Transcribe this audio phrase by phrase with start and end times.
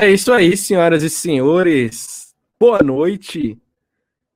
[0.00, 2.32] É isso aí, senhoras e senhores.
[2.56, 3.58] Boa noite.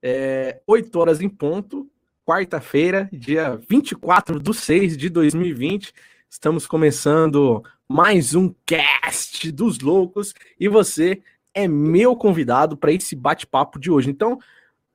[0.02, 1.88] É, 8 horas em ponto,
[2.26, 5.94] quarta-feira, dia 24 de 6 de 2020.
[6.28, 11.22] Estamos começando mais um cast dos loucos e você
[11.54, 14.10] é meu convidado para esse bate-papo de hoje.
[14.10, 14.40] Então,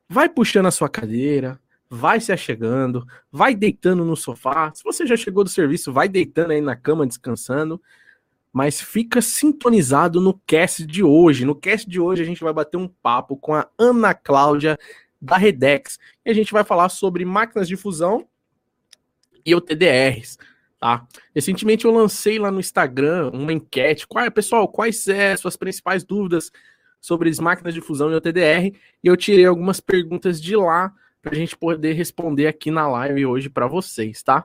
[0.10, 1.58] vai puxando a sua cadeira,
[1.90, 4.70] vai se achegando, vai deitando no sofá.
[4.76, 7.82] Se você já chegou do serviço, vai deitando aí na cama descansando
[8.58, 11.46] mas fica sintonizado no cast de hoje.
[11.46, 14.80] No cast de hoje a gente vai bater um papo com a Ana Cláudia
[15.22, 18.28] da Redex e a gente vai falar sobre máquinas de fusão
[19.46, 20.40] e o TDRs,
[20.80, 21.08] tá?
[21.36, 26.04] Recentemente eu lancei lá no Instagram uma enquete, qual, pessoal, quais são as suas principais
[26.04, 26.52] dúvidas
[27.00, 28.76] sobre as máquinas de fusão e o TDR?
[29.04, 33.24] E eu tirei algumas perguntas de lá para a gente poder responder aqui na live
[33.24, 34.44] hoje para vocês, tá?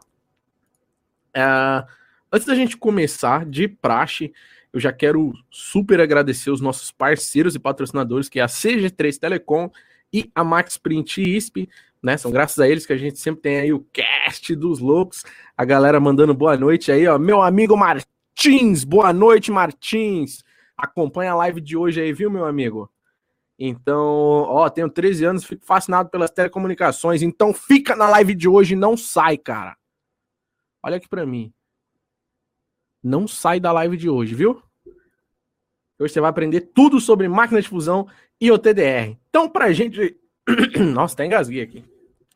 [1.34, 2.02] Uh,
[2.34, 4.32] Antes da gente começar, de praxe,
[4.73, 9.70] eu já quero super agradecer os nossos parceiros e patrocinadores, que é a CG3 Telecom
[10.10, 11.68] e a Max Print ISP,
[12.02, 12.16] né?
[12.16, 15.24] São graças a eles que a gente sempre tem aí o cast dos loucos.
[15.54, 17.18] A galera mandando boa noite aí, ó.
[17.18, 20.42] Meu amigo Martins, boa noite, Martins.
[20.74, 22.90] Acompanha a live de hoje aí, viu, meu amigo?
[23.59, 24.01] Então,
[24.48, 27.20] ó, tenho 13 anos, fico fascinado pelas telecomunicações.
[27.20, 29.76] Então, fica na live de hoje e não sai, cara.
[30.82, 31.52] Olha aqui para mim
[33.02, 34.62] não sai da live de hoje, viu?
[35.98, 38.06] Hoje você vai aprender tudo sobre máquina de fusão
[38.40, 39.16] e o TDR.
[39.28, 40.16] Então, pra gente.
[40.92, 41.84] Nossa, até engasguei aqui.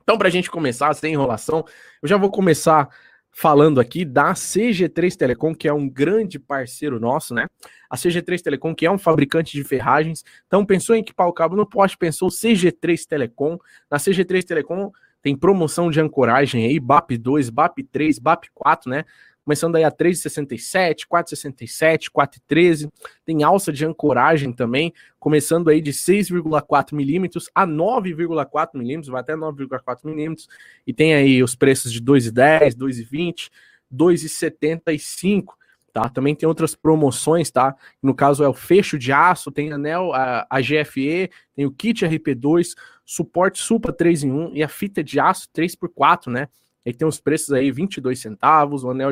[0.02, 1.64] Então, pra gente começar, sem enrolação,
[2.00, 2.88] eu já vou começar
[3.32, 7.46] falando aqui da CG3 Telecom, que é um grande parceiro nosso, né?
[7.90, 10.24] A CG3 Telecom, que é um fabricante de ferragens.
[10.46, 13.58] Então, pensou em equipar o cabo no poste, pensou CG3 Telecom.
[13.90, 19.04] Na CG3 Telecom tem promoção de ancoragem aí, BAP2, BAP3, BAP4, né?
[19.46, 22.90] Começando aí a 3,67, 4,67, 4,13.
[23.24, 29.34] Tem alça de ancoragem também, começando aí de 6,4 milímetros a 9,4 milímetros, vai até
[29.34, 30.48] 9,4 milímetros.
[30.84, 33.48] E tem aí os preços de 2,10, 2,20,
[33.94, 35.54] 2,75.
[35.92, 36.08] Tá?
[36.08, 37.74] Também tem outras promoções, tá?
[38.02, 42.04] No caso é o fecho de aço, tem anel, a, a GFE, tem o kit
[42.04, 42.74] RP2,
[43.04, 46.48] suporte Supa 3 em 1 e a fita de aço 3x4, né?
[46.86, 49.10] Ele tem os preços aí 22 centavos, o anel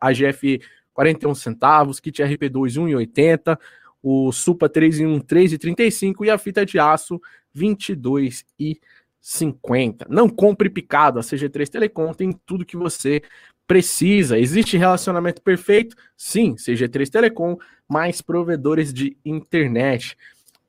[0.00, 0.62] AGF
[0.94, 3.58] 41 centavos, kit RP2 1,80,
[4.00, 7.20] o Supa 3 em 1 3,35 e a fita de aço
[7.56, 10.06] 22,50.
[10.08, 13.20] Não compre picado, a CG3 Telecom tem tudo que você
[13.66, 14.38] precisa.
[14.38, 15.96] Existe relacionamento perfeito?
[16.16, 17.56] Sim, CG3 Telecom,
[17.88, 20.16] mais provedores de internet.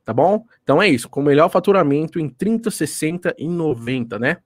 [0.03, 0.43] Tá bom?
[0.63, 4.37] Então é isso, com o melhor faturamento em 30, 60 e 90, né?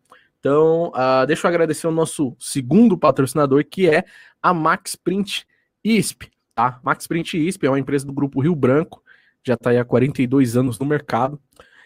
[0.44, 4.04] Então, uh, deixa eu agradecer o nosso segundo patrocinador, que é
[4.42, 5.48] a Max Print
[5.82, 6.30] ISP.
[6.54, 6.82] Tá?
[6.84, 9.02] Max Print ISP é uma empresa do grupo Rio Branco,
[9.42, 11.40] já está há 42 anos no mercado.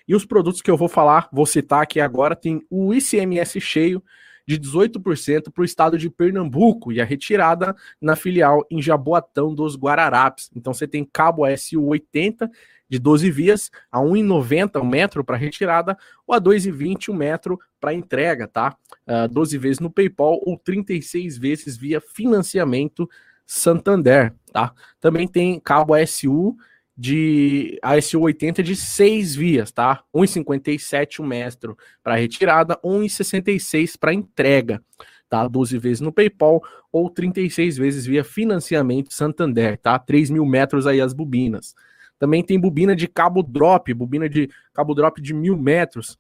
[0.08, 4.04] E os produtos que eu vou falar, vou citar aqui agora, tem o ICMS cheio
[4.48, 9.76] de 18% para o estado de Pernambuco e a retirada na filial em Jaboatão dos
[9.78, 10.50] Guararapes.
[10.56, 12.50] Então você tem cabo SU 80
[12.90, 17.94] de 12 vias a 1,90 o metro para retirada ou a 2,20 o metro para
[17.94, 18.76] entrega, tá?
[19.08, 23.10] Uh, ah, 12 vezes no PayPal ou 36 vezes via financiamento
[23.46, 24.74] Santander, tá?
[25.00, 26.56] Também tem cabo ASU
[26.98, 30.04] de ASU 80 de 6 vias, tá?
[30.14, 34.84] 1,57 o metro para retirada, 1,66 para entrega,
[35.30, 35.48] tá?
[35.48, 36.62] 12 vezes no PayPal
[36.92, 40.00] ou 36 vezes via financiamento Santander, tá?
[40.00, 41.76] 3 mil metros aí as bobinas.
[42.20, 46.18] Também tem bobina de cabo drop, bobina de cabo drop de mil metros,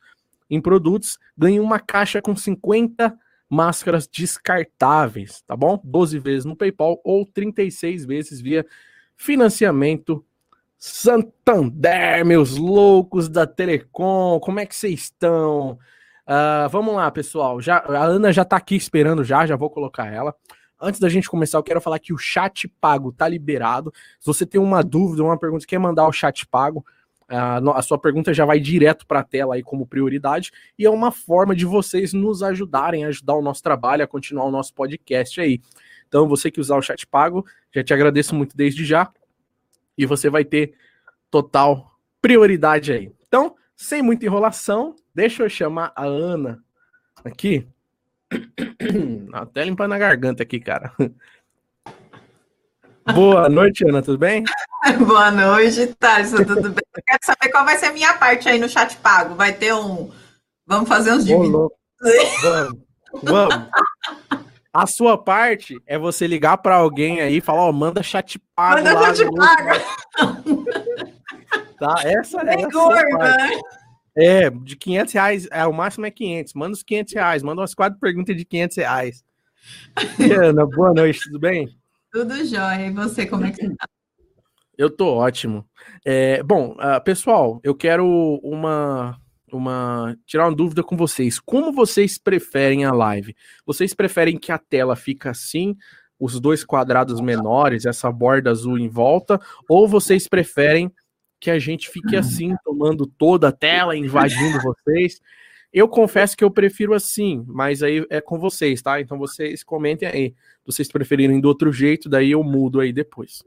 [0.49, 3.17] em produtos, ganha uma caixa com 50
[3.49, 5.79] máscaras descartáveis, tá bom?
[5.83, 8.65] 12 vezes no PayPal ou 36 vezes via
[9.15, 10.23] financiamento
[10.77, 15.77] Santander, meus loucos da Telecom, como é que vocês estão?
[16.25, 17.59] Uh, vamos lá, pessoal.
[17.59, 20.33] Já, a Ana já tá aqui esperando já, já vou colocar ela.
[20.79, 23.93] Antes da gente começar, eu quero falar que o chat pago tá liberado.
[24.19, 26.85] Se você tem uma dúvida, uma pergunta, quer mandar o chat pago,
[27.27, 30.51] a sua pergunta já vai direto para a tela aí como prioridade.
[30.77, 34.45] E é uma forma de vocês nos ajudarem a ajudar o nosso trabalho, a continuar
[34.45, 35.61] o nosso podcast aí.
[36.07, 39.11] Então, você que usar o chat pago, já te agradeço muito desde já
[39.95, 40.73] e você vai ter
[41.29, 43.11] total prioridade aí.
[43.27, 46.63] Então, sem muita enrolação, deixa eu chamar a Ana
[47.23, 47.67] aqui.
[49.33, 50.93] Até limpando a garganta aqui, cara.
[53.13, 54.43] Boa noite, Ana, tudo bem?
[55.05, 56.83] Boa noite, Thales, tudo bem?
[56.95, 59.35] Eu quero saber qual vai ser a minha parte aí no chat pago.
[59.35, 60.11] Vai ter um.
[60.65, 61.71] Vamos fazer uns dividendos.
[62.41, 62.79] Vamos,
[63.23, 63.69] vamos.
[64.71, 68.39] A sua parte é você ligar para alguém aí e falar, ó, oh, manda chat
[68.55, 68.83] pago.
[68.83, 70.65] Manda chat pago.
[71.79, 71.95] Tá?
[72.05, 72.61] Essa é.
[72.61, 73.37] É gorda?
[74.21, 76.53] É, de 500 reais, é, o máximo é 500.
[76.53, 79.23] Manda os 500 reais, manda umas quatro perguntas de 500 reais.
[80.19, 81.69] E, Ana, boa noite, tudo bem?
[82.11, 82.87] Tudo jóia.
[82.87, 83.87] E você, como é que tá?
[84.77, 85.65] Eu tô ótimo.
[86.05, 88.05] É, bom, uh, pessoal, eu quero
[88.41, 89.17] uma
[89.51, 91.39] uma tirar uma dúvida com vocês.
[91.39, 93.35] Como vocês preferem a live?
[93.65, 95.75] Vocês preferem que a tela fique assim,
[96.19, 100.91] os dois quadrados menores, essa borda azul em volta, ou vocês preferem
[101.39, 105.21] que a gente fique assim, tomando toda a tela, invadindo vocês?
[105.71, 108.99] Eu confesso que eu prefiro assim, mas aí é com vocês, tá?
[108.99, 110.35] Então vocês comentem aí.
[110.65, 113.43] Vocês preferirem do outro jeito, daí eu mudo aí depois.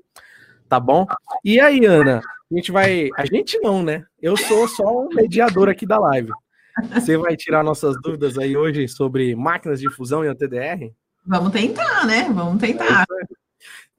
[0.69, 1.07] Tá bom?
[1.45, 3.11] E aí, Ana, a gente vai.
[3.17, 4.05] A gente não, né?
[4.21, 6.31] Eu sou só um mediador aqui da live.
[6.95, 10.91] Você vai tirar nossas dúvidas aí hoje sobre máquinas de fusão e a TDR?
[11.27, 12.31] Vamos tentar, né?
[12.33, 13.03] Vamos tentar.
[13.03, 13.32] É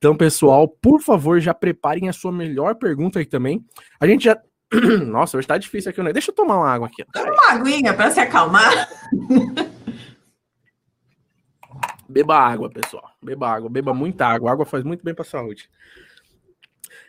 [0.03, 3.63] então, pessoal, por favor, já preparem a sua melhor pergunta aí também.
[3.97, 4.37] A gente já.
[5.07, 6.11] Nossa, hoje tá difícil aqui, né?
[6.11, 7.05] Deixa eu tomar uma água aqui.
[7.13, 8.89] Toma uma aguinha para se acalmar.
[12.09, 13.11] Beba água, pessoal.
[13.23, 14.49] Beba água, beba muita água.
[14.49, 15.69] A água faz muito bem para a saúde.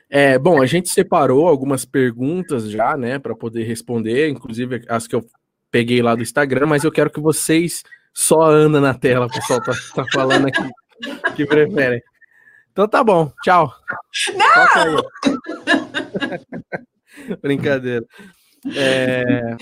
[0.08, 5.17] É, bom, a gente separou algumas perguntas já, né, para poder responder, inclusive as que
[5.17, 5.26] eu
[5.69, 7.82] peguei lá do Instagram, mas eu quero que vocês
[8.12, 10.62] só andam na tela, o pessoal tá, tá falando aqui
[11.35, 12.00] que preferem.
[12.75, 13.73] Então tá bom, tchau.
[14.35, 15.05] Não!
[17.41, 18.05] Brincadeira.
[18.75, 19.56] É,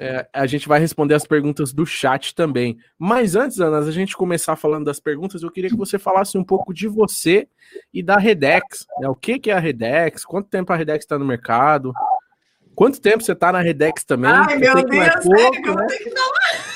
[0.00, 2.76] é, a gente vai responder as perguntas do chat também.
[2.98, 6.42] Mas antes, Ana, a gente começar falando das perguntas, eu queria que você falasse um
[6.42, 7.46] pouco de você
[7.92, 8.84] e da Redex.
[8.98, 9.08] Né?
[9.08, 10.24] O que, que é a Redex?
[10.24, 11.92] Quanto tempo a Redex está no mercado?
[12.74, 14.32] Quanto tempo você está na Redex também?
[14.32, 15.86] Ai, meu Deus, é pouco, sério, né?
[15.86, 16.74] que falar.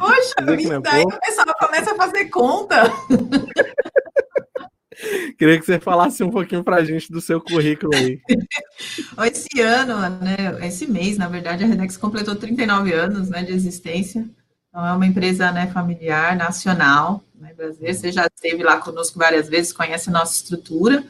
[0.00, 2.84] Poxa, vida, é aí o pessoal começa a fazer conta.
[5.38, 8.18] Queria que você falasse um pouquinho para a gente do seu currículo aí.
[9.30, 14.26] Esse ano, né, esse mês, na verdade, a Redex completou 39 anos né, de existência.
[14.68, 17.94] Então, é uma empresa né, familiar, nacional, né, brasileira.
[17.94, 21.04] Você já esteve lá conosco várias vezes, conhece a nossa estrutura.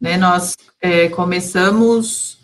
[0.00, 2.40] Né, nós é, começamos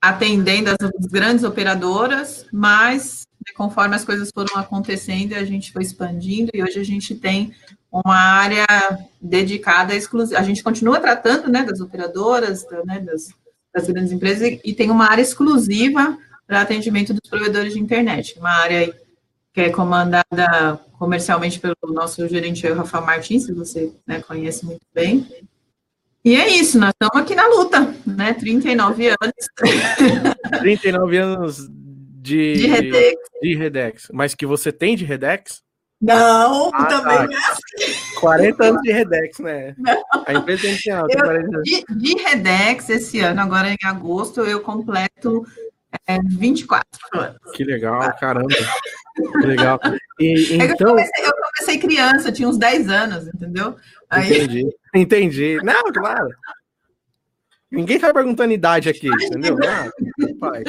[0.00, 3.21] atendendo as grandes operadoras, mas
[3.54, 7.52] conforme as coisas foram acontecendo, a gente foi expandindo e hoje a gente tem
[7.90, 8.66] uma área
[9.20, 10.40] dedicada exclusiva.
[10.40, 13.28] A gente continua tratando né, das operadoras, né, das,
[13.74, 16.16] das grandes empresas, e tem uma área exclusiva
[16.46, 18.38] para atendimento dos provedores de internet.
[18.38, 18.94] Uma área
[19.52, 24.86] que é comandada comercialmente pelo nosso gerente, o Rafael Martins, que você né, conhece muito
[24.94, 25.26] bem.
[26.24, 28.32] E é isso, nós estamos aqui na luta, né?
[28.32, 30.60] 39 anos.
[30.60, 31.81] 39 anos
[32.22, 33.20] de, de Redex.
[33.42, 34.08] de Redex.
[34.12, 35.60] Mas que você tem de Redex?
[36.00, 37.28] Não, ah, também tá.
[37.32, 38.20] é assim.
[38.20, 39.74] 40 anos de Redex, né?
[39.78, 40.02] Não.
[40.26, 45.44] A empresa tem eu, de, de Redex, esse ano, agora em agosto, eu completo
[46.06, 47.38] é, 24 anos.
[47.54, 48.48] Que legal, caramba.
[49.14, 49.80] Que legal.
[50.18, 50.88] E, então...
[50.88, 53.76] eu, comecei, eu comecei criança, tinha uns 10 anos, entendeu?
[54.08, 54.42] Aí...
[54.42, 55.56] Entendi, entendi.
[55.62, 56.28] Não, claro.
[57.72, 59.56] Ninguém tá perguntando idade aqui, entendeu?
[59.66, 59.90] Ah,
[60.42, 60.64] pai.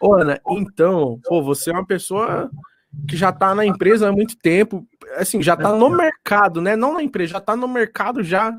[0.00, 2.50] Ô, Ana, então, pô, você é uma pessoa
[3.08, 6.76] que já está na empresa há muito tempo, assim, já está no mercado, né?
[6.76, 8.54] Não na empresa, já está no mercado já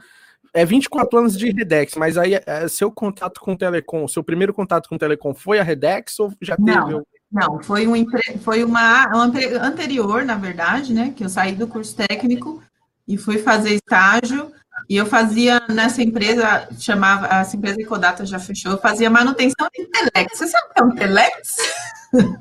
[0.53, 4.53] é 24 anos de Redex, mas aí é, seu contato com o Telecom, seu primeiro
[4.53, 6.71] contato com o Telecom foi a Redex ou já teve?
[6.71, 8.05] Não, não foi, um,
[8.39, 11.13] foi uma, uma anterior, na verdade, né?
[11.15, 12.63] Que eu saí do curso técnico
[13.07, 14.51] e fui fazer estágio.
[14.89, 19.85] E eu fazia nessa empresa, chamava, essa empresa Ecodata já fechou, eu fazia manutenção de
[19.85, 20.37] Telex.
[20.37, 21.57] Você sabe o que é um Telex?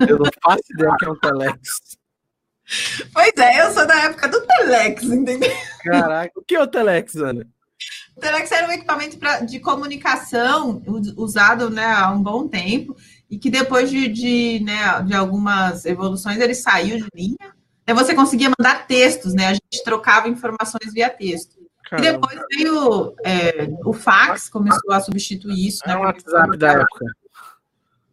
[0.09, 1.97] Eu não faço ideia que é um Telex.
[3.12, 5.52] Pois é, eu sou da época do Telex, entendeu?
[5.83, 7.47] Caraca, o que é o Telex, Ana?
[8.16, 10.83] O Telex era um equipamento pra, de comunicação
[11.16, 12.97] usado né, há um bom tempo
[13.31, 17.55] e que depois de, de, né, de algumas evoluções ele saiu de linha.
[17.87, 19.47] Aí você conseguia mandar textos, né?
[19.47, 21.57] A gente trocava informações via texto.
[21.93, 25.83] E depois veio é, o fax, começou a substituir isso.
[25.85, 27.07] É né, o WhatsApp da época.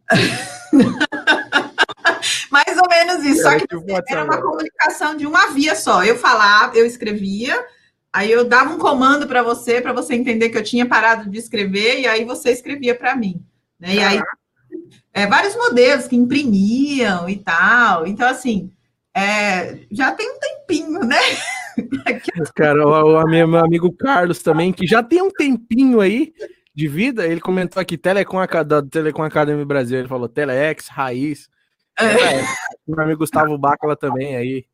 [2.52, 3.42] Mais ou menos isso.
[3.42, 3.66] Só que
[4.10, 6.04] era uma comunicação de uma via só.
[6.04, 7.66] Eu falava, eu escrevia,
[8.12, 11.40] aí eu dava um comando para você, para você entender que eu tinha parado de
[11.40, 13.44] escrever, e aí você escrevia para mim.
[13.80, 13.96] Né?
[13.96, 14.22] E aí,
[15.14, 18.06] é, vários modelos que imprimiam e tal.
[18.06, 18.72] Então, assim,
[19.16, 21.18] é, já tem um tempinho, né?
[22.56, 26.34] Cara, o, o meu amigo Carlos também, que já tem um tempinho aí
[26.74, 31.50] de vida, ele comentou aqui Telecom, da Telecom Academy Brasil, ele falou Telex, Raiz.
[32.00, 32.42] É.
[32.88, 34.66] Meu amigo Gustavo Bacala também aí,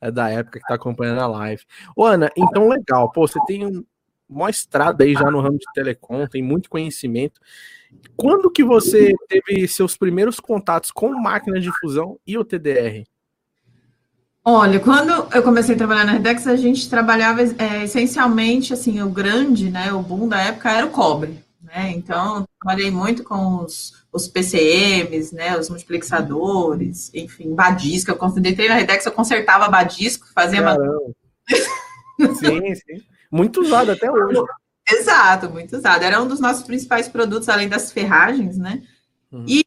[0.00, 1.62] é da época que tá acompanhando a live.
[1.96, 3.84] Ô, Ana, então legal, pô, você tem
[4.28, 7.40] uma estrada aí já no ramo de telecom, tem muito conhecimento.
[8.16, 13.04] Quando que você teve seus primeiros contatos com máquinas de fusão e o TDR?
[14.48, 19.10] Olha, quando eu comecei a trabalhar na Redex, a gente trabalhava é, essencialmente, assim, o
[19.10, 24.06] grande, né, o boom da época era o cobre, né, então trabalhei muito com os,
[24.12, 30.62] os PCMs, né, os multiplexadores, enfim, badisco, eu entrei na Redex, eu consertava badisco, fazia...
[32.38, 34.40] sim, sim, muito usado até hoje.
[34.88, 38.80] Exato, muito usado, era um dos nossos principais produtos, além das ferragens, né,
[39.32, 39.44] uhum.
[39.48, 39.65] e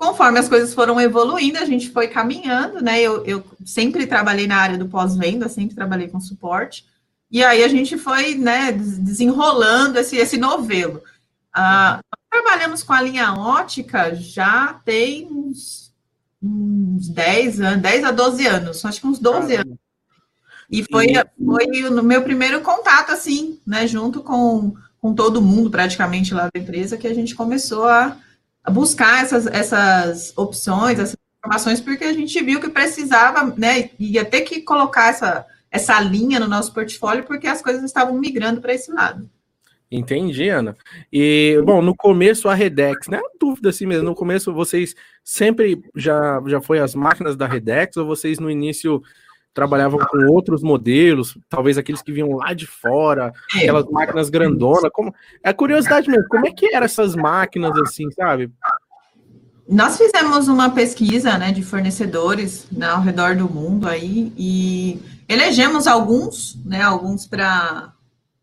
[0.00, 3.02] conforme as coisas foram evoluindo, a gente foi caminhando, né?
[3.02, 6.86] Eu, eu sempre trabalhei na área do pós-venda, sempre trabalhei com suporte.
[7.30, 11.02] E aí a gente foi, né, desenrolando esse, esse novelo.
[11.52, 15.92] Ah, trabalhamos com a linha ótica já tem uns,
[16.42, 19.76] uns 10 anos, 10 a 12 anos, acho que uns 12 anos.
[20.70, 21.08] E foi,
[21.44, 26.58] foi o meu primeiro contato, assim, né, junto com, com todo mundo praticamente lá da
[26.58, 28.16] empresa, que a gente começou a,
[28.68, 34.42] buscar essas, essas opções, essas informações, porque a gente viu que precisava, né, ia ter
[34.42, 38.92] que colocar essa, essa linha no nosso portfólio, porque as coisas estavam migrando para esse
[38.92, 39.28] lado.
[39.90, 40.76] Entendi, Ana.
[41.12, 43.20] E, bom, no começo a Redex, né?
[43.40, 48.06] Dúvida assim mesmo, no começo vocês sempre já, já foi as máquinas da Redex ou
[48.06, 49.02] vocês no início
[49.52, 54.90] trabalhavam com outros modelos, talvez aqueles que vinham lá de fora, aquelas máquinas grandonas.
[54.92, 58.50] Como é curiosidade mesmo, como é que eram essas máquinas assim, sabe?
[59.68, 65.86] Nós fizemos uma pesquisa, né, de fornecedores né, ao redor do mundo aí e elegemos
[65.86, 67.92] alguns, né, alguns para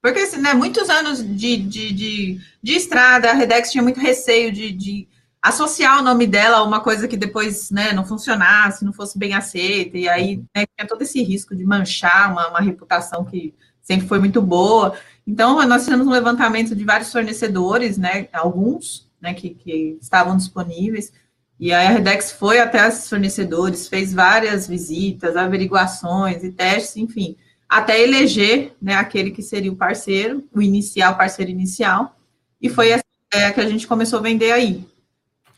[0.01, 4.53] porque assim, né, muitos anos de, de, de, de estrada, a Redex tinha muito receio
[4.53, 5.07] de, de
[5.47, 9.33] associar o nome dela a uma coisa que depois né, não funcionasse, não fosse bem
[9.33, 14.07] aceita, e aí né, tinha todo esse risco de manchar uma, uma, reputação que sempre
[14.07, 14.95] foi muito boa.
[15.25, 21.13] Então, nós fizemos um levantamento de vários fornecedores, né, alguns né, que, que estavam disponíveis,
[21.59, 27.35] e a Redex foi até esses fornecedores, fez várias visitas, averiguações e testes, enfim,
[27.67, 32.15] até eleger né, aquele que seria o parceiro, o inicial, o parceiro inicial,
[32.61, 34.85] e foi essa ideia que a gente começou a vender aí.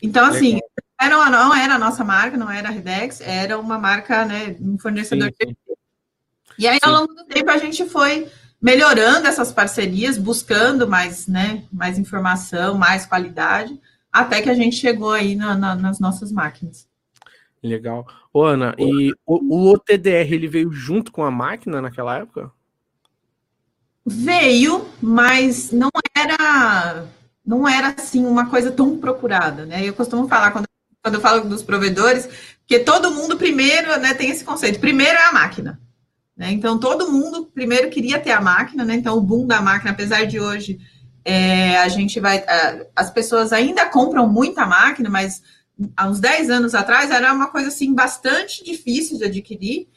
[0.02, 0.58] Então, assim,
[1.00, 4.78] era, não era a nossa marca, não era a Redex, era uma marca, né, um
[4.78, 5.48] fornecedor sim, sim.
[5.48, 5.76] de
[6.58, 8.28] E aí, ao longo do tempo, a gente foi
[8.60, 13.80] melhorando essas parcerias, buscando mais, né, mais informação, mais qualidade,
[14.12, 16.88] até que a gente chegou aí na, na, nas nossas máquinas.
[17.62, 18.06] Legal.
[18.32, 22.50] Ô, Ana, e o, o OTDR, ele veio junto com a máquina naquela época?
[24.04, 27.06] Veio, mas não era
[27.50, 29.84] não era assim uma coisa tão procurada, né?
[29.84, 30.66] Eu costumo falar quando,
[31.02, 32.28] quando eu falo dos provedores,
[32.64, 34.78] que todo mundo primeiro, né, tem esse conceito.
[34.78, 35.80] Primeiro é a máquina,
[36.36, 36.52] né?
[36.52, 38.94] Então todo mundo primeiro queria ter a máquina, né?
[38.94, 40.78] Então o boom da máquina, apesar de hoje
[41.24, 42.44] é, a gente vai,
[42.94, 45.42] as pessoas ainda compram muita máquina, mas
[45.96, 49.88] há uns 10 anos atrás era uma coisa assim bastante difícil de adquirir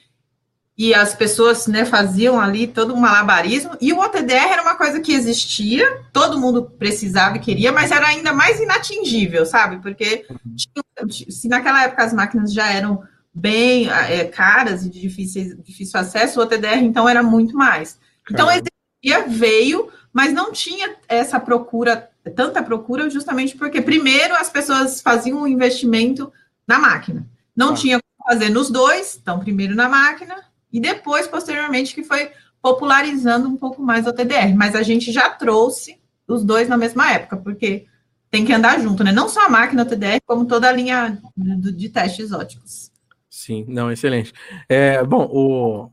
[0.78, 5.00] e as pessoas né, faziam ali todo um malabarismo, e o OTDR era uma coisa
[5.00, 9.82] que existia, todo mundo precisava e queria, mas era ainda mais inatingível, sabe?
[9.82, 10.26] Porque
[10.56, 13.04] tinha, se naquela época as máquinas já eram
[13.34, 18.00] bem é, caras e de difícil, difícil acesso, o OTDR então era muito mais.
[18.30, 25.02] Então existia, veio, mas não tinha essa procura, tanta procura, justamente porque primeiro as pessoas
[25.02, 26.34] faziam um investimento
[26.68, 27.28] na máquina.
[27.56, 27.76] Não ah.
[27.76, 30.36] tinha como fazer nos dois, então primeiro na máquina,
[30.74, 34.56] e depois, posteriormente, que foi popularizando um pouco mais o TDR.
[34.56, 37.86] Mas a gente já trouxe os dois na mesma época, porque
[38.32, 39.12] tem que andar junto, né?
[39.12, 42.92] Não só a máquina TDR, como toda a linha de, de testes óticos.
[43.30, 44.34] Sim, não, excelente.
[44.68, 45.92] É, bom, o,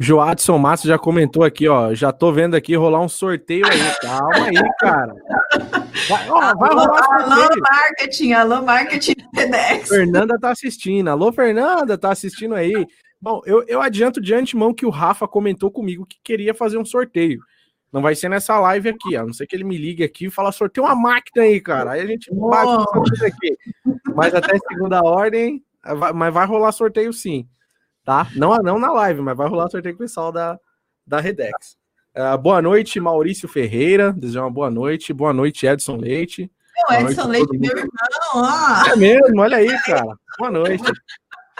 [0.00, 1.92] Joadson Matos já comentou aqui, ó.
[1.92, 3.78] Já tô vendo aqui rolar um sorteio aí.
[4.00, 5.14] Calma aí, cara.
[6.08, 7.32] Vai, ó, vai alô, rolar um sorteio.
[7.32, 9.88] Alô, marketing, alô, marketing TEDx.
[9.88, 11.08] Fernanda tá assistindo.
[11.08, 12.86] Alô, Fernanda, tá assistindo aí.
[13.20, 16.84] Bom, eu, eu adianto de antemão que o Rafa comentou comigo que queria fazer um
[16.84, 17.40] sorteio.
[17.92, 20.30] Não vai ser nessa live aqui, a não ser que ele me ligue aqui e
[20.30, 21.92] fala, sorteio uma máquina aí, cara.
[21.92, 23.56] Aí a gente bate aqui.
[24.14, 25.64] Mas até segunda ordem,
[26.14, 27.48] mas vai rolar sorteio sim
[28.08, 28.26] tá?
[28.34, 30.58] Não, não na live, mas vai rolar sorteio com o pessoal da,
[31.06, 31.76] da Redex.
[32.16, 34.14] Uh, boa noite, Maurício Ferreira.
[34.14, 35.12] Desejar uma boa noite.
[35.12, 36.50] Boa noite, Edson Leite.
[36.88, 37.90] Não, Edson Leite, meu irmão.
[38.34, 38.92] Ó.
[38.92, 40.16] É mesmo, olha aí, cara.
[40.38, 40.90] Boa noite.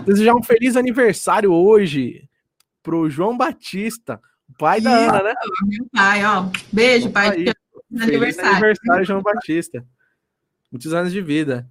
[0.04, 2.28] Desejar um feliz aniversário hoje
[2.82, 4.20] pro João Batista,
[4.58, 5.34] pai da Ana, né?
[5.66, 6.48] Meu pai, ó.
[6.72, 7.30] Beijo, pai.
[7.32, 7.54] Feliz
[8.00, 8.50] aniversário.
[8.50, 9.84] aniversário, João Batista.
[10.70, 11.68] Muitos anos de vida.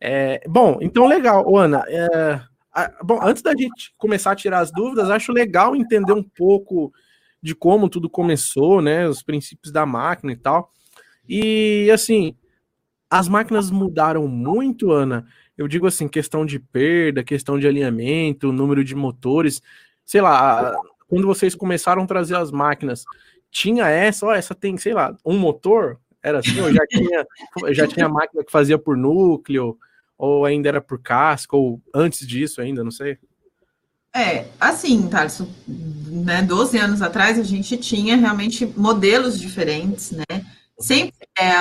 [0.00, 1.84] É, bom, então legal, Ana.
[1.86, 2.40] É,
[3.02, 6.92] Bom, antes da gente começar a tirar as dúvidas, acho legal entender um pouco
[7.42, 9.08] de como tudo começou, né?
[9.08, 10.70] Os princípios da máquina e tal.
[11.28, 12.36] E assim,
[13.08, 15.26] as máquinas mudaram muito, Ana.
[15.60, 19.60] Eu digo assim, questão de perda, questão de alinhamento, número de motores.
[20.06, 20.74] Sei lá,
[21.06, 23.04] quando vocês começaram a trazer as máquinas,
[23.50, 26.00] tinha essa, ó, essa tem, sei lá, um motor?
[26.22, 27.26] Era assim, ou já tinha,
[27.74, 29.76] já tinha máquina que fazia por núcleo?
[30.16, 33.18] Ou ainda era por casco, ou antes disso ainda, não sei?
[34.16, 40.24] É, assim, Thales, né, 12 anos atrás a gente tinha realmente modelos diferentes, né?
[40.78, 41.52] Sempre é,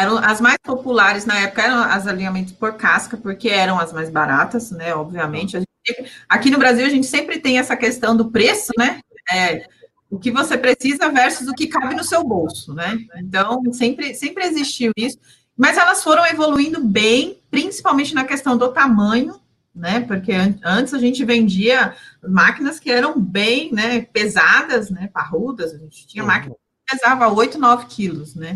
[0.00, 4.10] eram as mais populares na época eram as alinhamentos por casca, porque eram as mais
[4.10, 4.94] baratas, né?
[4.94, 5.58] Obviamente.
[5.86, 9.00] Gente, aqui no Brasil a gente sempre tem essa questão do preço, né?
[9.30, 9.66] É,
[10.10, 12.98] o que você precisa versus o que cabe no seu bolso, né?
[13.18, 15.18] Então, sempre, sempre existiu isso.
[15.56, 19.38] Mas elas foram evoluindo bem, principalmente na questão do tamanho,
[19.74, 20.00] né?
[20.00, 20.32] Porque
[20.64, 21.94] antes a gente vendia
[22.26, 25.08] máquinas que eram bem né, pesadas, né?
[25.12, 26.28] Parrudas, a gente tinha uhum.
[26.28, 28.54] máquina que pesava 8, 9 quilos, né?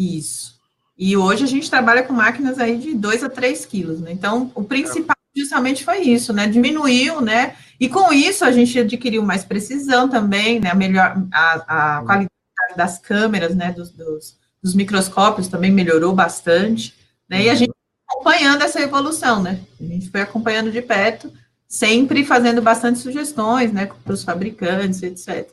[0.00, 0.58] Isso.
[0.96, 4.12] E hoje a gente trabalha com máquinas aí de 2 a 3 quilos, né?
[4.12, 6.46] Então, o principal justamente foi isso, né?
[6.46, 7.54] Diminuiu, né?
[7.78, 10.72] E com isso a gente adquiriu mais precisão também, né?
[10.74, 12.30] Melhor a, a qualidade
[12.76, 13.72] das câmeras, né?
[13.72, 16.94] Dos, dos, dos microscópios também melhorou bastante,
[17.28, 17.42] né?
[17.42, 17.72] E a gente
[18.08, 19.60] acompanhando essa evolução, né?
[19.78, 21.32] A gente foi acompanhando de perto,
[21.68, 25.48] sempre fazendo bastante sugestões, né, para os fabricantes, etc.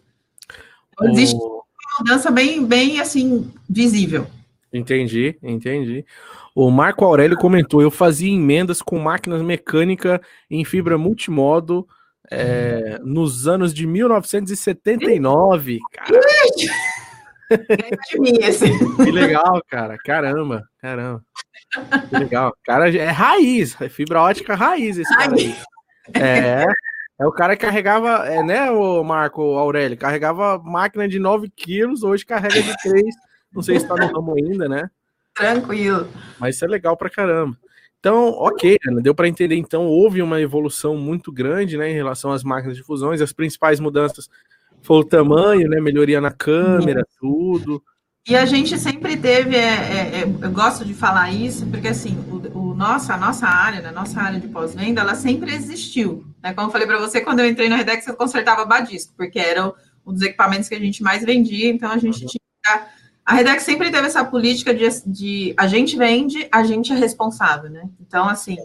[0.92, 1.64] Então, existe uma
[2.00, 4.28] mudança bem, bem assim visível.
[4.78, 6.06] Entendi, entendi.
[6.54, 11.88] O Marco Aurélio comentou: eu fazia emendas com máquinas mecânicas em fibra multimodo
[12.30, 15.80] é, nos anos de 1979.
[15.94, 16.20] Cara.
[18.98, 19.98] Que legal, cara.
[20.04, 21.24] Caramba, caramba.
[22.10, 22.54] Que legal.
[22.66, 25.56] Cara, é raiz, é fibra ótica raiz esse cara aí.
[26.14, 26.66] É,
[27.20, 32.04] é o cara que carregava, é, né, o Marco Aurélio, carregava máquina de 9 quilos,
[32.04, 33.04] hoje carrega de 3.
[33.58, 34.88] Não sei se tá no ramo ainda, né?
[35.36, 36.08] Tranquilo.
[36.40, 37.58] Mas isso é legal pra caramba.
[38.00, 39.56] Então, ok, Ana, deu para entender.
[39.56, 43.20] Então, houve uma evolução muito grande né, em relação às máquinas de fusões.
[43.20, 44.30] As principais mudanças
[44.84, 45.82] foi o tamanho, né?
[45.82, 47.82] Melhoria na câmera, tudo.
[48.28, 52.16] E a gente sempre teve, é, é, é, eu gosto de falar isso, porque assim,
[52.30, 56.26] o, o nossa, a nossa área, né, a nossa área de pós-venda, ela sempre existiu.
[56.44, 56.54] Né?
[56.54, 59.74] Como eu falei para você, quando eu entrei na Redex, eu consertava badisco, porque era
[60.06, 62.28] um dos equipamentos que a gente mais vendia, então a gente uhum.
[62.28, 62.88] tinha.
[63.28, 67.70] A Redex sempre teve essa política de, de a gente vende, a gente é responsável,
[67.70, 67.90] né?
[68.00, 68.56] Então, assim,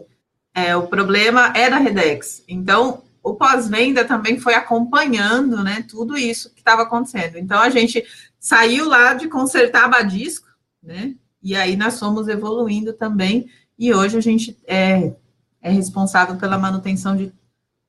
[0.55, 2.45] é, o problema é da Redex.
[2.47, 7.37] Então, o pós-venda também foi acompanhando, né, tudo isso que estava acontecendo.
[7.37, 8.05] Então, a gente
[8.39, 10.47] saiu lá de consertar abadisco,
[10.81, 15.13] né, e aí nós fomos evoluindo também, e hoje a gente é,
[15.61, 17.33] é responsável pela manutenção de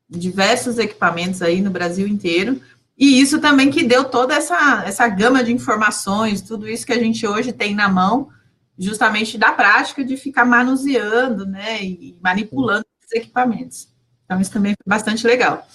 [0.09, 2.61] diversos equipamentos aí no Brasil inteiro,
[2.97, 6.99] e isso também que deu toda essa, essa gama de informações, tudo isso que a
[6.99, 8.29] gente hoje tem na mão,
[8.79, 13.89] justamente da prática de ficar manuseando, né, e manipulando os equipamentos.
[14.25, 15.67] Então, isso também foi bastante legal.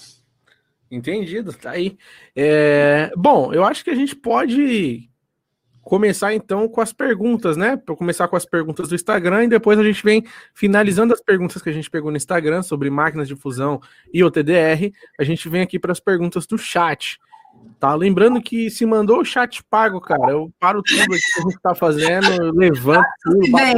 [0.90, 1.96] Entendido, tá aí.
[2.34, 5.09] É, bom, eu acho que a gente pode
[5.90, 7.76] começar então com as perguntas, né?
[7.76, 10.24] Para começar com as perguntas do Instagram e depois a gente vem
[10.54, 13.80] finalizando as perguntas que a gente pegou no Instagram sobre máquinas de fusão
[14.14, 17.18] e o TDR, a gente vem aqui para as perguntas do chat.
[17.80, 17.92] Tá?
[17.92, 21.60] Lembrando que se mandou o chat pago, cara, eu paro tudo aqui que a gente
[21.60, 23.74] tá fazendo, levanto tudo, bato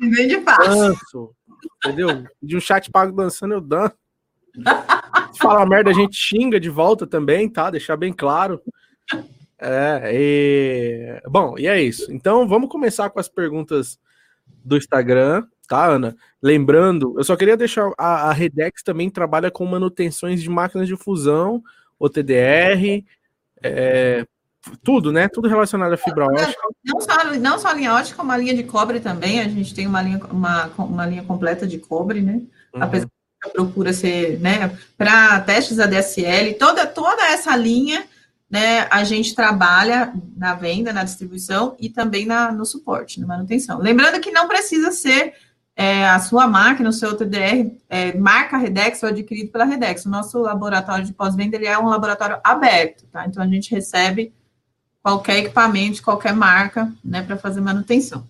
[0.00, 1.30] vem de danço,
[1.76, 2.24] entendeu?
[2.42, 3.94] De um chat pago dançando, eu danço.
[5.32, 7.70] Se falar merda, a gente xinga de volta também, tá?
[7.70, 8.60] Deixar bem claro.
[9.58, 11.22] É, e...
[11.28, 12.12] Bom, e é isso.
[12.12, 13.98] Então, vamos começar com as perguntas
[14.64, 15.44] do Instagram.
[15.66, 16.16] tá, Ana?
[16.42, 20.96] Lembrando, eu só queria deixar a, a Redex também trabalha com manutenções de máquinas de
[20.96, 21.62] fusão,
[21.98, 23.04] OTDR,
[23.62, 24.24] é,
[24.82, 25.28] tudo, né?
[25.28, 26.62] Tudo relacionado à fibra ótica.
[26.84, 29.40] Não só, não só a linha ótica, como a linha de cobre também.
[29.40, 32.42] A gente tem uma linha, uma, uma linha completa de cobre, né?
[32.74, 32.82] Uhum.
[32.82, 33.08] Apesar
[33.42, 34.76] da procura ser, né?
[34.96, 38.06] Para testes ADSL, toda, toda essa linha,
[38.50, 38.86] né?
[38.90, 43.78] A gente trabalha na venda, na distribuição e também na, no suporte, na manutenção.
[43.78, 45.34] Lembrando que não precisa ser
[45.76, 50.06] é, a sua máquina, o seu TDR, é, marca Redex ou adquirido pela Redex.
[50.06, 53.26] O nosso laboratório de pós-venda ele é um laboratório aberto, tá?
[53.26, 54.32] Então a gente recebe
[55.02, 58.28] qualquer equipamento, qualquer marca, né, para fazer manutenção.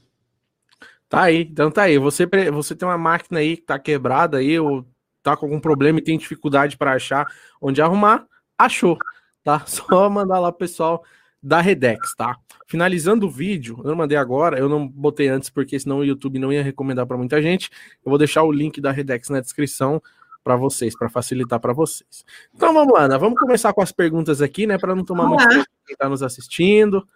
[1.08, 1.96] Tá aí, então tá aí.
[1.96, 4.84] Você, você tem uma máquina aí que tá quebrada aí, ou
[5.22, 7.26] tá com algum problema e tem dificuldade para achar
[7.60, 8.26] onde arrumar,
[8.58, 8.98] achou,
[9.42, 9.64] tá?
[9.66, 11.04] Só mandar lá pro pessoal
[11.42, 12.36] da Redex, tá?
[12.66, 16.52] Finalizando o vídeo, eu mandei agora, eu não botei antes porque senão o YouTube não
[16.52, 17.70] ia recomendar para muita gente.
[18.04, 20.02] Eu vou deixar o link da Redex na descrição
[20.42, 22.24] para vocês, para facilitar para vocês.
[22.54, 25.46] Então vamos lá, Ana, vamos começar com as perguntas aqui, né, para não tomar muito
[25.46, 27.06] tempo quem está nos assistindo,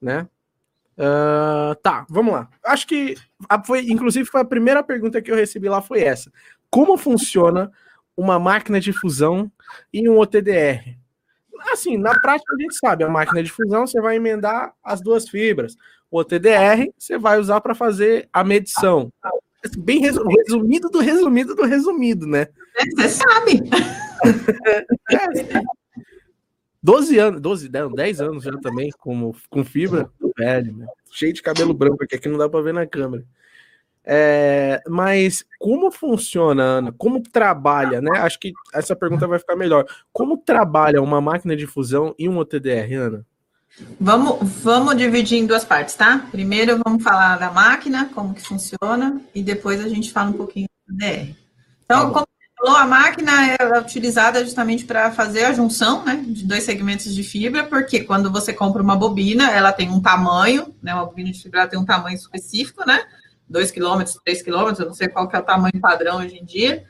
[0.00, 0.28] né?
[0.96, 2.48] Uh, tá, vamos lá.
[2.64, 3.16] Acho que
[3.48, 6.30] a, foi, inclusive, foi a primeira pergunta que eu recebi lá foi essa:
[6.70, 7.72] Como funciona
[8.16, 9.50] uma máquina de fusão
[9.92, 11.01] e um OTDR?
[11.70, 15.28] Assim, na prática a gente sabe, a máquina de fusão você vai emendar as duas
[15.28, 15.76] fibras.
[16.10, 19.12] O OTDR você vai usar para fazer a medição
[19.78, 22.48] bem resumido do resumido do resumido, né?
[22.96, 23.62] Você sabe.
[25.12, 25.62] é,
[26.82, 30.86] 12 anos, 12, 10 anos já também, com, com fibra, velho, né?
[31.12, 33.24] cheio de cabelo branco aqui, que não dá para ver na câmera.
[34.04, 36.92] É, mas como funciona, Ana?
[36.98, 38.18] Como trabalha, né?
[38.18, 39.86] Acho que essa pergunta vai ficar melhor.
[40.12, 43.26] Como trabalha uma máquina de fusão e um OTDR, Ana?
[43.98, 46.26] Vamos, vamos dividir em duas partes, tá?
[46.30, 50.68] Primeiro vamos falar da máquina, como que funciona, e depois a gente fala um pouquinho
[50.86, 51.34] do DR.
[51.84, 56.22] Então, tá como você falou, a máquina é utilizada justamente para fazer a junção né,
[56.26, 60.74] de dois segmentos de fibra, porque quando você compra uma bobina, ela tem um tamanho,
[60.82, 60.92] né?
[60.94, 63.02] Uma bobina de fibra tem um tamanho específico, né?
[63.52, 66.44] 2 km, 3 km, eu não sei qual que é o tamanho padrão hoje em
[66.44, 66.84] dia.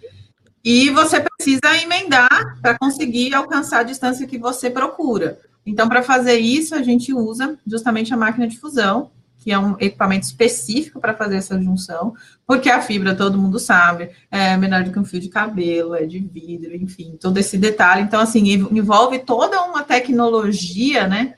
[0.64, 5.40] E você precisa emendar para conseguir alcançar a distância que você procura.
[5.66, 9.72] Então, para fazer isso, a gente usa justamente a máquina de fusão, que é um
[9.80, 12.14] equipamento específico para fazer essa junção,
[12.46, 16.06] porque a fibra, todo mundo sabe, é menor do que um fio de cabelo, é
[16.06, 18.02] de vidro, enfim, todo esse detalhe.
[18.02, 21.34] Então, assim, envolve toda uma tecnologia, né,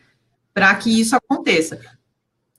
[0.52, 1.80] para que isso aconteça.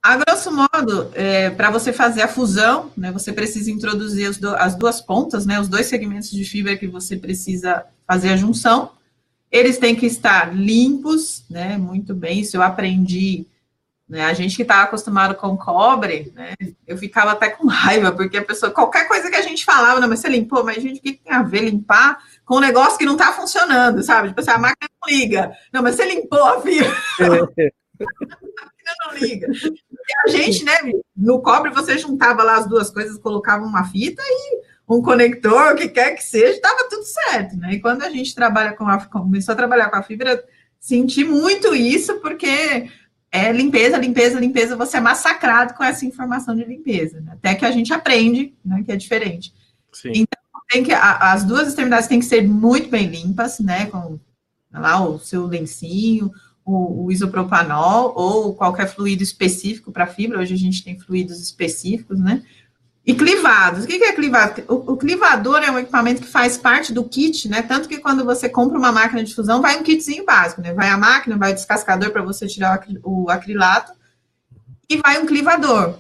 [0.06, 4.56] A grosso modo, é, para você fazer a fusão, né, você precisa introduzir as, do,
[4.56, 8.92] as duas pontas, né, os dois segmentos de fibra que você precisa fazer a junção,
[9.52, 11.76] eles têm que estar limpos, né?
[11.80, 13.48] Muito bem, isso eu aprendi.
[14.08, 14.24] Né?
[14.26, 16.54] A gente que está acostumado com cobre, né?
[16.86, 20.08] Eu ficava até com raiva, porque a pessoa, qualquer coisa que a gente falava, não,
[20.08, 23.06] mas você limpou, mas gente, o que tem a ver limpar com um negócio que
[23.06, 24.28] não está funcionando, sabe?
[24.28, 25.58] Tipo assim, a máquina não liga.
[25.74, 26.96] Não, mas você limpou a fibra.
[28.00, 29.48] não liga.
[29.52, 30.74] E a gente, né,
[31.16, 35.76] no cobre, você juntava lá as duas coisas, colocava uma fita e um conector, o
[35.76, 37.74] que quer que seja, estava tudo certo, né?
[37.74, 40.44] E quando a gente trabalha com a, começou a trabalhar com a fibra,
[40.80, 42.90] senti muito isso, porque
[43.32, 47.34] é limpeza, limpeza, limpeza, você é massacrado com essa informação de limpeza, né?
[47.34, 49.54] até que a gente aprende, né, que é diferente.
[49.92, 50.12] Sim.
[50.14, 54.20] Então, tem que, a, as duas extremidades têm que ser muito bem limpas, né, com
[54.72, 56.32] lá o seu lencinho,
[56.66, 62.20] o, o isopropanol ou qualquer fluido específico para fibra, hoje a gente tem fluidos específicos,
[62.20, 62.44] né,
[63.06, 63.84] e clivados.
[63.84, 64.64] O que é clivado?
[64.68, 67.62] O, o, clivador é um equipamento que faz parte do kit, né?
[67.62, 70.74] Tanto que quando você compra uma máquina de fusão, vai um kitzinho básico, né?
[70.74, 73.94] Vai a máquina, vai o descascador para você tirar o acrilato
[74.90, 76.00] e vai um clivador.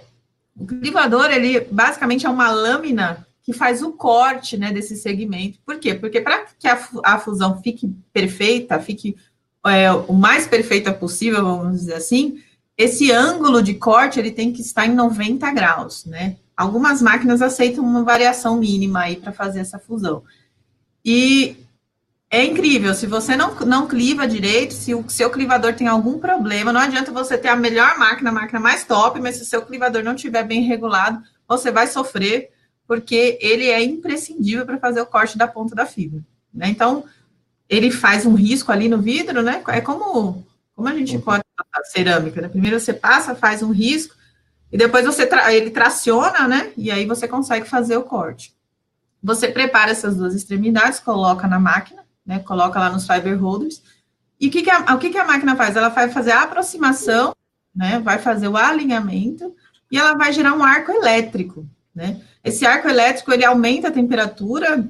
[0.57, 5.59] O clivador, ele basicamente é uma lâmina que faz o corte, né, desse segmento.
[5.63, 5.93] Por quê?
[5.93, 9.15] Porque para que a, a, fusão fique perfeita, fique
[9.65, 12.41] é, o mais perfeita possível, vamos dizer assim,
[12.77, 16.37] esse ângulo de corte, ele tem que estar em 90 graus, né?
[16.55, 20.23] Algumas máquinas aceitam uma variação mínima aí para fazer essa fusão.
[21.03, 21.57] E
[22.29, 26.73] é incrível, se você não, não cliva direito, se o seu clivador tem algum problema,
[26.73, 29.61] não adianta você ter a melhor máquina, a máquina mais top, mas se o seu
[29.61, 32.49] clivador não estiver bem regulado, você vai sofrer,
[32.87, 36.21] porque ele é imprescindível para fazer o corte da ponta da fibra.
[36.53, 36.69] Né?
[36.69, 37.03] Então,
[37.69, 39.61] ele faz um risco ali no vidro, né?
[39.67, 41.43] É como, como a gente pode
[41.85, 42.47] cerâmica, né?
[42.47, 44.15] Primeiro você passa, faz um risco,
[44.71, 46.71] e depois você tra ele traciona, né?
[46.77, 48.53] E aí você consegue fazer o corte.
[49.21, 52.39] Você prepara essas duas extremidades, coloca na máquina, né?
[52.39, 53.81] Coloca lá nos fiber holders.
[54.39, 55.75] E o que, que, a, o que, que a máquina faz?
[55.75, 57.35] Ela vai fazer a aproximação,
[57.73, 57.99] né?
[57.99, 59.55] Vai fazer o alinhamento
[59.91, 62.21] e ela vai gerar um arco elétrico, né?
[62.45, 64.87] esse arco elétrico ele aumenta a temperatura,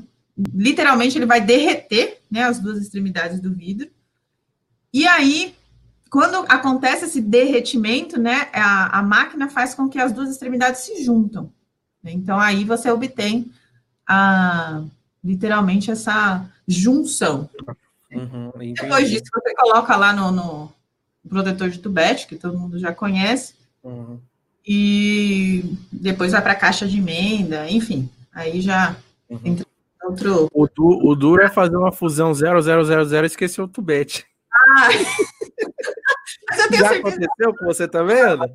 [0.54, 3.90] literalmente ele vai derreter né, as duas extremidades do vidro.
[4.94, 5.56] E aí,
[6.10, 11.04] quando acontece esse derretimento, né, a, a máquina faz com que as duas extremidades se
[11.04, 11.50] juntam.
[12.04, 13.52] Então aí você obtém
[14.08, 14.84] a,
[15.24, 17.50] literalmente essa junção.
[18.12, 20.72] Uhum, Depois disso, você coloca lá no, no,
[21.28, 24.20] protetor de tubete, que todo mundo já conhece, uhum.
[24.66, 28.96] e depois vai para a caixa de emenda, enfim, aí já
[29.28, 29.40] uhum.
[29.44, 29.66] entra
[30.06, 30.50] outro...
[30.54, 34.26] O, du, o duro é fazer uma fusão 0000 e esquecer o tubete.
[34.54, 34.90] Ah.
[36.50, 37.10] Mas eu tenho já certeza...
[37.10, 38.46] aconteceu com você, tá vendo?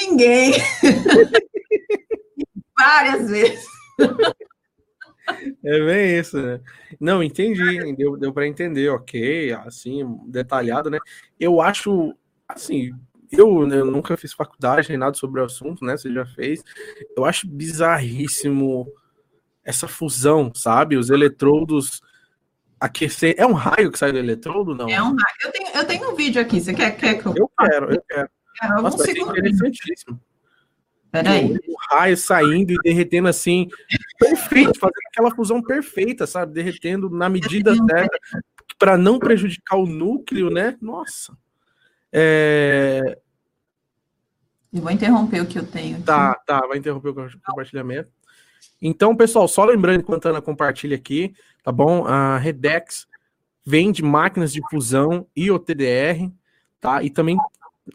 [0.00, 0.52] Ninguém.
[2.78, 3.66] Várias vezes.
[5.64, 6.60] É bem isso, né?
[6.98, 10.98] Não, entendi, deu, deu para entender, ok, assim, detalhado, né?
[11.38, 12.14] Eu acho,
[12.48, 12.92] assim,
[13.30, 15.96] eu, eu, nunca fiz faculdade nem nada sobre o assunto, né?
[15.96, 16.64] Você já fez.
[17.16, 18.90] Eu acho bizarríssimo
[19.64, 20.96] essa fusão, sabe?
[20.96, 22.00] Os eletrodos
[22.80, 23.34] aquecer.
[23.36, 24.88] É um raio que sai do eletrodo, não?
[24.88, 25.36] É um raio.
[25.44, 26.60] Eu tenho, eu tenho um vídeo aqui.
[26.60, 27.34] Você quer, quer que eu.
[27.36, 28.30] Eu quero, eu quero.
[28.62, 30.20] É, Nossa, vai ser interessantíssimo.
[31.12, 31.58] Peraí.
[31.66, 33.68] O raio saindo e derretendo assim,
[34.18, 36.54] perfeito, fazendo aquela fusão perfeita, sabe?
[36.54, 38.18] Derretendo na medida certa,
[38.78, 40.76] para não prejudicar o núcleo, né?
[40.80, 41.36] Nossa.
[42.12, 43.18] É...
[44.72, 45.96] Eu vou interromper o que eu tenho.
[45.96, 46.04] Aqui.
[46.04, 48.08] Tá, tá, vai interromper o compartilhamento.
[48.80, 52.06] Então, pessoal, só lembrando, enquanto a Ana compartilha aqui, tá bom?
[52.06, 53.06] A Redex
[53.64, 56.30] vende máquinas de fusão e o TDR,
[56.80, 57.02] tá?
[57.02, 57.36] E também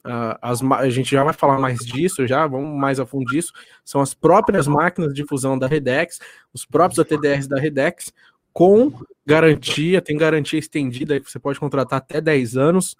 [0.03, 3.53] Uh, as, a gente já vai falar mais disso, já vamos mais a fundo disso.
[3.83, 6.19] São as próprias máquinas de fusão da Redex,
[6.53, 8.11] os próprios ATDRs da Redex,
[8.51, 8.91] com
[9.25, 12.97] garantia, tem garantia estendida que você pode contratar até 10 anos.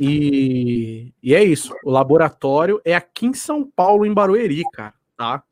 [0.00, 1.74] E, e é isso.
[1.84, 5.42] O laboratório é aqui em São Paulo, em Barueri, cara, tá?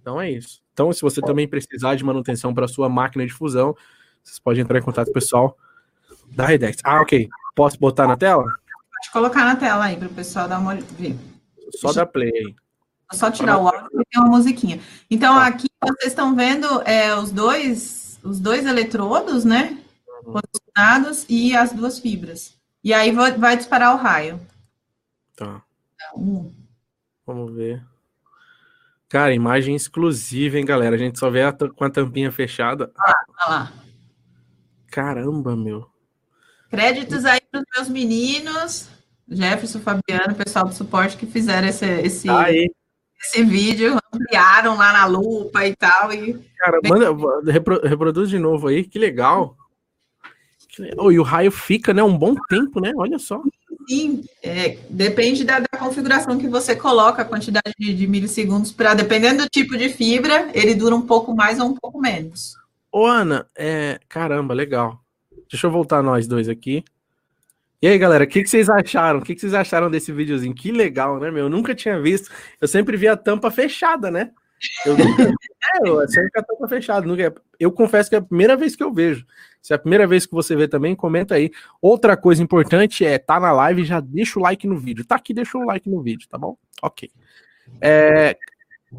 [0.00, 0.61] Então é isso.
[0.72, 3.76] Então, se você também precisar de manutenção para sua máquina de fusão,
[4.22, 5.56] vocês podem entrar em contato com o pessoal
[6.30, 6.78] da Redex.
[6.84, 7.28] Ah, ok.
[7.54, 8.44] Posso botar na tela?
[8.44, 11.16] Pode colocar na tela aí para o pessoal dar uma ver.
[11.76, 12.54] Só dar play aí.
[13.12, 14.80] Só tirar o áudio e tem uma musiquinha.
[15.10, 15.46] Então, tá.
[15.46, 19.78] aqui vocês estão vendo é, os dois os dois eletrodos, né?
[20.24, 20.34] Uhum.
[20.34, 22.54] Posicionados e as duas fibras.
[22.82, 24.40] E aí vai, vai disparar o raio.
[25.36, 25.62] Tá.
[26.16, 26.52] Um.
[27.26, 27.84] Vamos ver.
[29.12, 30.96] Cara, imagem exclusiva, hein, galera?
[30.96, 32.90] A gente só vê a com a tampinha fechada.
[32.96, 33.72] Olha lá.
[34.90, 35.86] Caramba, meu.
[36.70, 38.88] Créditos aí para os meus meninos,
[39.28, 42.26] Jefferson, Fabiano, pessoal do suporte que fizeram esse, esse,
[43.20, 46.10] esse vídeo, ampliaram lá na lupa e tal.
[46.10, 46.32] E...
[46.56, 49.58] Cara, manda, repro, reproduz de novo aí, que legal.
[50.96, 52.94] Oh, e o raio fica, né, um bom tempo, né?
[52.96, 53.42] Olha só.
[53.88, 58.94] Sim, é, depende da, da, configuração que você coloca, a quantidade de, de milissegundos, para
[58.94, 62.56] dependendo do tipo de fibra, ele dura um pouco mais ou um pouco menos.
[62.90, 65.00] Ô, Ana, é, caramba, legal.
[65.50, 66.84] Deixa eu voltar nós dois aqui.
[67.80, 69.18] E aí, galera, o que, que, vocês acharam?
[69.18, 70.54] O que, que, vocês acharam desse videozinho?
[70.54, 71.44] Que legal, né, meu?
[71.44, 72.30] Eu nunca tinha visto.
[72.60, 74.30] Eu sempre vi a tampa fechada, né?
[74.86, 77.06] Eu é, sempre a tampa fechada.
[77.58, 79.26] Eu confesso que é a primeira vez que eu vejo.
[79.60, 81.50] Se é a primeira vez que você vê também, comenta aí.
[81.80, 85.04] Outra coisa importante é, tá na live, já deixa o like no vídeo.
[85.04, 86.56] Tá aqui, deixa o like no vídeo, tá bom?
[86.82, 87.10] Ok.
[87.80, 88.36] É,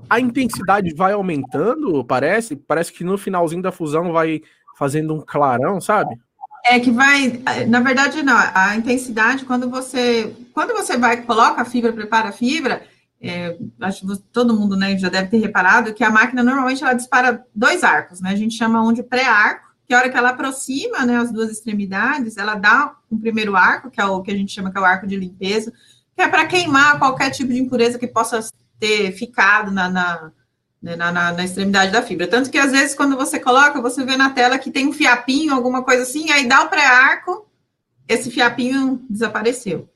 [0.09, 2.55] a intensidade vai aumentando, parece.
[2.55, 4.41] Parece que no finalzinho da fusão vai
[4.77, 6.17] fazendo um clarão, sabe?
[6.65, 8.37] É que vai, na verdade, não.
[8.37, 12.83] A intensidade, quando você, quando você vai, coloca a fibra, prepara a fibra,
[13.25, 16.93] é, acho que todo mundo né, já deve ter reparado que a máquina normalmente ela
[16.93, 18.31] dispara dois arcos, né?
[18.31, 21.49] A gente chama um de pré-arco, que a hora que ela aproxima né, as duas
[21.49, 24.81] extremidades, ela dá um primeiro arco, que é o que a gente chama que é
[24.81, 25.71] o arco de limpeza,
[26.13, 28.45] que é para queimar qualquer tipo de impureza que possa
[28.77, 30.31] ter ficado na, na
[30.81, 32.27] né, na, na, na, extremidade da fibra.
[32.27, 35.53] Tanto que às vezes quando você coloca, você vê na tela que tem um fiapinho,
[35.53, 37.49] alguma coisa assim, aí dá o pré-arco,
[38.05, 39.87] esse fiapinho desapareceu.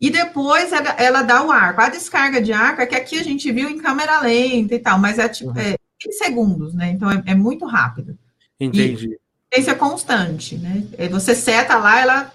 [0.00, 1.80] E depois ela, ela, dá o arco.
[1.80, 4.98] A descarga de arco é que aqui a gente viu em câmera lenta e tal,
[4.98, 5.58] mas é tipo uhum.
[5.58, 6.90] é, em segundos, né?
[6.90, 8.16] Então é, é muito rápido.
[8.58, 9.18] Entendi.
[9.52, 10.84] E é constante, né?
[11.10, 12.32] Você seta lá, ela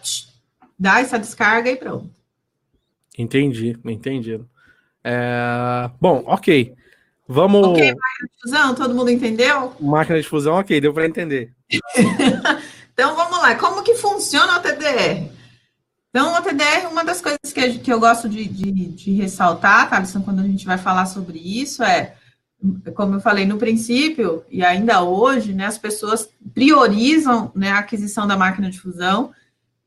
[0.77, 2.09] dá essa descarga e pronto.
[3.17, 4.39] Entendi, entendi.
[5.03, 5.89] É...
[5.99, 6.75] Bom, ok.
[7.27, 7.69] Vamos.
[7.69, 9.73] Ok, máquina de fusão, todo mundo entendeu?
[9.79, 11.51] Máquina de fusão, ok, deu para entender.
[12.93, 15.27] então vamos lá, como que funciona o TDR?
[16.15, 20.21] Então, o TDR, uma das coisas que, que eu gosto de, de, de ressaltar, Thaleson,
[20.21, 22.15] quando a gente vai falar sobre isso, é,
[22.95, 28.25] como eu falei no princípio, e ainda hoje, né, as pessoas priorizam né, a aquisição
[28.25, 29.33] da máquina de fusão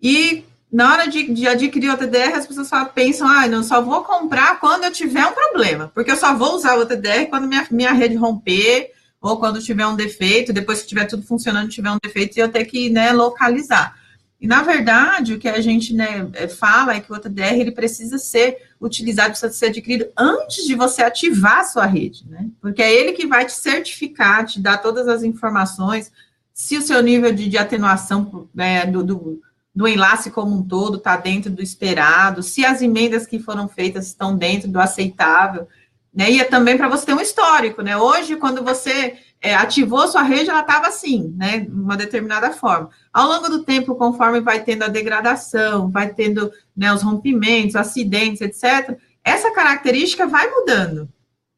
[0.03, 3.81] e na hora de, de adquirir o TDR, as pessoas só pensam, ah, não, só
[3.81, 7.49] vou comprar quando eu tiver um problema, porque eu só vou usar o TDR quando
[7.49, 11.91] minha, minha rede romper, ou quando tiver um defeito, depois que tiver tudo funcionando, tiver
[11.91, 13.98] um defeito, e eu ter que né, localizar.
[14.41, 17.73] E, na verdade, o que a gente né, é, fala é que o TDR ele
[17.73, 22.49] precisa ser utilizado, precisa ser adquirido antes de você ativar a sua rede, né?
[22.61, 26.13] Porque é ele que vai te certificar, te dar todas as informações,
[26.55, 29.43] se o seu nível de, de atenuação né, do, do
[29.79, 34.09] do enlace como um todo está dentro do esperado, se as emendas que foram feitas
[34.09, 35.69] estão dentro do aceitável,
[36.13, 36.33] né?
[36.33, 37.97] E é também para você ter um histórico, né?
[37.97, 41.67] Hoje, quando você é, ativou sua rede, ela estava assim, né?
[41.71, 42.91] Uma determinada forma.
[43.13, 48.41] Ao longo do tempo, conforme vai tendo a degradação, vai tendo né, os rompimentos, acidentes,
[48.41, 51.09] etc., essa característica vai mudando.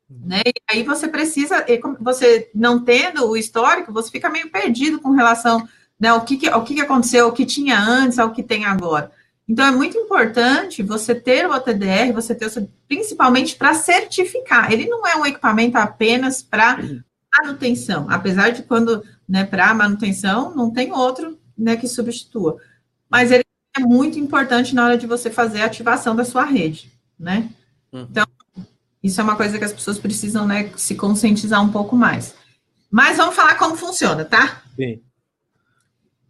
[0.09, 0.43] Né?
[0.47, 1.65] E aí você precisa,
[2.01, 5.67] você não tendo o histórico, você fica meio perdido com relação
[6.01, 6.13] né?
[6.15, 9.13] O que, que, o que, que aconteceu, o que tinha antes, ao que tem agora.
[9.47, 14.73] Então, é muito importante você ter o OTDR, você ter o, principalmente para certificar.
[14.73, 16.79] Ele não é um equipamento apenas para
[17.39, 22.57] manutenção, apesar de quando, né, para manutenção, não tem outro né, que substitua.
[23.09, 23.45] Mas ele
[23.77, 27.49] é muito importante na hora de você fazer a ativação da sua rede, né?
[27.93, 28.07] Uhum.
[28.11, 28.27] Então,
[29.03, 32.35] isso é uma coisa que as pessoas precisam, né, se conscientizar um pouco mais.
[32.91, 34.63] Mas vamos falar como funciona, tá?
[34.77, 35.01] Sim.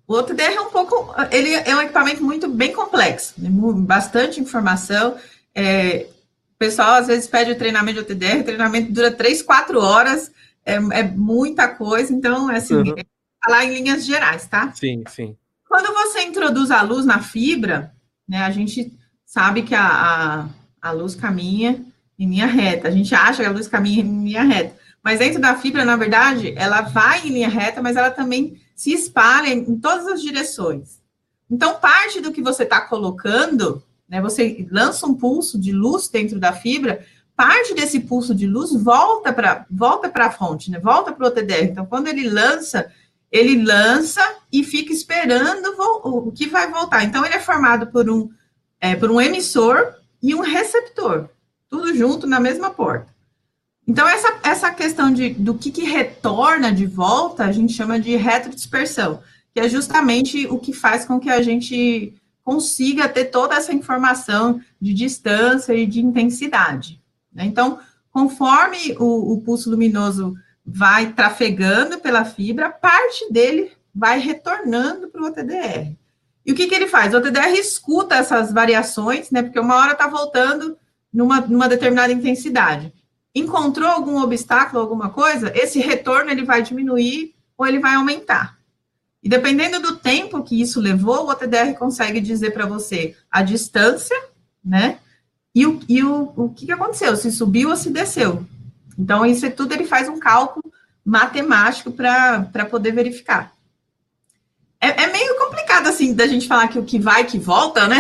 [0.07, 3.49] O OTDR é um pouco, ele é um equipamento muito bem complexo, né?
[3.77, 5.17] bastante informação.
[5.55, 6.09] É,
[6.53, 10.33] o pessoal às vezes pede o treinamento de OTDR, o treinamento dura três, quatro horas,
[10.71, 12.95] é, é muita coisa, então, é assim, uhum.
[12.97, 13.05] é
[13.45, 14.73] falar em linhas gerais, tá?
[14.73, 15.37] Sim, sim.
[15.69, 17.95] Quando você introduz a luz na fibra,
[18.29, 18.93] né, a gente
[19.25, 20.49] sabe que a, a,
[20.83, 21.85] a luz caminha
[22.19, 25.41] em linha reta, a gente acha que a luz caminha em linha reta, mas dentro
[25.41, 29.79] da fibra, na verdade, ela vai em linha reta, mas ela também se espalha em
[29.79, 31.01] todas as direções.
[31.51, 36.39] Então, parte do que você está colocando, né, você lança um pulso de luz dentro
[36.39, 37.05] da fibra,
[37.41, 41.71] parte desse pulso de luz volta para volta a fonte, né, volta para o TDR.
[41.71, 42.93] Então, quando ele lança,
[43.33, 44.21] ele lança
[44.53, 45.75] e fica esperando
[46.05, 47.03] o que vai voltar.
[47.03, 48.29] Então, ele é formado por um,
[48.79, 51.31] é, por um emissor e um receptor,
[51.71, 53.07] tudo junto na mesma porta.
[53.89, 58.17] Então, essa, essa questão de, do que, que retorna de volta, a gente chama de
[58.17, 59.23] retrodispersão,
[59.55, 62.13] que é justamente o que faz com que a gente
[62.45, 67.00] consiga ter toda essa informação de distância e de intensidade.
[67.41, 67.47] Né?
[67.47, 67.79] Então,
[68.11, 75.27] conforme o, o pulso luminoso vai trafegando pela fibra, parte dele vai retornando para o
[75.27, 75.97] OTDR.
[76.45, 77.13] E o que, que ele faz?
[77.13, 79.43] O OTDR escuta essas variações, né?
[79.43, 80.77] Porque uma hora está voltando
[81.13, 82.93] numa, numa determinada intensidade
[83.35, 88.59] encontrou algum obstáculo, alguma coisa, esse retorno ele vai diminuir ou ele vai aumentar.
[89.23, 94.17] E dependendo do tempo que isso levou, o OTDR consegue dizer para você a distância,
[94.65, 94.99] né?
[95.55, 98.45] E, o, e o, o que, que aconteceu, se subiu ou se desceu.
[98.99, 100.65] Então, isso é tudo ele faz um cálculo
[101.05, 103.53] matemático para poder verificar.
[104.81, 107.99] É, é, meio complicado, assim, da gente falar que o que vai, que volta, né?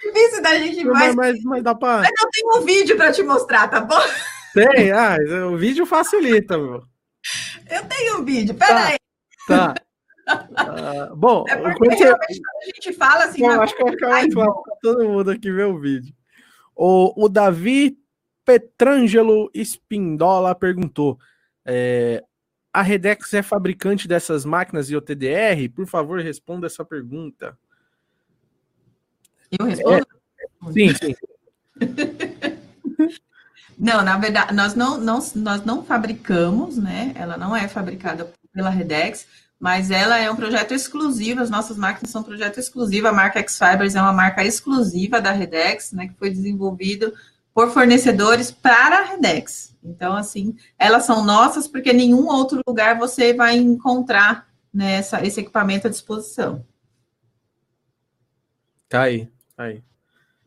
[0.00, 1.98] difícil da gente mas, mas, mas, dá pra...
[1.98, 4.00] mas eu tenho um vídeo para te mostrar, tá bom?
[4.54, 5.16] Tem, ah,
[5.52, 6.82] o vídeo facilita, meu.
[7.70, 8.96] Eu tenho um vídeo, peraí.
[9.46, 9.74] Tá.
[9.74, 9.87] tá.
[10.28, 12.04] Uh, bom, é porque você...
[12.04, 12.16] a
[12.74, 13.46] gente fala assim.
[13.46, 16.14] Acho que mais fácil para todo mundo aqui ver o vídeo.
[16.76, 17.98] O, o Davi
[18.44, 21.18] Petrangelo Spindola perguntou:
[21.64, 22.22] é,
[22.72, 25.70] a Redex é fabricante dessas máquinas IOTDR?
[25.74, 27.58] Por favor, responda essa pergunta.
[29.58, 30.06] Eu respondo?
[30.68, 31.14] É, sim, sim.
[33.78, 37.12] não, na verdade, nós não, não, nós não fabricamos, né?
[37.14, 39.26] Ela não é fabricada pela Redex,
[39.58, 43.40] mas ela é um projeto exclusivo, as nossas máquinas são um projeto exclusivo, a marca
[43.40, 47.12] X-Fibers é uma marca exclusiva da Redex, né, que foi desenvolvido
[47.52, 49.76] por fornecedores para a Redex.
[49.82, 55.40] Então, assim, elas são nossas porque nenhum outro lugar você vai encontrar né, essa, esse
[55.40, 56.64] equipamento à disposição.
[58.88, 59.28] Tá aí.
[59.56, 59.82] Aí.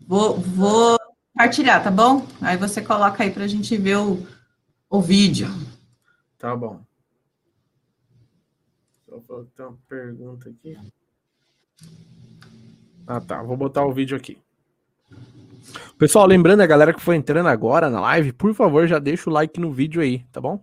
[0.08, 0.98] Vou, vou
[1.34, 2.26] compartilhar, tá bom?
[2.40, 4.26] Aí você coloca aí para a gente ver o,
[4.90, 5.50] o vídeo.
[6.38, 6.82] Tá bom.
[9.32, 10.78] Falta uma pergunta aqui.
[13.08, 13.42] Ah, tá.
[13.42, 14.38] Vou botar o vídeo aqui.
[15.98, 19.34] Pessoal, lembrando a galera que foi entrando agora na live, por favor, já deixa o
[19.34, 20.62] like no vídeo aí, tá bom?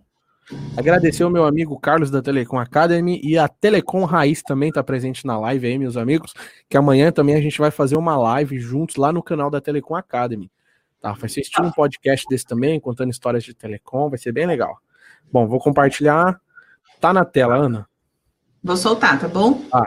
[0.77, 5.25] Agradecer ao meu amigo Carlos da Telecom Academy e a Telecom Raiz também está presente
[5.25, 6.31] na live aí, meus amigos.
[6.69, 9.95] Que amanhã também a gente vai fazer uma live juntos lá no canal da Telecom
[9.95, 10.51] Academy.
[11.01, 11.13] Tá?
[11.13, 14.77] Vai ser estilo um podcast desse também, contando histórias de telecom, vai ser bem legal.
[15.31, 16.39] Bom, vou compartilhar.
[17.01, 17.89] Tá na tela, Ana?
[18.63, 19.65] Vou soltar, tá bom?
[19.73, 19.85] Ah,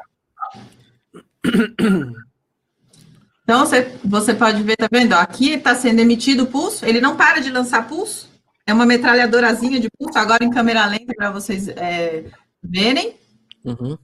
[3.42, 5.14] Então, você, você pode ver, tá vendo?
[5.14, 8.30] Aqui está sendo emitido o pulso, ele não para de lançar pulso,
[8.64, 12.30] é uma metralhadorazinha de pulso, agora em câmera lenta para vocês é,
[12.62, 13.16] verem.
[13.64, 13.98] Uhum.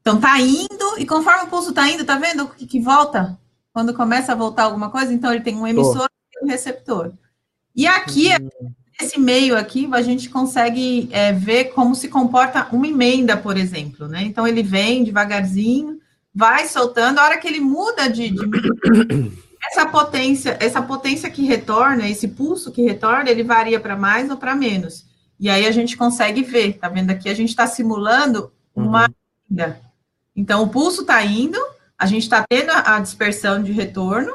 [0.00, 3.38] Então, tá indo, e conforme o pulso tá indo, tá vendo que, que volta?
[3.72, 6.42] Quando começa a voltar alguma coisa, então ele tem um emissor oh.
[6.42, 7.12] e um receptor.
[7.74, 8.72] E aqui, uhum.
[9.00, 14.08] Nesse meio aqui, a gente consegue é, ver como se comporta uma emenda, por exemplo,
[14.08, 14.22] né?
[14.22, 15.98] Então, ele vem devagarzinho,
[16.34, 18.40] vai soltando, a hora que ele muda de, de
[19.70, 24.36] essa potência, essa potência que retorna, esse pulso que retorna, ele varia para mais ou
[24.36, 25.06] para menos.
[25.38, 27.28] E aí a gente consegue ver, tá vendo aqui?
[27.28, 29.08] A gente está simulando uma
[29.50, 29.74] uhum.
[30.34, 31.58] Então, o pulso está indo,
[31.98, 34.32] a gente está tendo a dispersão de retorno,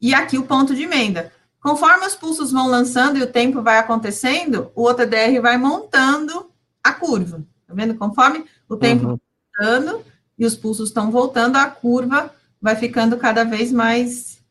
[0.00, 1.32] e aqui o ponto de emenda.
[1.62, 6.50] Conforme os pulsos vão lançando e o tempo vai acontecendo, o OTDR vai montando
[6.82, 7.44] a curva.
[7.66, 7.94] Tá vendo?
[7.94, 9.18] Conforme o tempo uhum.
[9.56, 10.04] vai montando,
[10.36, 14.44] e os pulsos estão voltando, a curva vai ficando cada vez mais,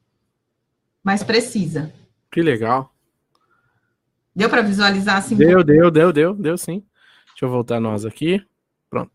[1.04, 1.92] mais precisa.
[2.32, 2.94] Que legal.
[4.34, 5.36] Deu para visualizar assim?
[5.36, 6.82] Deu, deu, deu, deu, deu sim.
[7.28, 8.42] Deixa eu voltar nós aqui.
[8.90, 9.12] Pronto.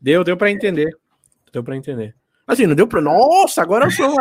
[0.00, 0.96] Deu, deu para entender.
[1.52, 2.14] Deu para entender.
[2.46, 3.00] Assim, não deu para.
[3.00, 4.16] Nossa, agora eu sou um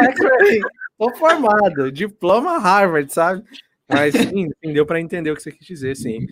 [1.02, 1.92] Tô formado.
[1.92, 3.44] Diploma Harvard, sabe?
[3.90, 6.28] Mas sim, deu para entender o que você quis dizer, sim.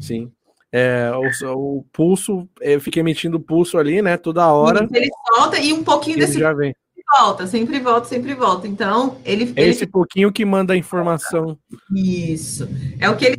[0.00, 0.32] Sim.
[0.72, 4.16] É, o, o, pulso, eu fiquei emitindo pulso ali, né?
[4.16, 4.88] Toda hora.
[4.90, 6.74] Ele solta e um pouquinho desse já vem.
[7.18, 8.66] volta, sempre volta, sempre volta.
[8.66, 9.52] Então, ele.
[9.54, 11.58] É esse pouquinho que manda a informação.
[11.94, 12.66] Isso.
[12.98, 13.36] É o que ele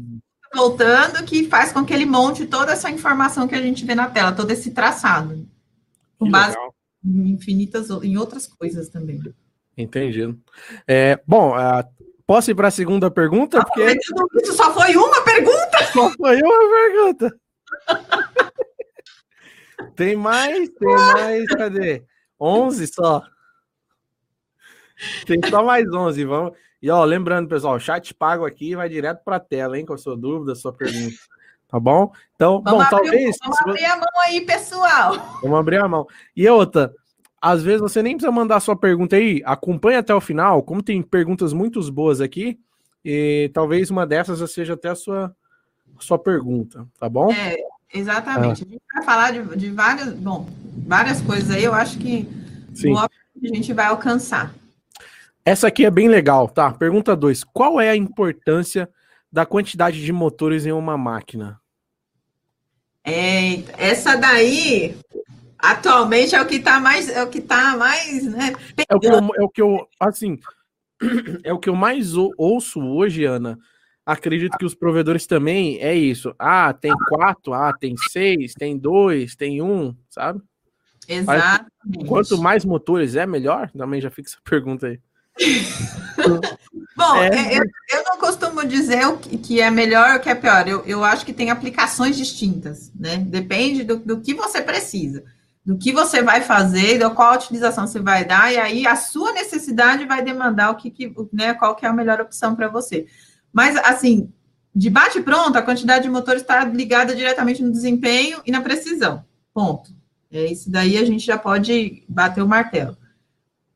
[0.53, 4.07] voltando que faz com que ele monte toda essa informação que a gente vê na
[4.07, 5.43] tela, todo esse traçado.
[6.19, 6.55] Com base
[7.03, 9.19] em infinitas, em outras coisas também.
[9.78, 10.39] Entendido.
[10.88, 11.53] É, bom,
[12.26, 13.63] posso ir para a segunda pergunta?
[13.63, 13.97] Porque...
[14.41, 15.84] Isso só foi uma pergunta?
[15.91, 17.36] Só foi uma pergunta.
[19.95, 22.05] tem mais, tem mais, cadê?
[22.39, 23.23] 11 só.
[25.26, 26.53] Tem só mais 11, vamos.
[26.82, 29.93] E ó, lembrando, pessoal, o chat pago aqui vai direto para a tela, hein, com
[29.93, 31.15] a sua dúvida, a sua pergunta.
[31.67, 32.11] Tá bom?
[32.36, 33.38] Então, vamos bom, abrir, talvez.
[33.41, 35.39] Vamos abrir a mão aí, pessoal.
[35.41, 36.07] Vamos abrir a mão.
[36.36, 36.93] E outra,
[37.45, 40.99] às vezes você nem precisa mandar sua pergunta aí, acompanha até o final, como tem
[41.03, 42.59] perguntas muito boas aqui,
[43.03, 45.35] e talvez uma dessas seja até a sua
[45.99, 47.31] sua pergunta, tá bom?
[47.31, 47.55] É,
[47.93, 48.63] exatamente.
[48.63, 48.67] Ah.
[48.67, 50.49] A gente vai falar de, de várias, bom,
[50.87, 52.27] várias coisas aí, eu acho que
[52.73, 52.97] Sim.
[52.97, 53.07] a
[53.43, 54.51] gente vai alcançar.
[55.45, 56.71] Essa aqui é bem legal, tá?
[56.71, 57.43] Pergunta 2.
[57.43, 58.89] Qual é a importância
[59.31, 61.61] da quantidade de motores em uma máquina?
[63.03, 64.97] É, essa daí
[65.72, 68.53] atualmente é o que está mais é o que tá mais né,
[68.89, 70.39] é o que eu, é o que eu assim
[71.43, 73.57] é o que eu mais ouço hoje Ana
[74.05, 76.36] acredito que os provedores também é isso.
[76.38, 80.41] Ah, tem quatro, ah, tem seis, tem dois, tem um, sabe?
[81.07, 81.66] Exato.
[82.07, 83.70] Quanto mais motores é, melhor?
[83.72, 84.99] Também já fica essa pergunta aí.
[86.95, 87.57] Bom, é...
[87.57, 90.66] eu, eu, não costumo dizer o que é melhor ou o que é pior.
[90.66, 93.18] Eu, eu acho que tem aplicações distintas, né?
[93.18, 95.26] Depende do, do que você precisa,
[95.66, 99.34] do que você vai fazer, da qual utilização você vai dar, e aí a sua
[99.34, 103.07] necessidade vai demandar o que, que né, qual que é a melhor opção para você.
[103.51, 104.32] Mas, assim,
[104.76, 109.26] de bate pronto, a quantidade de motores está ligada diretamente no desempenho e na precisão.
[109.53, 109.89] Ponto.
[110.32, 112.97] É isso daí a gente já pode bater o martelo.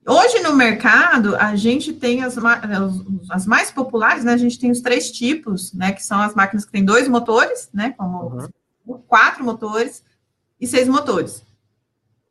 [0.06, 2.36] Hoje no mercado, a gente tem as,
[3.30, 4.34] as mais populares, né?
[4.34, 5.92] A gente tem os três tipos, né?
[5.92, 7.94] Que são as máquinas que têm dois motores, né?
[7.98, 8.50] Como
[8.86, 8.98] uhum.
[9.08, 10.04] quatro motores
[10.60, 11.44] e seis motores.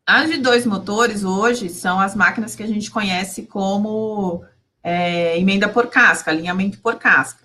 [0.08, 4.42] As de dois motores hoje são as máquinas que a gente conhece como
[4.82, 7.44] é, emenda por casca, alinhamento por casca.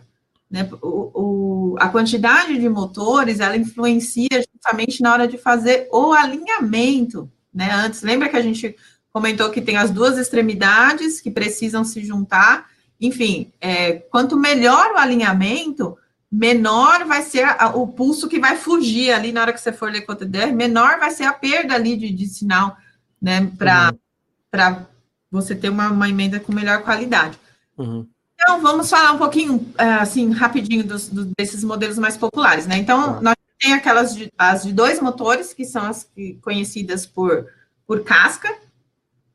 [0.49, 0.69] Né?
[0.81, 7.29] O, o, a quantidade de motores, ela influencia justamente na hora de fazer o alinhamento,
[7.53, 7.69] né?
[7.69, 8.77] Antes, lembra que a gente
[9.11, 14.97] comentou que tem as duas extremidades que precisam se juntar, enfim, é, quanto melhor o
[14.97, 15.97] alinhamento,
[16.33, 19.91] menor vai ser a, o pulso que vai fugir ali na hora que você for
[19.91, 22.75] ler com o TDR, menor vai ser a perda ali de, de sinal,
[23.21, 24.93] né, para uhum
[25.33, 27.37] você ter uma, uma emenda com melhor qualidade.
[27.75, 28.07] Uhum.
[28.35, 32.77] Então, vamos falar um pouquinho, é, assim, rapidinho dos, dos, desses modelos mais populares, né?
[32.77, 37.47] Então, nós tem aquelas de, as de dois motores, que são as que, conhecidas por,
[37.87, 38.53] por casca,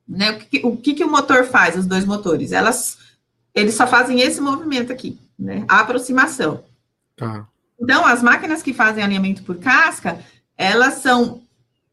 [0.06, 0.30] né?
[0.30, 2.52] O, que, o que, que o motor faz, os dois motores?
[2.52, 2.98] Elas,
[3.52, 5.64] eles só fazem esse movimento aqui, né?
[5.66, 6.62] A aproximação.
[7.18, 7.46] Tá.
[7.80, 10.18] Então, as máquinas que fazem alinhamento por casca,
[10.56, 11.42] elas são,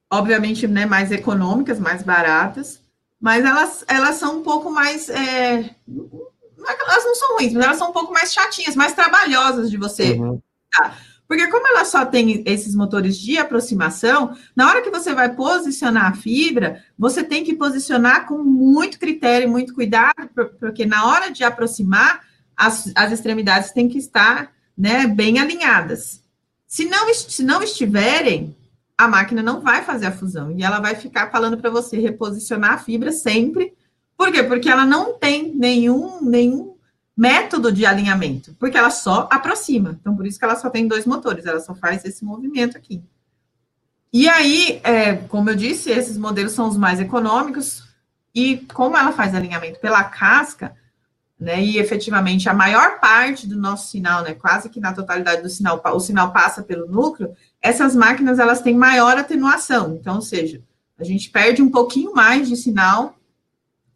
[0.09, 2.81] obviamente, né, mais econômicas, mais baratas,
[3.19, 5.09] mas elas, elas são um pouco mais.
[5.09, 9.69] É, é elas não são ruins, mas elas são um pouco mais chatinhas, mais trabalhosas
[9.69, 10.13] de você.
[10.13, 10.41] Uhum.
[10.71, 10.95] Tá?
[11.27, 16.11] Porque como ela só tem esses motores de aproximação, na hora que você vai posicionar
[16.11, 21.43] a fibra, você tem que posicionar com muito critério, muito cuidado, porque na hora de
[21.43, 22.21] aproximar,
[22.55, 26.21] as, as extremidades têm que estar né, bem alinhadas.
[26.67, 28.55] Se não, se não estiverem,
[28.97, 32.73] a máquina não vai fazer a fusão e ela vai ficar falando para você reposicionar
[32.73, 33.73] a fibra sempre.
[34.17, 34.43] Por quê?
[34.43, 36.75] Porque ela não tem nenhum, nenhum
[37.15, 39.97] método de alinhamento, porque ela só aproxima.
[39.99, 43.01] Então, por isso que ela só tem dois motores, ela só faz esse movimento aqui.
[44.11, 47.83] E aí, é, como eu disse, esses modelos são os mais econômicos,
[48.33, 50.75] e como ela faz alinhamento pela casca,
[51.39, 55.49] né, e efetivamente a maior parte do nosso sinal, né, quase que na totalidade do
[55.49, 59.95] sinal, o sinal passa pelo núcleo, essas máquinas elas têm maior atenuação.
[59.95, 60.61] Então, ou seja,
[60.97, 63.17] a gente perde um pouquinho mais de sinal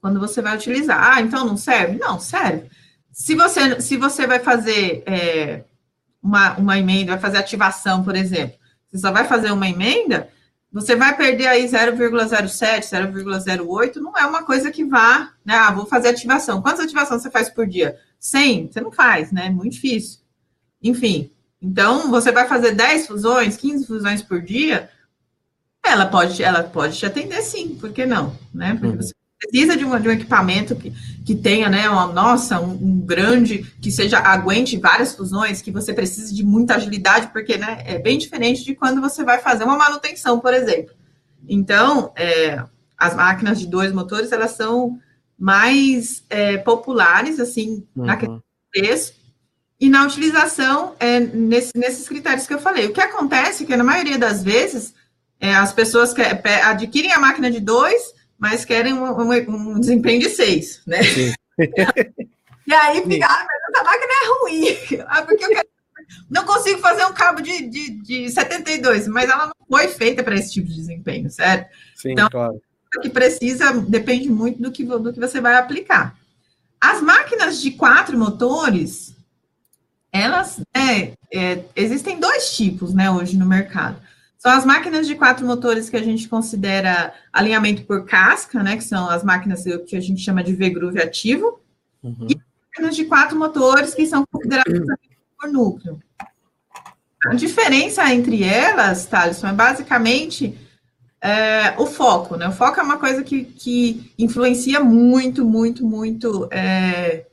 [0.02, 1.02] quando você vai utilizar.
[1.02, 1.98] Ah, então não serve?
[1.98, 2.70] Não, serve.
[3.12, 5.64] Se você, se você vai fazer é,
[6.22, 10.30] uma, uma emenda, vai fazer ativação, por exemplo, você só vai fazer uma emenda,
[10.72, 15.56] você vai perder aí 0,07, 0,08, não é uma coisa que vá, né?
[15.56, 16.62] Ah, vou fazer ativação.
[16.62, 17.98] Quantas ativações você faz por dia?
[18.20, 18.72] 100?
[18.72, 19.50] Você não faz, né?
[19.50, 20.20] Muito difícil.
[20.82, 24.90] Enfim, então você vai fazer 10 fusões, 15 fusões por dia,
[25.84, 28.38] ela pode, ela pode te atender sim, por que não?
[28.54, 28.74] Né?
[28.74, 28.98] Porque uhum.
[28.98, 30.94] você precisa de, uma, de um equipamento que,
[31.30, 35.94] que tenha, né, uma, nossa, um, um, grande, que seja, aguente várias fusões, que você
[35.94, 39.78] precise de muita agilidade, porque, né, é bem diferente de quando você vai fazer uma
[39.78, 40.92] manutenção, por exemplo.
[41.48, 42.64] Então, é,
[42.98, 45.00] as máquinas de dois motores, elas são
[45.38, 48.06] mais é, populares, assim, uhum.
[48.06, 49.14] na questão do preço,
[49.80, 52.88] e na utilização é, nesse, nesses critérios que eu falei.
[52.88, 54.96] O que acontece é que, na maioria das vezes,
[55.40, 59.32] é, as pessoas que, adquirem a máquina de dois, mas querem um, um,
[59.72, 61.00] um desempenho de seis, né?
[62.66, 65.68] e aí fica, ah, mas essa máquina é ruim, ah, porque eu quero,
[66.30, 70.36] não consigo fazer um cabo de, de, de 72, mas ela não foi feita para
[70.36, 71.70] esse tipo de desempenho, certo?
[71.96, 72.62] Sim, então, claro.
[72.98, 76.18] O que precisa depende muito do que, do que você vai aplicar.
[76.82, 79.16] As máquinas de quatro motores,
[80.12, 84.02] elas, é, é, existem dois tipos, né, hoje no mercado.
[84.40, 88.86] São as máquinas de quatro motores que a gente considera alinhamento por casca, né, que
[88.86, 91.60] são as máquinas que a gente chama de V-groove ativo,
[92.02, 92.26] uhum.
[92.30, 94.82] e máquinas de quatro motores que são consideradas
[95.38, 96.00] por núcleo.
[97.26, 100.58] A diferença entre elas, Thaleson, é basicamente
[101.22, 102.48] é, o foco, né?
[102.48, 107.26] O foco é uma coisa que, que influencia muito, muito, muito é,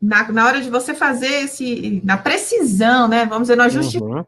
[0.00, 3.26] na, na hora de você fazer esse, na precisão, né?
[3.26, 4.24] Vamos dizer, no ajuste uhum.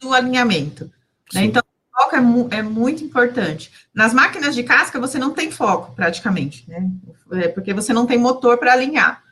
[0.00, 0.90] Do alinhamento.
[1.32, 1.44] Né?
[1.44, 3.70] Então, o foco é, mu é, muito importante.
[3.94, 6.88] Nas máquinas de casca, você não tem foco, praticamente, né?
[7.32, 9.22] É porque você não tem motor para alinhar.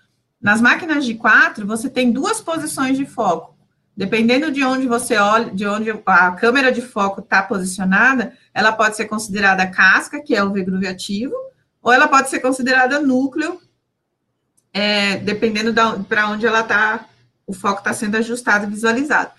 [0.40, 3.56] Nas máquinas de quatro, você tem duas posições de foco.
[3.96, 8.94] Dependendo de onde você olha, de onde a câmera de foco está posicionada, ela pode
[8.94, 11.34] ser considerada casca, que é o V-groove ativo,
[11.82, 13.60] ou ela pode ser considerada núcleo,
[14.72, 17.08] é, dependendo para onde ela está,
[17.44, 19.32] o foco está sendo ajustado e visualizado.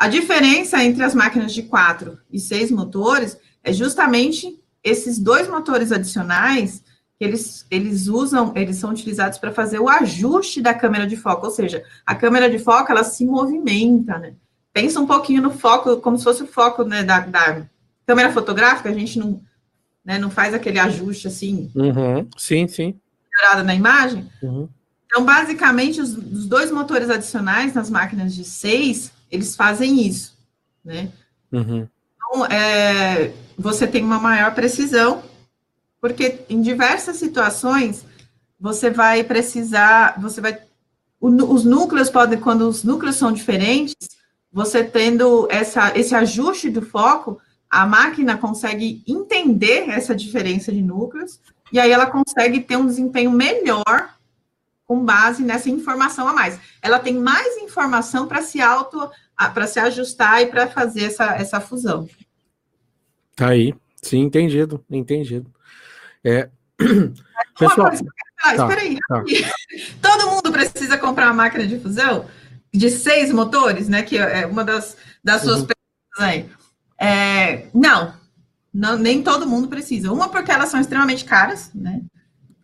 [0.00, 5.92] A diferença entre as máquinas de quatro e seis motores é justamente esses dois motores
[5.92, 6.82] adicionais
[7.18, 11.44] que eles, eles usam, eles são utilizados para fazer o ajuste da câmera de foco,
[11.44, 14.32] ou seja, a câmera de foco ela se movimenta, né?
[14.72, 17.66] Pensa um pouquinho no foco, como se fosse o foco né, da, da
[18.06, 19.42] câmera fotográfica, a gente não,
[20.02, 21.70] né, não faz aquele ajuste assim.
[21.74, 22.26] Uhum.
[22.38, 22.98] Sim, sim.
[23.66, 24.30] Na imagem.
[24.42, 24.66] Uhum.
[25.04, 30.36] Então, basicamente, os, os, dois motores adicionais nas máquinas de seis, eles fazem isso,
[30.84, 31.10] né?
[31.52, 31.86] Uhum.
[32.16, 35.22] Então, é, você tem uma maior precisão,
[36.00, 38.04] porque em diversas situações
[38.58, 40.58] você vai precisar, você vai,
[41.20, 43.96] o, os núcleos podem, quando os núcleos são diferentes,
[44.52, 51.40] você tendo essa, esse ajuste do foco, a máquina consegue entender essa diferença de núcleos,
[51.72, 54.14] e aí ela consegue ter um desempenho melhor
[54.90, 56.58] com base nessa informação a mais.
[56.82, 59.08] Ela tem mais informação para se auto,
[59.54, 62.08] para se ajustar e para fazer essa, essa fusão.
[63.36, 63.72] Tá aí,
[64.02, 65.48] sim, entendido, entendido.
[66.24, 66.50] É.
[67.56, 68.04] Pessoal, coisa,
[68.42, 69.22] ah, tá, espera aí, tá.
[70.02, 72.26] todo mundo precisa comprar uma máquina de fusão
[72.74, 74.02] de seis motores, né?
[74.02, 75.66] Que é uma das, das suas uhum.
[75.68, 76.50] perguntas aí.
[77.00, 78.12] É, não,
[78.74, 80.10] não, nem todo mundo precisa.
[80.10, 82.02] Uma porque elas são extremamente caras, né?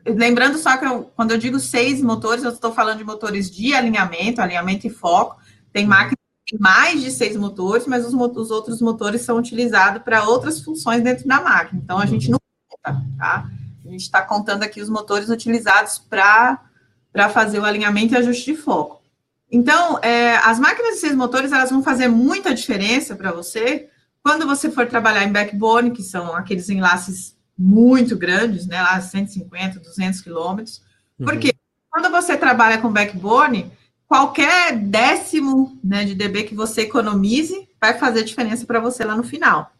[0.06, 3.74] Lembrando só que eu, quando eu digo seis motores, eu estou falando de motores de
[3.74, 5.36] alinhamento, alinhamento e foco.
[5.72, 5.90] Tem uhum.
[5.90, 10.60] máquinas que mais de seis motores, mas os, os outros motores são utilizados para outras
[10.60, 11.80] funções dentro da máquina.
[11.82, 12.38] Então, a gente não
[12.68, 13.50] conta, tá?
[13.84, 16.60] A gente está contando aqui os motores utilizados para
[17.32, 19.02] fazer o alinhamento e ajuste de foco.
[19.50, 23.88] Então, é, as máquinas de seis motores, elas vão fazer muita diferença para você
[24.22, 29.80] quando você for trabalhar em backbone, que são aqueles enlaces muito grandes, né, lá 150,
[29.80, 30.82] 200 quilômetros,
[31.18, 31.26] uhum.
[31.26, 31.54] porque
[31.90, 33.72] quando você trabalha com backbone,
[34.06, 39.24] qualquer décimo né, de dB que você economize vai fazer diferença para você lá no
[39.24, 39.72] final.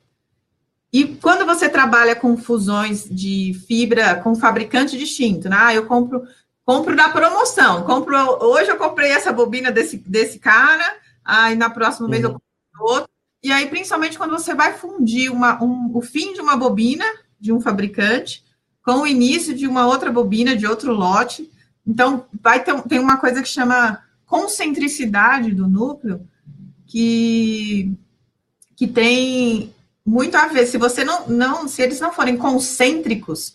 [0.92, 5.56] E quando você trabalha com fusões de fibra com fabricante distinto, né?
[5.58, 6.22] Ah, eu compro
[6.64, 7.84] compro na promoção.
[7.84, 12.10] Compro hoje eu comprei essa bobina desse, desse cara, aí na próxima uhum.
[12.10, 12.38] mês eu uhum.
[12.72, 13.10] compro outro.
[13.42, 17.04] E aí, principalmente quando você vai fundir uma, um, o fim de uma bobina
[17.46, 18.44] de um fabricante
[18.84, 21.50] com o início de uma outra bobina de outro lote.
[21.86, 26.26] Então, vai ter tem uma coisa que chama concentricidade do núcleo,
[26.86, 27.92] que,
[28.74, 29.72] que tem
[30.04, 30.66] muito a ver.
[30.66, 33.54] Se você não, não, se eles não forem concêntricos,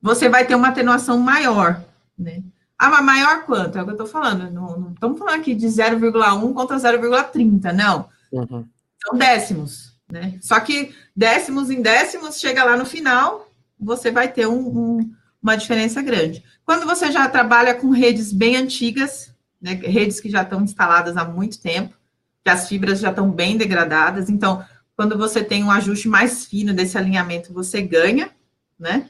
[0.00, 1.84] você vai ter uma atenuação maior,
[2.16, 2.42] né?
[2.78, 3.78] Ah, mas maior quanto?
[3.78, 4.50] É o que eu estou falando.
[4.50, 8.08] Não, não estamos falando aqui de 0,1 contra 0,30, não.
[8.32, 8.66] Uhum.
[9.02, 10.38] São décimos, né?
[10.40, 15.56] Só que décimos em décimos, chega lá no final, você vai ter um, um, uma
[15.56, 16.42] diferença grande.
[16.64, 21.24] Quando você já trabalha com redes bem antigas, né, redes que já estão instaladas há
[21.24, 21.94] muito tempo,
[22.42, 24.64] que as fibras já estão bem degradadas, então
[24.96, 28.30] quando você tem um ajuste mais fino desse alinhamento, você ganha,
[28.78, 29.08] né?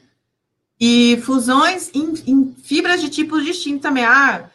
[0.79, 4.03] E fusões em, em fibras de tipos distintos também.
[4.03, 4.49] Ah,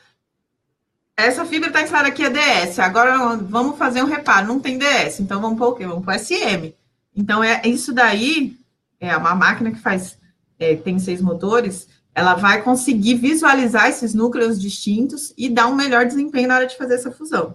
[1.27, 5.21] essa fibra está instalada aqui é DS, agora vamos fazer um reparo, não tem DS,
[5.21, 5.87] então vamos pôr o quê?
[5.87, 6.75] Vamos pôr SM.
[7.15, 8.57] Então, é isso daí,
[9.01, 10.19] é uma máquina que faz,
[10.59, 16.07] é, tem seis motores, ela vai conseguir visualizar esses núcleos distintos e dar um melhor
[16.07, 17.55] desempenho na hora de fazer essa fusão.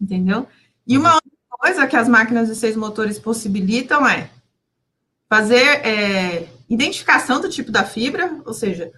[0.00, 0.46] Entendeu?
[0.86, 4.30] E uma outra coisa que as máquinas de seis motores possibilitam é
[5.28, 8.92] fazer é, identificação do tipo da fibra, ou seja,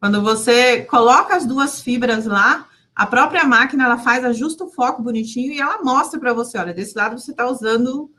[0.00, 5.02] quando você coloca as duas fibras lá, a própria máquina ela faz, ajusta o foco
[5.02, 8.10] bonitinho e ela mostra para você, olha, desse lado você está usando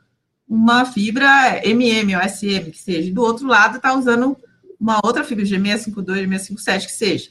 [0.48, 4.36] uma fibra MM ou SM, que seja, do outro lado está usando
[4.78, 7.30] uma outra fibra G652, G657, que seja.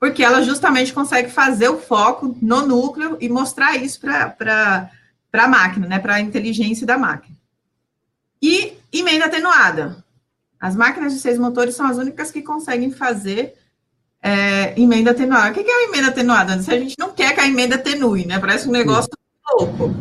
[0.00, 4.90] Porque ela justamente consegue fazer o foco no núcleo e mostrar isso para
[5.32, 7.36] a máquina, né, para a inteligência da máquina.
[8.42, 10.04] E emenda atenuada.
[10.58, 13.54] As máquinas de seis motores são as únicas que conseguem fazer
[14.22, 15.50] é, emenda atenuada.
[15.50, 16.62] O que é a emenda atenuada?
[16.62, 18.38] Se a gente não quer que a emenda atenue, né?
[18.38, 19.56] Parece um negócio Sim.
[19.58, 19.94] louco.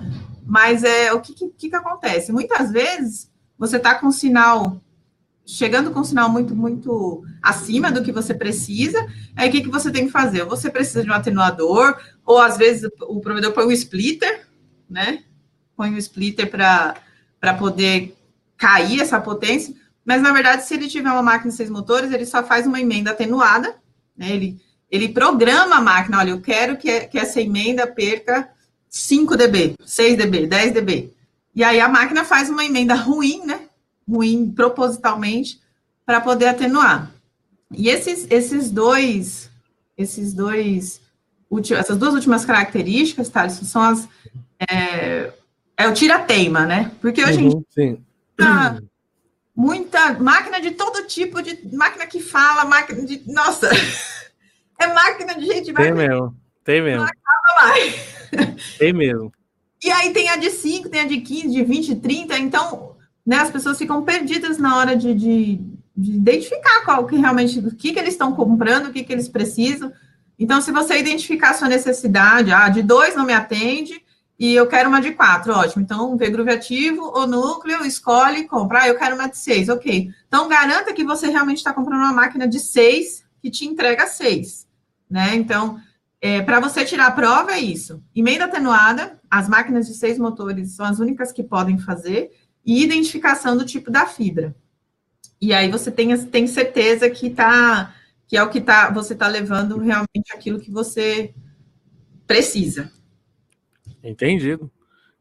[0.45, 2.31] Mas é o que, que, que acontece?
[2.31, 4.81] Muitas vezes você está com sinal
[5.45, 9.05] chegando com um sinal muito, muito acima do que você precisa,
[9.35, 10.43] aí o que, que você tem que fazer?
[10.43, 14.47] Ou você precisa de um atenuador, ou às vezes o provedor põe um splitter,
[14.89, 15.23] né?
[15.75, 18.15] Põe um splitter para poder
[18.55, 22.25] cair essa potência, mas na verdade, se ele tiver uma máquina de seis motores, ele
[22.25, 23.75] só faz uma emenda atenuada,
[24.17, 24.31] né?
[24.31, 28.49] Ele, ele programa a máquina, olha, eu quero que, que essa emenda perca
[28.89, 31.13] 5 dB, 6 dB, 10 dB.
[31.55, 33.67] E aí a máquina faz uma emenda ruim, né?
[34.07, 35.59] ruim propositalmente
[36.05, 37.11] para poder atenuar.
[37.71, 39.49] E esses, esses dois,
[39.97, 41.01] esses dois,
[41.71, 44.09] essas duas últimas características, tá, são as
[44.69, 45.31] é,
[45.77, 46.91] é o tira-teima, né?
[46.99, 47.97] Porque hoje uhum, sim.
[48.35, 48.77] Tá
[49.61, 53.21] muita máquina de todo tipo, de máquina que fala, máquina de.
[53.31, 53.69] Nossa!
[54.79, 55.71] É máquina de gente.
[55.73, 57.05] Tem mesmo, tem mesmo.
[58.79, 59.31] Tem mesmo.
[59.83, 62.39] E aí tem a de 5, tem a de 15, de 20, 30.
[62.39, 65.61] Então, né, as pessoas ficam perdidas na hora de, de,
[65.95, 69.29] de identificar qual que realmente, o que, que eles estão comprando, o que, que eles
[69.29, 69.93] precisam.
[70.39, 74.03] Então, se você identificar a sua necessidade, ah, de dois não me atende,
[74.41, 75.83] e eu quero uma de quatro, ótimo.
[75.83, 78.79] Então, vê groove ativo ou núcleo, escolhe e compra.
[78.81, 80.09] Ah, eu quero uma de seis, ok.
[80.27, 84.67] Então, garanta que você realmente está comprando uma máquina de seis que te entrega seis,
[85.07, 85.35] né?
[85.35, 85.79] Então,
[86.19, 88.03] é, para você tirar a prova é isso.
[88.15, 92.31] Emenda atenuada, as máquinas de seis motores são as únicas que podem fazer
[92.65, 94.55] e identificação do tipo da fibra.
[95.39, 97.93] E aí você tem, tem certeza que tá
[98.27, 101.31] que é o que tá, você está levando realmente aquilo que você
[102.25, 102.89] precisa.
[104.03, 104.71] Entendido.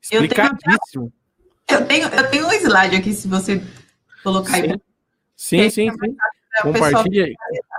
[0.03, 1.13] Explicadíssimo.
[1.69, 3.63] Eu tenho, eu tenho um slide aqui, se você
[4.23, 4.63] colocar sim.
[4.63, 4.81] aí.
[5.37, 6.17] Sim, sim, sim.
[6.63, 7.35] Compartilha,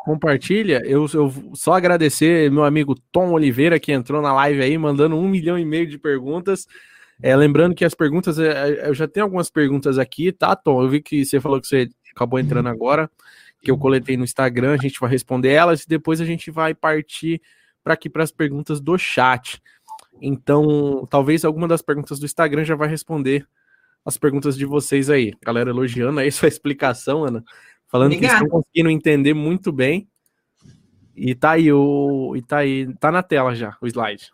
[0.06, 0.82] compartilha.
[0.86, 5.28] Eu, eu só agradecer meu amigo Tom Oliveira, que entrou na live aí, mandando um
[5.28, 6.66] milhão e meio de perguntas.
[7.22, 10.82] É, lembrando que as perguntas, é, é, eu já tenho algumas perguntas aqui, tá, Tom?
[10.82, 13.10] Eu vi que você falou que você acabou entrando agora,
[13.62, 16.74] que eu coletei no Instagram, a gente vai responder elas e depois a gente vai
[16.74, 17.40] partir
[17.84, 19.62] para aqui para as perguntas do chat.
[20.22, 23.48] Então, talvez alguma das perguntas do Instagram já vai responder
[24.06, 25.34] as perguntas de vocês aí.
[25.44, 27.44] Galera elogiando aí sua explicação, Ana,
[27.88, 28.38] falando Obrigada.
[28.38, 30.08] que estão conseguindo entender muito bem.
[31.16, 34.32] E tá aí o e tá aí, tá na tela já o slide.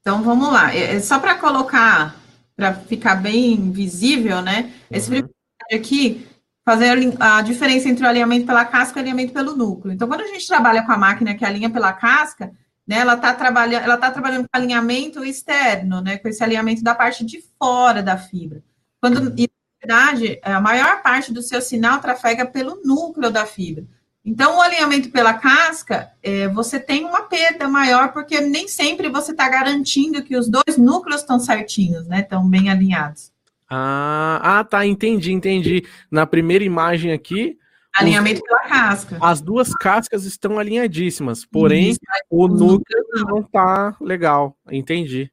[0.00, 0.74] Então vamos lá.
[0.74, 2.16] É, é só para colocar,
[2.56, 4.72] para ficar bem visível, né?
[4.90, 5.28] Esse uhum.
[5.72, 6.26] aqui
[6.64, 9.94] fazer a, a, diferença entre o alinhamento pela casca e o alinhamento pelo núcleo.
[9.94, 12.50] Então, quando a gente trabalha com a máquina que alinha pela casca,
[12.86, 16.94] né, ela está trabalhando, ela tá trabalhando com alinhamento externo, né, com esse alinhamento da
[16.94, 18.62] parte de fora da fibra.
[19.00, 23.84] Quando, e, na verdade, a maior parte do seu sinal trafega pelo núcleo da fibra.
[24.24, 29.30] Então, o alinhamento pela casca, é, você tem uma perda maior, porque nem sempre você
[29.30, 32.20] está garantindo que os dois núcleos estão certinhos, né?
[32.20, 33.30] Estão bem alinhados.
[33.70, 35.84] Ah, ah, tá, entendi, entendi.
[36.10, 37.56] Na primeira imagem aqui.
[37.98, 39.18] Alinhamento pela casca.
[39.20, 44.56] As duas cascas estão alinhadíssimas, porém Isso, o núcleo não tá legal.
[44.70, 45.30] Entendi.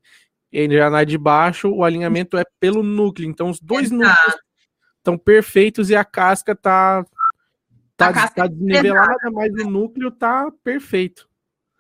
[0.51, 3.28] E já na de baixo, o alinhamento é pelo núcleo.
[3.28, 3.97] Então, os dois Exato.
[3.97, 4.41] núcleos
[4.97, 7.05] estão perfeitos e a casca tá
[7.95, 11.30] Tá, tá desnivelada, mas o núcleo tá perfeito.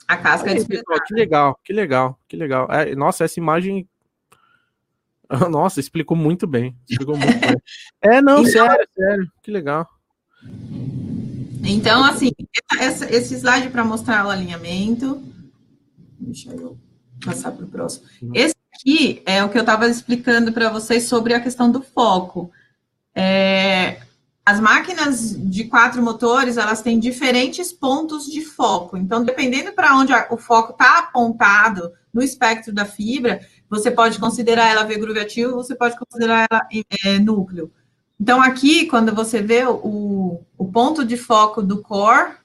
[0.07, 1.03] A casca é desnivelada.
[1.05, 2.67] Que legal, que legal, que legal.
[2.71, 3.87] É, nossa, essa imagem.
[5.49, 6.77] Nossa, explicou muito bem.
[6.87, 7.55] Explicou muito bem.
[8.01, 9.89] É, não, então, sério, sério, que legal.
[11.63, 12.31] Então, assim,
[12.79, 15.23] essa, esse slide para mostrar o alinhamento.
[16.19, 16.77] Deixa eu
[17.23, 18.05] passar para o próximo.
[18.33, 22.51] Esse aqui é o que eu estava explicando para vocês sobre a questão do foco.
[23.15, 24.01] É,
[24.45, 28.97] as máquinas de quatro motores, elas têm diferentes pontos de foco.
[28.97, 33.39] Então, dependendo para onde o foco está apontado no espectro da fibra,
[33.69, 36.67] você pode considerar ela V-groove ativo, você pode considerar ela
[37.05, 37.71] é, núcleo.
[38.23, 42.35] Então, aqui, quando você vê o, o ponto de foco do core,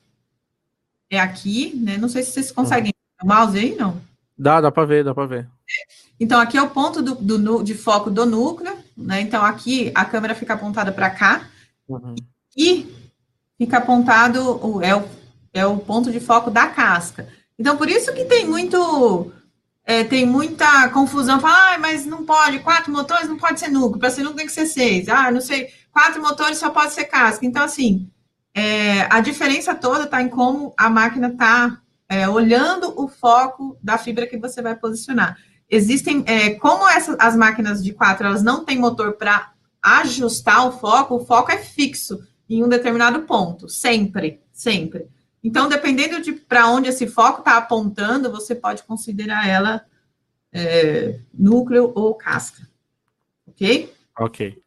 [1.09, 1.97] é aqui, né?
[1.97, 2.93] Não sei se vocês conseguem.
[3.23, 4.01] O mouse aí, não?
[4.37, 5.49] Dá, dá para ver, dá para ver.
[6.19, 9.21] Então, aqui é o ponto do, do, de foco do núcleo, né?
[9.21, 11.49] Então, aqui a câmera fica apontada para cá.
[11.89, 12.17] Uhum.
[12.57, 12.93] E
[13.57, 15.09] fica apontado, é, o,
[15.55, 17.29] é o ponto de foco da casca.
[17.57, 19.33] Então, por isso que tem muito.
[19.89, 23.99] É, tem muita confusão, fala, ah, mas não pode, quatro motores não pode ser núcleo,
[23.99, 27.07] para ser núcleo tem que ser seis, ah, não sei, quatro motores só pode ser
[27.07, 27.47] casca.
[27.47, 28.07] Então, assim,
[28.55, 33.97] é, a diferença toda está em como a máquina está é, olhando o foco da
[33.97, 35.39] fibra que você vai posicionar.
[35.71, 40.73] Existem, é, como essas, as máquinas de quatro, elas não têm motor para ajustar o
[40.73, 45.09] foco, o foco é fixo em um determinado ponto, sempre, sempre.
[45.49, 49.83] Então, dependendo de para onde esse foco está apontando, você pode considerar ela
[50.53, 52.69] é, núcleo ou casca.
[53.47, 53.91] Ok?
[54.21, 54.63] Ok.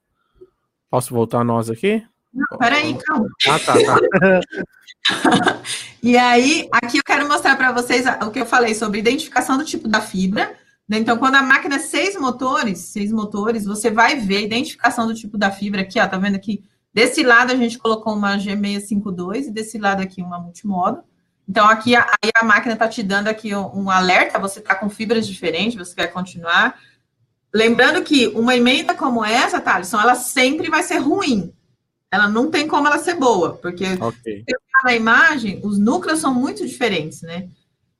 [0.89, 2.03] Posso voltar a nós aqui?
[2.33, 3.29] Não, peraí, calma.
[3.47, 5.61] Ah, tá, tá.
[6.01, 9.65] e aí, aqui eu quero mostrar para vocês o que eu falei sobre identificação do
[9.65, 10.51] tipo da fibra,
[10.89, 10.97] né?
[10.97, 15.13] Então, quando a máquina é seis motores, seis motores, você vai ver a identificação do
[15.13, 16.63] tipo da fibra aqui, ó, tá vendo aqui?
[16.93, 21.03] Desse lado a gente colocou uma G652 e desse lado aqui uma multimodo.
[21.47, 24.89] Então, aqui a, a máquina está te dando aqui um, um alerta, você está com
[24.89, 26.79] fibras diferentes, você quer continuar.
[27.53, 31.53] Lembrando que uma emenda como essa, Thaleson, ela sempre vai ser ruim.
[32.09, 34.45] Ela não tem como ela ser boa, porque okay.
[34.83, 37.49] na imagem, os núcleos são muito diferentes, né?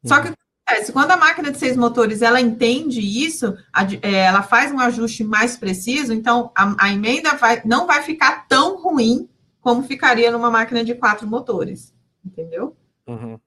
[0.06, 0.34] Só que
[0.72, 0.92] acontece?
[0.92, 3.56] Quando a máquina de seis motores ela entende isso,
[4.02, 8.48] é, ela faz um ajuste mais preciso, então a, a, emenda vai, não vai ficar
[8.48, 8.61] tão
[8.92, 9.30] ruim
[9.62, 11.94] como ficaria numa máquina de quatro motores.
[12.26, 12.76] Entendeu?
[13.08, 13.39] Uhum.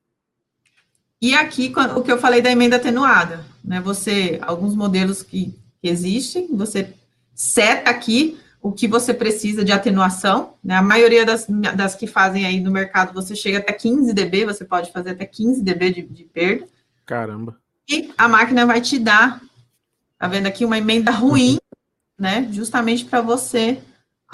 [1.21, 3.81] E aqui, o que eu falei da emenda atenuada, né?
[3.81, 6.93] Você, alguns modelos que, que existem, você
[7.35, 10.77] seta aqui o que você precisa de atenuação, né?
[10.77, 14.65] A maioria das, das que fazem aí no mercado, você chega até 15 dB, você
[14.65, 16.67] pode fazer até 15 dB de, de perda.
[17.07, 17.59] Caramba.
[17.89, 19.41] E a máquina vai te dar,
[20.19, 21.59] tá vendo aqui, uma emenda ruim,
[22.19, 22.49] né?
[22.51, 23.83] Justamente para você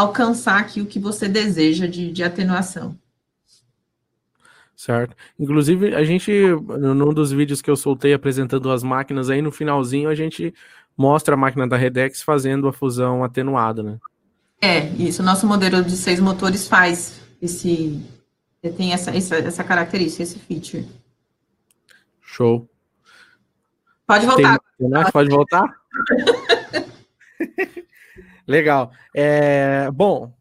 [0.01, 2.97] alcançar aqui o que você deseja de, de atenuação.
[4.75, 5.15] Certo.
[5.39, 10.09] Inclusive, a gente, num dos vídeos que eu soltei apresentando as máquinas aí, no finalzinho,
[10.09, 10.55] a gente
[10.97, 13.99] mostra a máquina da Redex fazendo a fusão atenuada, né?
[14.61, 15.21] É, isso.
[15.21, 18.03] O nosso modelo de seis motores faz esse.
[18.77, 20.87] Tem essa, essa, essa característica, esse feature.
[22.23, 22.69] Show.
[24.07, 24.59] Pode voltar.
[24.79, 25.11] Tem, né?
[25.13, 25.65] Pode voltar?
[28.51, 28.91] Legal.
[29.15, 30.35] É, bom,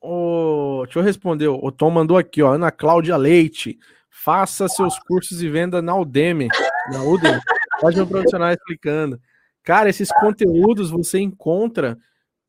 [0.00, 1.46] o, deixa eu responder.
[1.46, 2.52] O Tom mandou aqui, ó.
[2.52, 3.78] Ana Cláudia Leite.
[4.10, 6.48] Faça seus cursos e venda na Udemy.
[6.90, 7.40] Na Udemy.
[7.80, 9.20] Pode um profissional explicando.
[9.62, 11.96] Cara, esses conteúdos você encontra.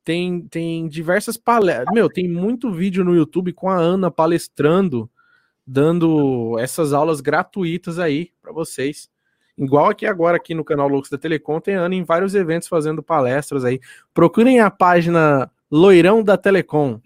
[0.03, 1.88] Tem, tem diversas palestras.
[1.93, 5.10] Meu, tem muito vídeo no YouTube com a Ana palestrando
[5.68, 9.10] dando essas aulas gratuitas aí para vocês.
[9.58, 13.01] Igual aqui agora, aqui no canal Loucos da Telecom, tem Ana em vários eventos fazendo
[13.01, 13.80] palestras aí.
[14.14, 16.99] Procurem a página Loirão da Telecom.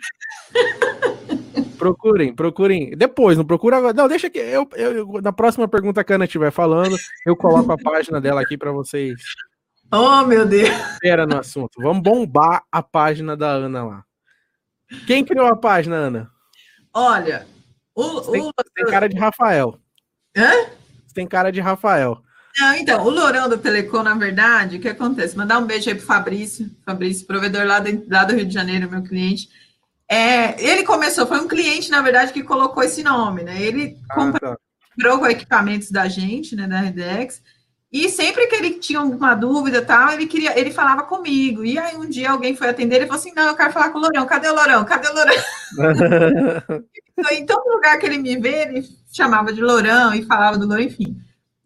[1.78, 2.91] Procurem, procurem.
[2.97, 3.93] Depois, não procura agora.
[3.93, 7.72] Não, deixa que eu, eu, na próxima pergunta que a Ana estiver falando, eu coloco
[7.72, 9.22] a página dela aqui para vocês.
[9.91, 10.70] Oh, meu Deus.
[11.04, 11.82] Era no assunto.
[11.82, 14.04] Vamos bombar a página da Ana lá.
[15.08, 16.32] Quem criou a página, Ana?
[16.93, 17.47] Olha,
[17.95, 18.45] o, você tem, o...
[18.45, 19.80] Você tem cara de Rafael.
[20.36, 20.52] Hã?
[21.06, 22.22] Você tem cara de Rafael.
[22.58, 25.38] Não, então, o Lourão do Telecom, na verdade, o que acontece?
[25.38, 28.89] Mandar um beijo aí pro Fabrício, Fabrício, provedor lá, de, lá do Rio de Janeiro,
[28.89, 29.50] meu cliente.
[30.10, 33.62] É, ele começou, foi um cliente, na verdade, que colocou esse nome, né?
[33.62, 35.32] Ele ah, comprou tá.
[35.32, 37.41] equipamentos da gente, né, da Redex,
[37.91, 41.66] e sempre que ele tinha alguma dúvida tal, ele queria, ele falava comigo.
[41.66, 43.97] E aí um dia alguém foi atender, ele falou assim: "Não, eu quero falar com
[43.97, 44.28] o Lourão.
[44.28, 44.86] Cadê o Lourão?
[44.86, 45.34] Cadê o Lourão?"
[47.18, 50.68] então, em todo lugar que ele me vê, ele chamava de Lourão e falava do
[50.68, 51.18] Lourão, enfim.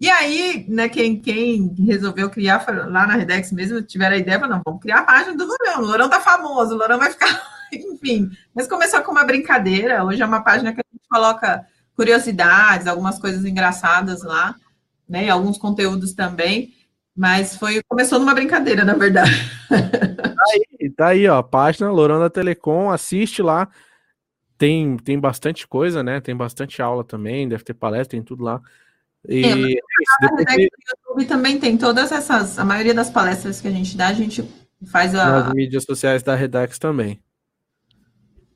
[0.03, 4.57] E aí, né, quem, quem resolveu criar lá na Redex mesmo, tiveram a ideia, falou,
[4.57, 5.81] não, vamos criar a página do Lourão.
[5.81, 7.41] O Lourão tá famoso, o Lourão vai ficar
[7.71, 10.03] enfim, mas começou com uma brincadeira.
[10.03, 14.55] Hoje é uma página que a gente coloca curiosidades, algumas coisas engraçadas lá,
[15.07, 15.27] né?
[15.27, 16.73] E alguns conteúdos também.
[17.15, 19.31] Mas foi começou numa brincadeira, na verdade.
[20.43, 23.69] Tá aí, tá aí ó, página Loranda Telecom, assiste lá.
[24.57, 26.19] Tem, tem bastante coisa, né?
[26.19, 28.61] Tem bastante aula também, deve ter palestra, tem tudo lá.
[29.27, 29.55] E é,
[30.21, 30.45] depois...
[30.57, 34.13] no YouTube também tem todas essas, a maioria das palestras que a gente dá, a
[34.13, 34.43] gente
[34.85, 35.43] faz a.
[35.43, 37.19] Nas mídias sociais da Redax também.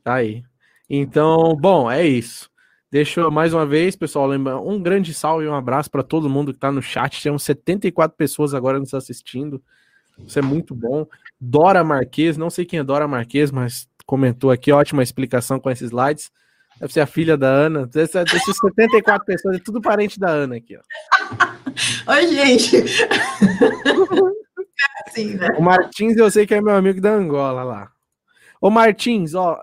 [0.04, 0.44] Tá aí.
[0.90, 2.50] Então, bom, é isso.
[2.90, 6.30] Deixa eu mais uma vez, pessoal, lembrar um grande salve e um abraço para todo
[6.30, 7.22] mundo que está no chat.
[7.22, 9.62] Temos 74 pessoas agora nos assistindo.
[10.26, 11.06] Isso é muito bom.
[11.40, 15.88] Dora Marques, não sei quem é Dora Marques, mas comentou aqui, ótima explicação com esses
[15.88, 16.32] slides.
[16.80, 17.88] Deve ser a filha da Ana.
[17.88, 22.12] Desses 74 pessoas, é tudo parente da Ana aqui, ó.
[22.14, 22.84] Oi, gente.
[24.80, 25.48] É assim, né?
[25.58, 27.92] O Martins, eu sei que é meu amigo da Angola lá.
[28.62, 29.60] Ô Martins, ó,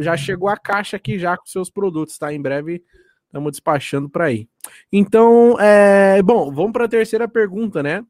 [0.00, 2.32] já chegou a caixa aqui já com seus produtos, tá?
[2.32, 2.82] Em breve
[3.26, 4.48] estamos despachando para aí.
[4.92, 8.04] Então, é, bom, vamos para a terceira pergunta, né?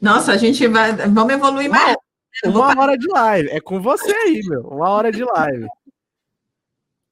[0.00, 1.96] Nossa, a gente vai, vamos evoluir mais.
[2.44, 4.60] Uma hora de live, é com você aí, meu.
[4.60, 5.66] Uma hora de live.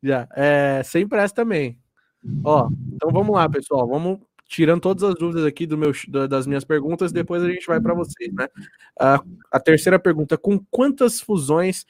[0.05, 1.79] Já, é, sem pressa também.
[2.45, 3.89] Ó, então vamos lá, pessoal.
[3.89, 5.93] Vamos tirando todas as dúvidas aqui do meu,
[6.29, 8.47] das minhas perguntas, depois a gente vai para vocês, né?
[9.01, 11.87] A, a terceira pergunta: com quantas fusões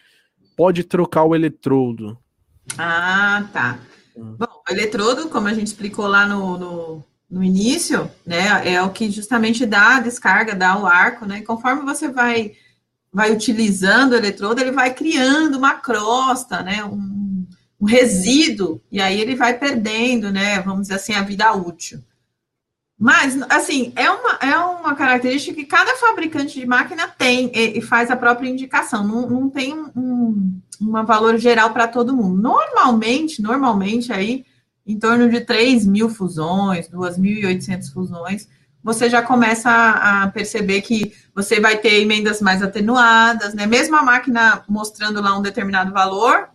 [0.56, 2.16] pode trocar o eletrodo?
[2.78, 3.80] Ah, tá.
[4.16, 4.36] Hum.
[4.38, 8.90] Bom, o eletrodo, como a gente explicou lá no, no, no, início, né, é o
[8.90, 11.38] que justamente dá a descarga, dá o arco, né?
[11.38, 12.52] E conforme você vai,
[13.12, 16.84] vai utilizando o eletrodo, ele vai criando uma crosta, né?
[16.84, 17.33] Um,
[17.84, 20.58] um resíduo, e aí ele vai perdendo, né?
[20.60, 22.02] Vamos dizer assim, a vida útil.
[22.98, 27.82] Mas, assim, é uma, é uma característica que cada fabricante de máquina tem e, e
[27.82, 29.06] faz a própria indicação.
[29.06, 32.40] Não, não tem um, um valor geral para todo mundo.
[32.40, 34.46] Normalmente, normalmente, aí,
[34.86, 38.48] em torno de 3 mil fusões, 2.800 fusões,
[38.82, 43.66] você já começa a, a, perceber que você vai ter emendas mais atenuadas, né?
[43.66, 46.48] Mesmo a máquina mostrando lá um determinado valor,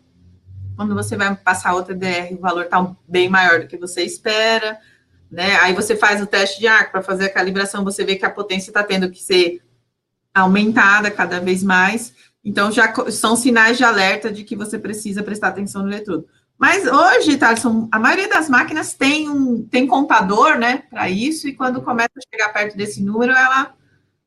[0.80, 4.80] quando você vai passar outra DR, o valor está bem maior do que você espera
[5.30, 5.56] né?
[5.58, 8.30] Aí você faz o teste de arco para fazer a calibração, você vê que a
[8.30, 9.62] potência está tendo que ser
[10.34, 12.14] aumentada cada vez mais.
[12.44, 16.26] Então, já são sinais de alerta de que você precisa prestar atenção no eletrodo.
[16.58, 21.54] Mas hoje, Thaleson, a maioria das máquinas tem um tem contador, né, para isso, e
[21.54, 23.74] quando começa a chegar perto desse número, ela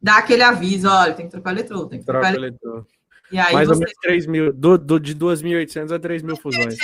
[0.01, 2.87] dá aquele aviso, olha, tem que trocar o eletrodo, tem que trocar o eletrodo.
[3.33, 3.75] E aí Mais você...
[3.75, 6.77] ou menos 3 mil, do, do, de 2.800 a 3 mil fusões.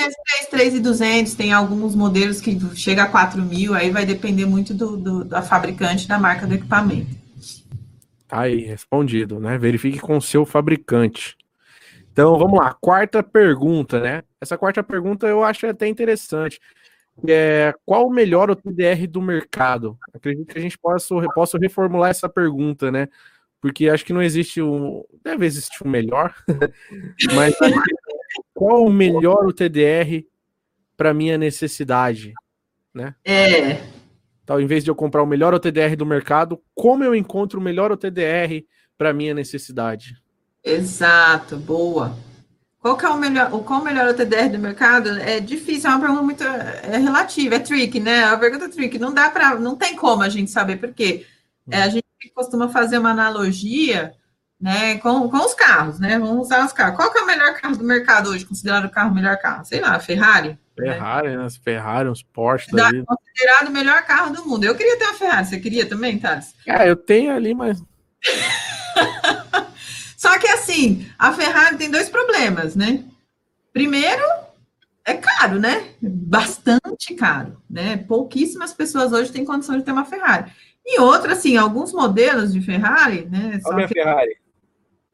[0.51, 5.25] 3.200, tem alguns modelos que chega a 4 mil, aí vai depender muito do, do,
[5.25, 7.11] da fabricante, da marca do equipamento.
[8.27, 9.59] Tá aí, respondido, né?
[9.59, 11.37] Verifique com o seu fabricante.
[12.13, 14.23] Então, vamos lá, quarta pergunta, né?
[14.41, 16.59] Essa quarta pergunta eu acho até interessante.
[17.27, 19.99] É, qual o melhor OTDR do mercado?
[20.15, 23.09] Acredito que a gente possa, possa reformular essa pergunta, né?
[23.61, 25.03] Porque acho que não existe um.
[25.23, 26.35] Deve existir um melhor,
[27.35, 27.55] mas
[28.55, 30.25] qual o melhor o TDR
[30.97, 32.33] para minha necessidade,
[32.93, 33.15] né?
[33.25, 33.81] É.
[34.43, 37.63] Então, em vez de eu comprar o melhor OTDR do mercado, como eu encontro o
[37.63, 38.65] melhor OTDR
[38.97, 40.17] para minha necessidade?
[40.65, 42.17] Exato, boa.
[42.81, 45.11] Qual que é o melhor, qual o melhor OTDR do mercado?
[45.21, 48.21] É difícil, é uma pergunta muito é relativa, é trick, né?
[48.21, 48.99] É uma pergunta trick.
[48.99, 51.27] Não dá para, não tem como a gente saber por quê.
[51.71, 54.15] É, a gente costuma fazer uma analogia
[54.61, 56.19] né, com, com os carros, né?
[56.19, 56.97] Vamos usar os carros.
[56.97, 59.65] Qual que é o melhor carro do mercado hoje, considerado o carro o melhor carro?
[59.65, 60.59] Sei lá, Ferrari.
[60.77, 61.47] Ferrari, né?
[61.63, 63.05] Ferrari, uns Porsche da vida.
[63.07, 64.65] Considerado o melhor carro do mundo.
[64.65, 66.55] Eu queria ter uma Ferrari, você queria também, Thales?
[66.67, 67.83] É, eu tenho ali, mas.
[70.17, 73.05] Só que assim, a Ferrari tem dois problemas, né?
[73.73, 74.23] Primeiro,
[75.05, 75.91] é caro, né?
[76.03, 77.97] Bastante caro, né?
[77.97, 80.51] Pouquíssimas pessoas hoje têm condição de ter uma Ferrari.
[80.91, 83.61] E outra, assim, alguns modelos de Ferrari, né?
[83.67, 83.95] Olha a minha que...
[83.95, 84.39] Ferrari.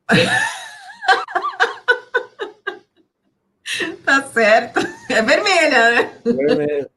[4.05, 4.79] tá certo.
[5.11, 6.13] É vermelha, né?
[6.25, 6.89] Vermelha.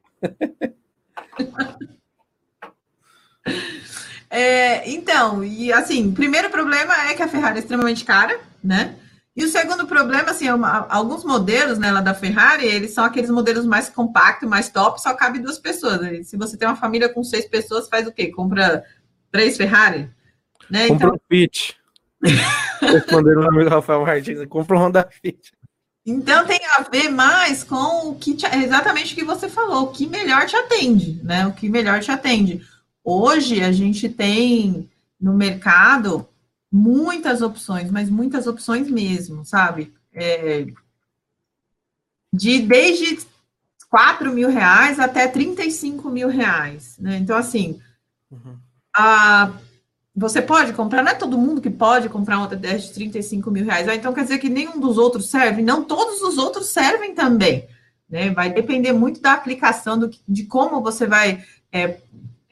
[4.30, 8.94] É, então, e assim, primeiro problema é que a Ferrari é extremamente cara, né?
[9.38, 13.04] E o segundo problema, assim, é uma, alguns modelos né, lá da Ferrari, eles são
[13.04, 16.26] aqueles modelos mais compactos, mais top, só cabe duas pessoas.
[16.26, 18.32] Se você tem uma família com seis pessoas, faz o quê?
[18.32, 18.84] Compra
[19.30, 20.10] três Ferrari?
[20.68, 20.88] Né?
[20.88, 21.14] Compra então...
[21.14, 21.76] um Fit.
[22.82, 25.52] Respondendo o nome do Rafael Martins, compra um Honda Fit.
[26.04, 29.92] Então tem a ver mais com o que te, exatamente o que você falou, o
[29.92, 31.46] que melhor te atende, né?
[31.46, 32.60] O que melhor te atende.
[33.04, 36.27] Hoje a gente tem no mercado
[36.70, 39.92] muitas opções, mas muitas opções mesmo, sabe?
[40.12, 40.66] É,
[42.32, 43.26] de desde
[43.88, 47.16] 4 mil reais até 35 mil reais, né?
[47.16, 47.80] Então, assim,
[48.30, 48.56] uhum.
[48.94, 49.52] a,
[50.14, 53.64] você pode comprar, não é todo mundo que pode comprar um OTDR de 35 mil
[53.64, 55.62] reais, ah, então quer dizer que nenhum dos outros serve?
[55.62, 57.66] Não, todos os outros servem também,
[58.08, 58.30] né?
[58.30, 61.42] Vai depender muito da aplicação, do, de como você vai
[61.72, 61.98] é,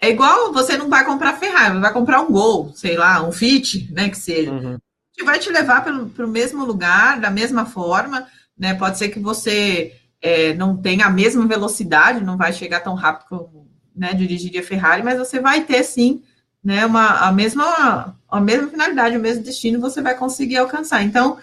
[0.01, 3.91] é igual você não vai comprar Ferrari, vai comprar um Gol, sei lá, um Fit,
[3.93, 4.53] né, que seja.
[4.53, 4.79] Uhum.
[5.13, 8.27] Que vai te levar para o mesmo lugar, da mesma forma,
[8.57, 8.75] né?
[8.75, 13.29] Pode ser que você é, não tenha a mesma velocidade, não vai chegar tão rápido
[13.29, 16.23] como né, dirigiria Ferrari, mas você vai ter sim
[16.63, 21.03] né, uma, a, mesma, a mesma finalidade, o mesmo destino você vai conseguir alcançar.
[21.03, 21.39] Então,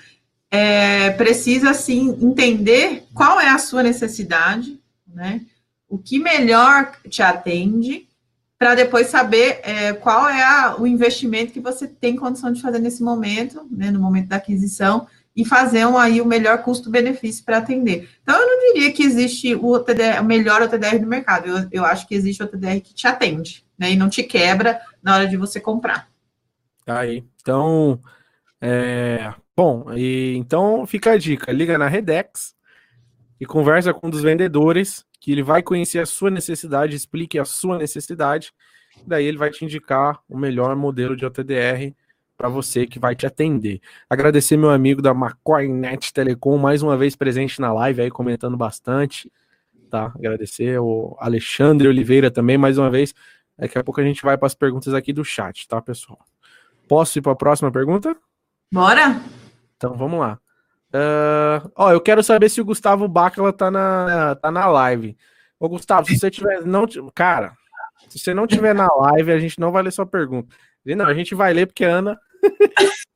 [0.52, 5.42] é, precisa sim entender qual é a sua necessidade, né?
[5.90, 8.08] O que melhor te atende
[8.58, 12.80] para depois saber é, qual é a, o investimento que você tem condição de fazer
[12.80, 17.58] nesse momento, né, no momento da aquisição, e fazer um, aí o melhor custo-benefício para
[17.58, 18.08] atender.
[18.22, 22.08] Então, eu não diria que existe o, o melhor OTDR do mercado, eu, eu acho
[22.08, 25.36] que existe o OTDR que te atende, né, e não te quebra na hora de
[25.36, 26.08] você comprar.
[26.86, 27.24] Tá aí.
[27.42, 28.00] Então,
[28.62, 32.54] é, bom, e, então fica a dica, liga na Redex
[33.40, 37.46] e conversa com um dos vendedores que ele vai conhecer a sua necessidade, explique a
[37.46, 38.54] sua necessidade,
[39.06, 41.94] daí ele vai te indicar o melhor modelo de OTDR
[42.38, 43.80] para você que vai te atender.
[44.10, 48.58] Agradecer meu amigo da McCoy Net Telecom, mais uma vez presente na live aí, comentando
[48.58, 49.32] bastante,
[49.90, 50.12] tá?
[50.16, 53.14] Agradecer o Alexandre Oliveira também, mais uma vez.
[53.58, 56.20] Daqui a pouco a gente vai para as perguntas aqui do chat, tá, pessoal?
[56.88, 58.16] Posso ir para a próxima pergunta?
[58.72, 59.22] Bora!
[59.78, 60.40] Então vamos lá.
[60.94, 65.18] Uh, ó, eu quero saber se o Gustavo Bacala tá na, tá na live.
[65.60, 66.64] Ô, Gustavo, se você tiver.
[66.66, 66.86] Não,
[67.16, 67.54] cara,
[68.10, 70.56] se você não tiver na live, a gente não vai ler sua pergunta.
[70.86, 72.20] Não, a gente vai ler porque a Ana.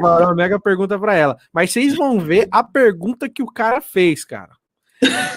[0.00, 1.36] uma mega pergunta para ela.
[1.52, 4.52] Mas vocês vão ver a pergunta que o cara fez, cara.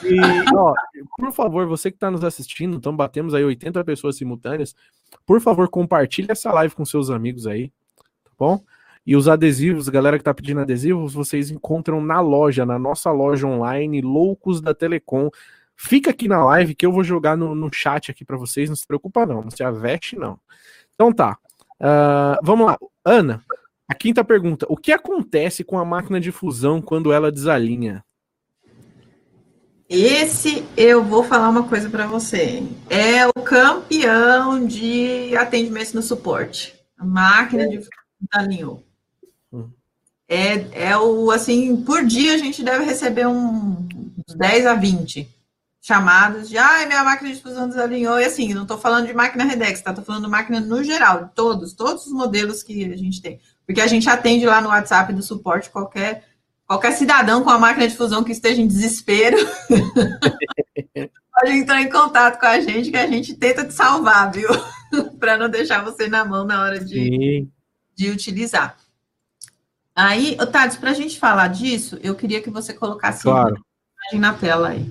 [0.04, 0.20] E,
[0.56, 0.74] ó,
[1.18, 4.76] por favor, você que está nos assistindo, então batemos aí 80 pessoas simultâneas.
[5.26, 7.70] Por favor, compartilhe essa live com seus amigos aí,
[8.24, 8.64] tá bom?
[9.06, 13.48] E os adesivos, galera que tá pedindo adesivos, vocês encontram na loja, na nossa loja
[13.48, 15.30] online, Loucos da Telecom.
[15.76, 18.76] Fica aqui na live que eu vou jogar no, no chat aqui para vocês, não
[18.76, 20.40] se preocupa não, não se aveste não.
[20.94, 21.36] Então tá,
[21.82, 22.78] uh, vamos lá.
[23.04, 23.44] Ana,
[23.90, 24.68] a quinta pergunta.
[24.70, 28.06] O que acontece com a máquina de fusão quando ela desalinha?
[29.90, 32.64] Esse eu vou falar uma coisa para você.
[32.88, 36.76] É o campeão de atendimento no suporte.
[36.98, 37.90] A máquina de fusão
[38.22, 38.91] desalinhou.
[40.34, 43.86] É, é o, assim, por dia a gente deve receber um,
[44.26, 45.28] uns 10 a 20
[45.82, 49.14] chamadas de, ai, ah, minha máquina de fusão desalinhou, e assim, não estou falando de
[49.14, 49.90] máquina Redex, tá?
[49.90, 53.42] Estou falando de máquina no geral, de todos, todos os modelos que a gente tem.
[53.68, 56.24] Porque a gente atende lá no WhatsApp do suporte qualquer,
[56.66, 59.36] qualquer cidadão com a máquina de fusão que esteja em desespero.
[61.42, 64.48] pode entrar em contato com a gente que a gente tenta te salvar, viu?
[65.20, 67.48] Para não deixar você na mão na hora de,
[67.98, 68.78] de utilizar.
[69.96, 73.56] Aí, Tades, para a gente falar disso, eu queria que você colocasse claro.
[74.10, 74.90] imagem na tela aí.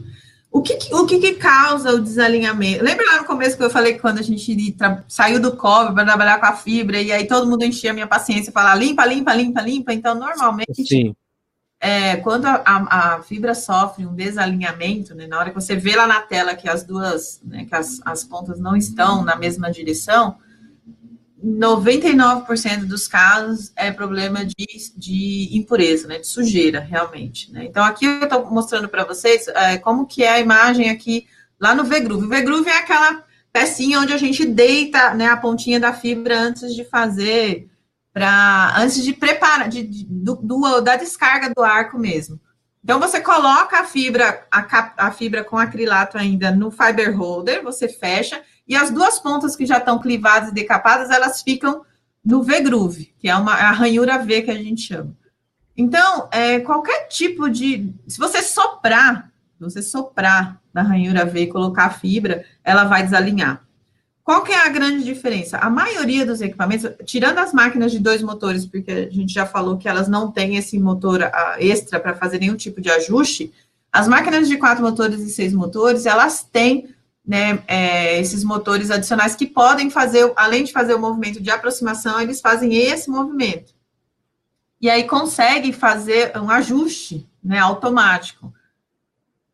[0.52, 2.82] O que, o que, que, causa o desalinhamento?
[2.82, 4.76] Lembra lá no começo que eu falei que quando a gente
[5.06, 8.06] saiu do cobre para trabalhar com a fibra, e aí todo mundo enchia a minha
[8.06, 9.92] paciência e falava limpa, limpa, limpa, limpa.
[9.92, 11.14] Então, normalmente, Sim.
[11.80, 15.96] É, quando a, a, a, fibra sofre um desalinhamento, né, na hora que você vê
[15.96, 19.70] lá na tela que as duas, né, que as, as pontas não estão na mesma
[19.70, 20.36] direção,
[21.44, 24.66] 99% dos casos é problema de,
[24.96, 27.50] de impureza, né, de sujeira, realmente.
[27.52, 27.64] Né?
[27.64, 31.26] Então, aqui eu estou mostrando para vocês é, como que é a imagem aqui
[31.58, 32.26] lá no V-Groove.
[32.26, 36.74] O V-Groove é aquela pecinha onde a gente deita né, a pontinha da fibra antes
[36.74, 37.68] de fazer,
[38.12, 42.40] para antes de preparar, de, de do, do, da descarga do arco mesmo.
[42.82, 47.88] Então, você coloca a fibra, a, a, fibra com acrilato ainda no fiber holder, você
[47.88, 51.84] fecha, e as duas pontas que já estão clivadas e decapadas, elas ficam
[52.24, 55.12] no V-groove, que é uma a ranhura V que a gente chama.
[55.76, 57.92] Então, é, qualquer tipo de.
[58.06, 63.02] Se você soprar, se você soprar na ranhura V e colocar a fibra, ela vai
[63.02, 63.66] desalinhar.
[64.22, 65.58] Qual que é a grande diferença?
[65.58, 69.78] A maioria dos equipamentos, tirando as máquinas de dois motores, porque a gente já falou
[69.78, 73.52] que elas não têm esse motor extra para fazer nenhum tipo de ajuste,
[73.92, 76.94] as máquinas de quatro motores e seis motores, elas têm
[77.30, 82.20] né, é, esses motores adicionais que podem fazer, além de fazer o movimento de aproximação,
[82.20, 83.72] eles fazem esse movimento.
[84.80, 88.52] E aí consegue fazer um ajuste né, automático.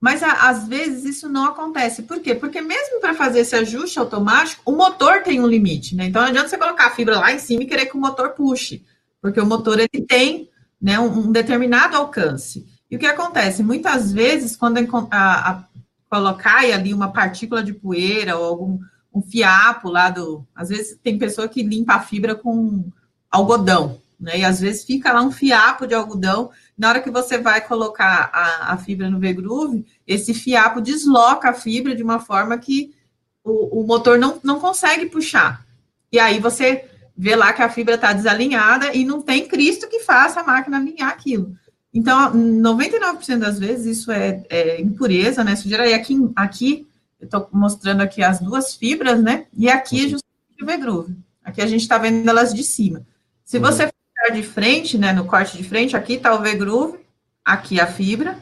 [0.01, 2.05] Mas às vezes isso não acontece.
[2.05, 2.35] Por quê?
[2.35, 6.07] Porque mesmo para fazer esse ajuste automático, o motor tem um limite, né?
[6.07, 8.31] Então não adianta você colocar a fibra lá em cima e querer que o motor
[8.31, 8.87] puxe,
[9.21, 10.49] porque o motor ele tem
[10.81, 12.67] né, um, um determinado alcance.
[12.91, 13.63] E o que acontece?
[13.63, 14.79] Muitas vezes, quando
[15.11, 15.65] a, a,
[16.11, 18.79] colocar ali uma partícula de poeira ou algum
[19.17, 20.47] um fiapo lá do.
[20.55, 22.85] Às vezes tem pessoa que limpa a fibra com
[23.31, 24.41] algodão, né?
[24.41, 26.51] E às vezes fica lá um fiapo de algodão.
[26.77, 31.55] Na hora que você vai colocar a, a fibra no V-Groove, esse fiapo desloca a
[31.55, 32.95] fibra de uma forma que
[33.43, 35.65] o, o motor não, não consegue puxar.
[36.13, 36.85] E aí você
[37.17, 40.77] vê lá que a fibra está desalinhada e não tem Cristo que faça a máquina
[40.77, 41.57] alinhar aquilo.
[41.97, 45.57] Então, 99% das vezes isso é, é, impureza, né?
[45.57, 45.89] Sujeira.
[45.89, 46.87] E aqui, aqui
[47.19, 49.47] eu estou mostrando aqui as duas fibras, né?
[49.57, 51.17] E aqui é justamente o V-Groove.
[51.43, 53.01] Aqui a gente está vendo elas de cima.
[53.47, 53.91] Se você uhum.
[54.15, 55.15] ficar de frente, né?
[55.15, 56.99] No corte de frente, aqui está o V-Groove,
[57.43, 58.39] aqui a fibra,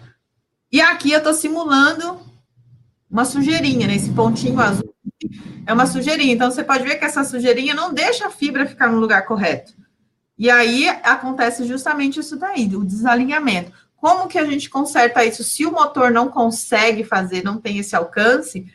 [0.73, 2.19] e aqui eu estou simulando
[3.09, 3.95] uma sujeirinha, né?
[3.95, 4.93] Esse pontinho azul
[5.65, 6.35] é uma sujeirinha.
[6.35, 9.75] Então, você pode ver que essa sujeirinha não deixa a fibra ficar no lugar correto.
[10.37, 13.73] E aí acontece justamente isso daí, o desalinhamento.
[13.97, 15.43] Como que a gente conserta isso?
[15.43, 18.67] Se o motor não consegue fazer, não tem esse alcance,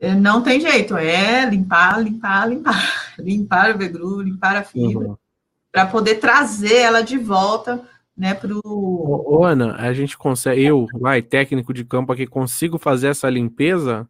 [0.00, 0.96] eh, não tem jeito.
[0.96, 3.14] É limpar, limpar, limpar.
[3.18, 5.16] Limpar o vegru, limpar a fibra, uhum.
[5.70, 9.24] para poder trazer ela de volta né, para o.
[9.26, 14.08] Ô, Ana, a gente consegue, eu, vai, técnico de campo aqui, consigo fazer essa limpeza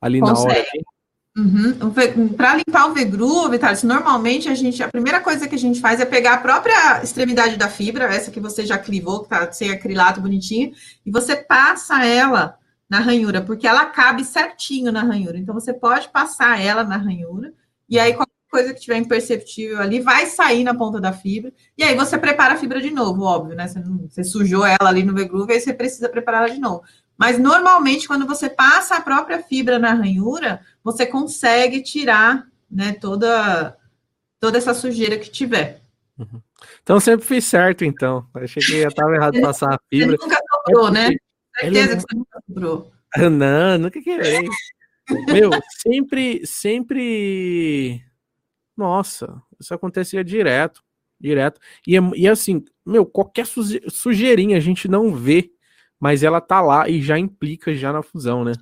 [0.00, 0.46] ali consegue.
[0.46, 0.64] na hora?
[1.34, 1.92] Uhum.
[2.36, 5.98] Para limpar o V-Groove, Thales, normalmente a gente, a primeira coisa que a gente faz
[5.98, 9.70] é pegar a própria extremidade da fibra, essa que você já clivou, que tá sem
[9.70, 10.72] acrilato bonitinho,
[11.06, 12.58] e você passa ela
[12.88, 15.38] na ranhura, porque ela cabe certinho na ranhura.
[15.38, 17.54] Então você pode passar ela na ranhura,
[17.88, 21.82] e aí qualquer coisa que tiver imperceptível ali vai sair na ponta da fibra, e
[21.82, 23.66] aí você prepara a fibra de novo, óbvio, né?
[23.66, 26.82] Você, você sujou ela ali no V-Groove, aí você precisa preparar ela de novo.
[27.22, 33.78] Mas normalmente, quando você passa a própria fibra na ranhura, você consegue tirar né, toda,
[34.40, 35.80] toda essa sujeira que tiver.
[36.18, 36.42] Uhum.
[36.82, 38.26] Então sempre fiz certo, então.
[38.34, 40.16] Achei que estava errado passar a fibra.
[40.16, 41.10] Você nunca sobrou, né?
[41.60, 42.92] Certeza que você nunca sobrou.
[43.16, 44.48] Não, nunca quebrei.
[45.32, 48.04] Meu, sempre, sempre.
[48.76, 50.82] Nossa, isso acontecia direto,
[51.20, 51.60] direto.
[51.86, 55.52] E, e assim, meu, qualquer sujeirinha a gente não vê
[56.02, 58.54] mas ela tá lá e já implica já na fusão, né?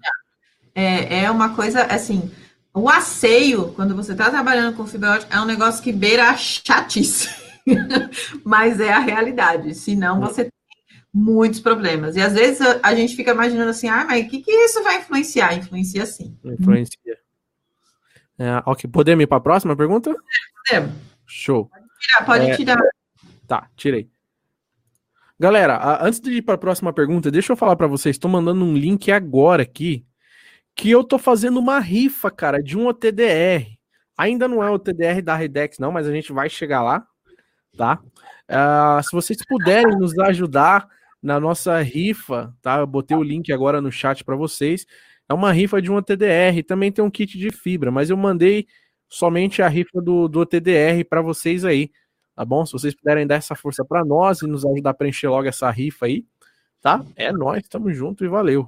[0.75, 2.31] É, é uma coisa assim,
[2.75, 6.37] o asseio, quando você está trabalhando com fibra ótica, é um negócio que beira a
[6.37, 7.31] chatice,
[8.45, 10.21] mas é a realidade, senão hum.
[10.21, 10.53] você tem
[11.15, 12.15] muitos problemas.
[12.15, 14.99] E às vezes a gente fica imaginando assim, ah, mas o que, que isso vai
[14.99, 15.55] influenciar?
[15.55, 16.37] Influencia sim.
[16.45, 17.19] Influencia.
[18.39, 20.15] É, ok, podemos ir para a próxima pergunta?
[20.67, 20.93] Podemos.
[21.27, 21.71] Show.
[21.71, 22.79] Pode tirar, pode é, tirar.
[23.47, 24.11] Tá, tirei.
[25.41, 28.15] Galera, antes de ir para a próxima pergunta, deixa eu falar para vocês.
[28.15, 30.05] Estou mandando um link agora aqui
[30.77, 33.67] que eu tô fazendo uma rifa, cara, de um OTDR.
[34.19, 37.07] Ainda não é o TDR da Redex, não, mas a gente vai chegar lá,
[37.75, 37.99] tá?
[38.51, 40.87] Uh, se vocês puderem nos ajudar
[41.23, 42.81] na nossa rifa, tá?
[42.81, 44.85] Eu botei o link agora no chat para vocês.
[45.27, 48.67] É uma rifa de um OTDR, também tem um kit de fibra, mas eu mandei
[49.09, 51.91] somente a rifa do, do OTDR para vocês aí
[52.41, 52.65] tá bom?
[52.65, 55.71] Se vocês puderem dar essa força para nós e nos ajudar a preencher logo essa
[55.71, 56.25] rifa aí,
[56.81, 57.05] tá?
[57.15, 58.67] É nós, tamo junto e valeu.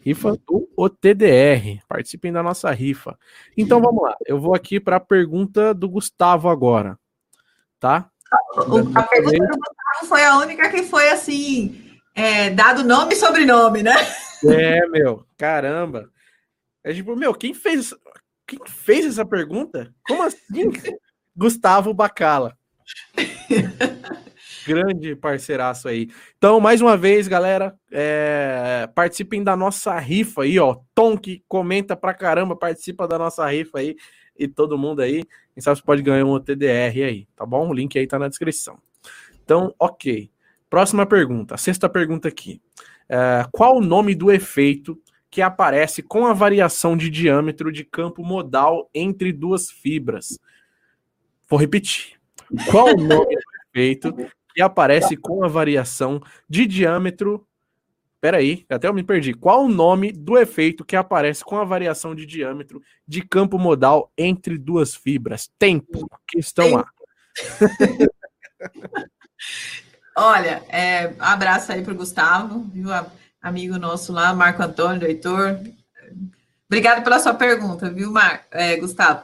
[0.00, 1.82] Rifa do OTDR.
[1.86, 3.18] Participem da nossa rifa.
[3.58, 4.16] Então vamos lá.
[4.24, 6.98] Eu vou aqui para a pergunta do Gustavo agora,
[7.78, 8.08] tá?
[8.32, 13.82] A pergunta do Gustavo foi a única que foi assim, é, dado nome e sobrenome,
[13.82, 13.96] né?
[14.46, 16.10] É, meu, caramba.
[16.82, 17.94] É tipo, meu, quem fez,
[18.46, 19.94] quem fez essa pergunta?
[20.08, 20.72] Como assim?
[21.36, 22.56] Gustavo Bacala.
[24.66, 26.08] Grande parceiraço aí.
[26.38, 28.88] Então, mais uma vez, galera, é...
[28.94, 30.78] participem da nossa rifa aí, ó.
[30.94, 33.96] Tom que comenta pra caramba, participa da nossa rifa aí.
[34.36, 35.22] E todo mundo aí.
[35.52, 37.68] Quem sabe você pode ganhar um TDR aí, tá bom?
[37.68, 38.78] O link aí tá na descrição.
[39.44, 40.30] Então, ok.
[40.68, 42.60] Próxima pergunta, sexta pergunta aqui.
[43.04, 44.98] Uh, qual o nome do efeito
[45.30, 50.38] que aparece com a variação de diâmetro de campo modal entre duas fibras?
[51.48, 52.18] Vou repetir.
[52.70, 54.14] Qual o nome do efeito
[54.54, 57.46] que aparece com a variação de diâmetro
[58.24, 59.34] Peraí, até eu me perdi.
[59.34, 64.10] Qual o nome do efeito que aparece com a variação de diâmetro de campo modal
[64.16, 65.50] entre duas fibras?
[65.58, 66.08] Tempo.
[66.26, 66.78] Questão Tempo.
[66.78, 66.94] A.
[70.16, 72.88] Olha, é, abraço aí para o Gustavo, viu?
[73.42, 75.60] Amigo nosso lá, Marco Antônio, Heitor.
[76.66, 79.22] Obrigado pela sua pergunta, viu, Mar é, Gustavo?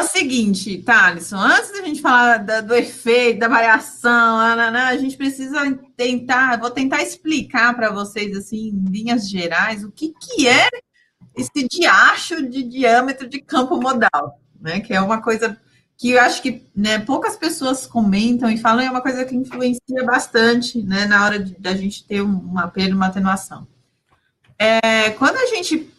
[0.00, 5.14] É o seguinte, Thalisson, antes da gente falar da, do efeito, da variação, a gente
[5.14, 5.60] precisa
[5.94, 10.70] tentar, vou tentar explicar para vocês, assim, em linhas gerais, o que, que é
[11.36, 14.80] esse diacho de diâmetro de campo modal, né?
[14.80, 15.60] Que é uma coisa
[15.98, 20.02] que eu acho que né, poucas pessoas comentam e falam, é uma coisa que influencia
[20.06, 23.68] bastante né, na hora da gente ter uma perda, uma atenuação.
[24.58, 25.92] É, quando a gente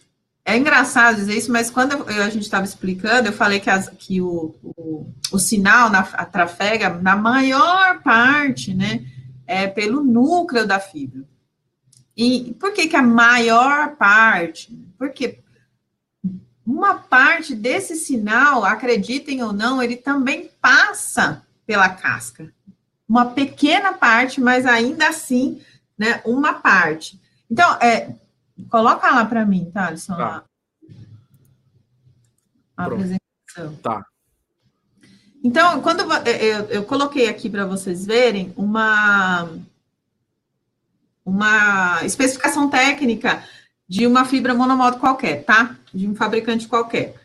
[0.51, 3.89] é engraçado dizer isso, mas quando eu, a gente estava explicando, eu falei que, as,
[3.89, 9.05] que o, o, o, sinal na a trafega, na maior parte, né,
[9.47, 11.23] é pelo núcleo da fibra.
[12.15, 14.77] E por que, que a maior parte?
[14.97, 15.39] Porque
[16.65, 22.53] uma parte desse sinal, acreditem ou não, ele também passa pela casca.
[23.07, 25.61] Uma pequena parte, mas ainda assim,
[25.97, 27.19] né, uma parte.
[27.49, 28.15] Então, é,
[28.69, 30.15] Coloca lá para mim, tá, Alisson?
[30.15, 30.43] Tá.
[32.77, 33.75] A, apresentação.
[33.81, 34.05] Tá.
[35.43, 39.49] Então, quando eu, eu coloquei aqui para vocês verem uma,
[41.25, 43.43] uma especificação técnica
[43.87, 45.75] de uma fibra monomodo qualquer, tá?
[45.93, 47.15] De um fabricante qualquer.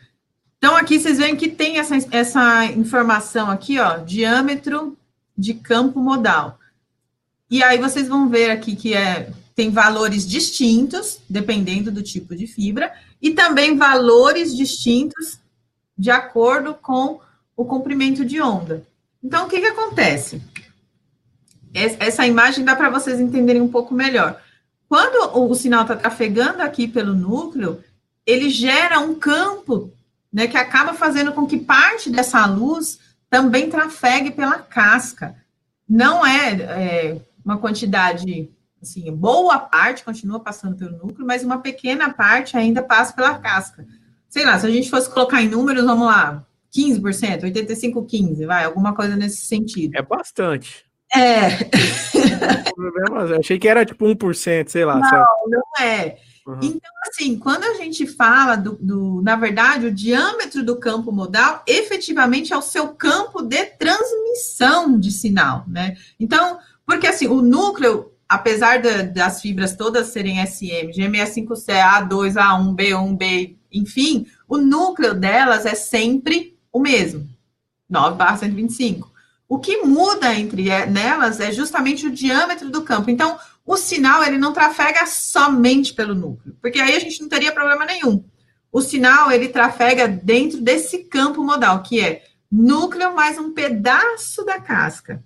[0.57, 4.97] Então, aqui vocês veem que tem essa, essa informação aqui, ó, diâmetro
[5.37, 6.59] de campo modal.
[7.49, 12.45] E aí vocês vão ver aqui que é tem valores distintos, dependendo do tipo de
[12.45, 15.39] fibra, e também valores distintos
[15.97, 17.19] de acordo com
[17.55, 18.85] o comprimento de onda.
[19.21, 20.43] Então, o que, que acontece?
[21.73, 24.39] Essa imagem dá para vocês entenderem um pouco melhor.
[24.87, 27.83] Quando o sinal está trafegando aqui pelo núcleo,
[28.27, 29.91] ele gera um campo
[30.31, 35.35] né, que acaba fazendo com que parte dessa luz também trafegue pela casca.
[35.89, 38.51] Não é, é uma quantidade
[38.89, 43.85] Assim, boa parte continua passando pelo núcleo, mas uma pequena parte ainda passa pela casca.
[44.29, 46.45] Sei lá, se a gente fosse colocar em números, vamos lá,
[46.75, 49.95] 15%, 85, 15, vai, alguma coisa nesse sentido.
[49.95, 50.85] É bastante.
[51.15, 51.47] É.
[53.31, 54.95] Eu achei que era tipo 1%, sei lá.
[54.95, 55.25] Não, sabe?
[55.47, 56.17] não é.
[56.45, 56.59] Uhum.
[56.61, 61.61] Então, assim, quando a gente fala do, do, na verdade, o diâmetro do campo modal,
[61.67, 65.97] efetivamente é o seu campo de transmissão de sinal, né?
[66.17, 68.81] Então, porque assim, o núcleo, apesar
[69.13, 75.75] das fibras todas serem SM, GME5C, A2, A1, B1, B, enfim, o núcleo delas é
[75.75, 77.27] sempre o mesmo,
[77.89, 79.11] 9 barra 125.
[79.49, 83.09] O que muda entre é, nelas é justamente o diâmetro do campo.
[83.09, 87.53] Então, o sinal ele não trafega somente pelo núcleo, porque aí a gente não teria
[87.53, 88.23] problema nenhum.
[88.71, 94.59] O sinal ele trafega dentro desse campo modal, que é núcleo mais um pedaço da
[94.59, 95.23] casca.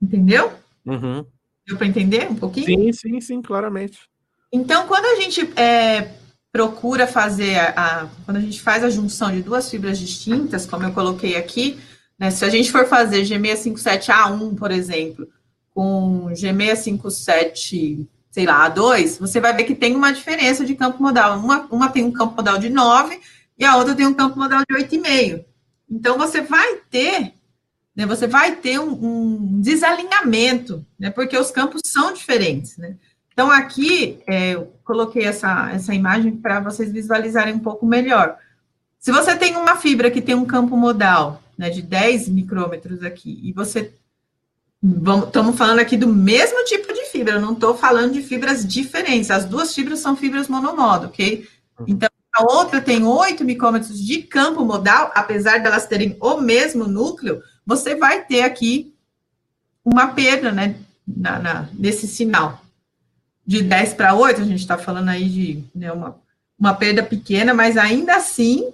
[0.00, 0.52] Entendeu?
[0.84, 1.24] Uhum.
[1.70, 2.66] Deu para entender um pouquinho?
[2.66, 4.00] Sim, sim, sim, claramente.
[4.52, 6.10] Então, quando a gente é,
[6.50, 10.82] procura fazer a, a, quando a gente faz a junção de duas fibras distintas, como
[10.82, 11.78] eu coloquei aqui,
[12.18, 15.28] né, se a gente for fazer G657A1, por exemplo,
[15.72, 21.38] com G657, sei lá, A2, você vai ver que tem uma diferença de campo modal.
[21.38, 23.20] Uma, uma tem um campo modal de 9
[23.56, 25.44] e a outra tem um campo modal de 8,5.
[25.88, 27.32] Então, você vai ter
[28.00, 32.96] né, você vai ter um, um, desalinhamento, né, porque os campos são diferentes, né?
[33.30, 38.38] Então, aqui, é, eu coloquei essa, essa imagem para vocês visualizarem um pouco melhor.
[38.98, 43.38] Se você tem uma fibra que tem um campo modal né, de 10 micrômetros aqui,
[43.42, 43.92] e você.
[45.26, 49.30] Estamos falando aqui do mesmo tipo de fibra, eu não estou falando de fibras diferentes.
[49.30, 51.46] As duas fibras são fibras monomodo, ok?
[51.78, 51.84] Uhum.
[51.86, 57.42] Então, a outra tem 8 micrômetros de campo modal, apesar delas terem o mesmo núcleo,
[57.70, 58.92] você vai ter aqui
[59.84, 60.74] uma perda, né,
[61.06, 62.60] na, na nesse sinal.
[63.46, 66.18] De 10 para 8, a gente está falando aí de né, uma,
[66.58, 68.72] uma perda pequena, mas ainda assim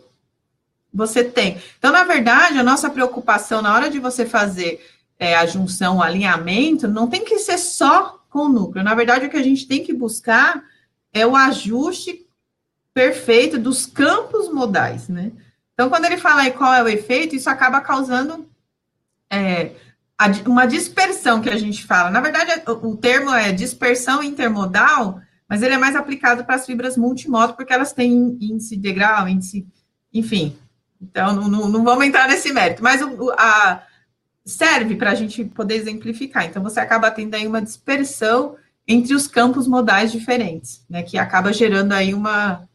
[0.93, 1.60] você tem.
[1.78, 4.82] Então, na verdade, a nossa preocupação na hora de você fazer
[5.18, 8.82] é, a junção, o alinhamento, não tem que ser só com o núcleo.
[8.82, 10.64] Na verdade, o que a gente tem que buscar
[11.12, 12.27] é o ajuste
[12.94, 15.32] perfeito dos campos modais, né?
[15.74, 18.47] Então, quando ele fala aí qual é o efeito, isso acaba causando
[19.31, 19.73] é,
[20.47, 22.11] uma dispersão que a gente fala.
[22.11, 26.97] Na verdade, o termo é dispersão intermodal, mas ele é mais aplicado para as fibras
[26.97, 29.66] multimodo, porque elas têm índice de grau, índice,
[30.12, 30.57] enfim.
[31.01, 33.82] Então, não, não, não vamos entrar nesse mérito, mas o, a,
[34.44, 36.47] serve para a gente poder exemplificar.
[36.47, 38.57] Então, você acaba tendo aí uma dispersão
[38.89, 42.66] entre os campos modais diferentes, né, que acaba gerando aí uma,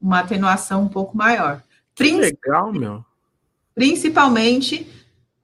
[0.00, 1.62] uma atenuação um pouco maior.
[2.20, 3.04] Legal, meu.
[3.74, 4.86] Principalmente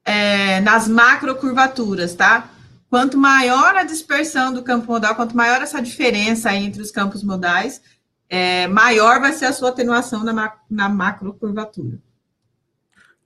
[0.04, 2.50] é, nas macrocurvaturas, tá?
[2.90, 7.82] Quanto maior a dispersão do campo modal, quanto maior essa diferença entre os campos modais,
[8.28, 11.98] é, maior vai ser a sua atenuação na, na macrocurvatura.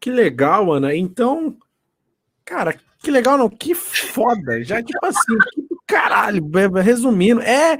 [0.01, 0.95] Que legal, Ana.
[0.95, 1.57] Então,
[2.45, 4.63] cara, que legal não, que foda.
[4.63, 6.49] Já, tipo assim, que caralho,
[6.83, 7.79] resumindo, é.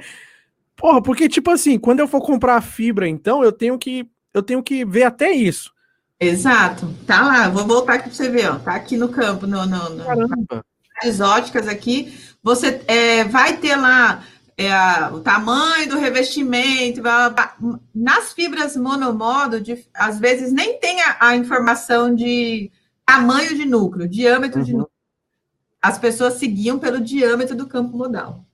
[0.75, 4.09] Porra, porque, tipo assim, quando eu for comprar fibra, então, eu tenho que.
[4.33, 5.73] Eu tenho que ver até isso.
[6.19, 6.93] Exato.
[7.07, 8.59] Tá lá, vou voltar aqui para você ver, ó.
[8.59, 10.65] Tá aqui no campo, no, no, no Caramba.
[11.03, 12.13] exóticas aqui.
[12.43, 14.23] Você é, vai ter lá
[14.57, 17.01] é, a, o tamanho do revestimento.
[17.01, 17.33] Vai,
[17.95, 22.69] nas fibras monomodo, de, às vezes nem tem a, a, informação de
[23.05, 24.65] tamanho de núcleo, diâmetro uhum.
[24.65, 24.91] de núcleo.
[25.81, 28.45] As pessoas seguiam pelo diâmetro do campo modal.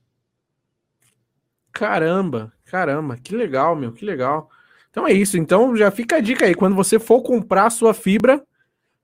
[1.72, 4.48] Caramba, caramba, que legal, meu, que legal.
[4.96, 5.36] Então é isso.
[5.36, 6.54] Então já fica a dica aí.
[6.54, 8.42] Quando você for comprar a sua fibra,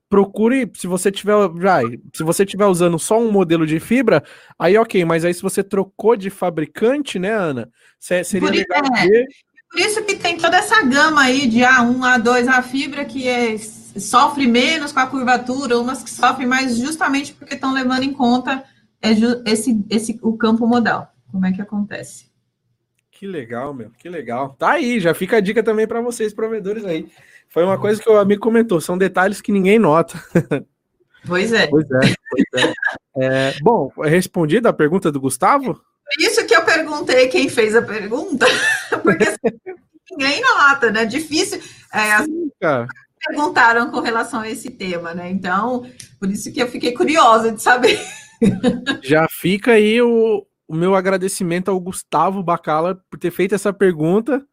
[0.09, 4.23] procure, se você tiver, já, se você tiver usando só um modelo de fibra,
[4.57, 7.69] aí ok, mas aí se você trocou de fabricante, né, Ana?
[7.99, 9.07] Seria por legal é.
[9.07, 9.25] ver.
[9.69, 13.55] Por isso que tem toda essa gama aí de A1, A2, a fibra que é,
[13.59, 18.63] sofre menos com a curvatura, umas que sofrem mais justamente porque estão levando em conta
[18.99, 19.11] é,
[19.45, 21.13] esse, esse, o campo modal.
[21.31, 22.32] Como é que acontece?
[23.23, 24.53] Que legal, meu, que legal.
[24.59, 27.07] Tá aí, já fica a dica também para vocês, provedores aí.
[27.47, 30.21] Foi uma coisa que o amigo comentou, são detalhes que ninguém nota.
[31.25, 31.67] Pois é.
[31.67, 32.73] Pois é, pois é.
[33.17, 35.75] é bom, respondida a pergunta do Gustavo?
[35.75, 38.45] Por isso que eu perguntei quem fez a pergunta,
[39.01, 39.57] porque assim,
[40.11, 41.05] ninguém nota, né?
[41.05, 41.61] Difícil.
[41.93, 42.51] É, Sim,
[43.25, 45.31] perguntaram com relação a esse tema, né?
[45.31, 45.89] Então,
[46.19, 47.97] por isso que eu fiquei curiosa de saber.
[49.01, 54.45] Já fica aí o, o meu agradecimento ao Gustavo Bacala por ter feito essa pergunta,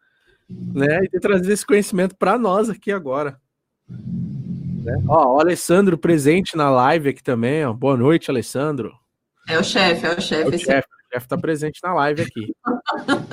[0.49, 3.41] né, e ter trazido esse conhecimento para nós aqui agora.
[3.89, 5.03] Né?
[5.09, 7.73] Ó, o Alessandro presente na live aqui também, ó.
[7.73, 8.93] Boa noite, Alessandro.
[9.49, 10.43] É o chefe, é o chefe.
[10.43, 12.55] É o chefe, chefe tá presente na live aqui.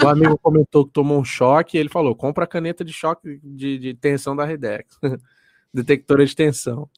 [0.04, 3.40] o amigo comentou que tomou um choque, e ele falou: compra a caneta de choque
[3.44, 5.00] de, de tensão da Redex.
[5.74, 6.90] Detectora de tensão.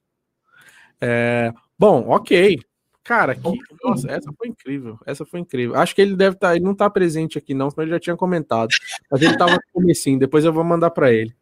[1.01, 2.60] É, bom, ok.
[3.04, 3.42] Cara, que,
[3.84, 5.00] nossa, essa foi incrível.
[5.06, 5.76] Essa foi incrível.
[5.76, 8.00] Acho que ele deve estar, tá, ele não está presente aqui não, senão ele já
[8.00, 8.70] tinha comentado.
[9.10, 11.34] Mas ele estava no comecinho, depois eu vou mandar para ele.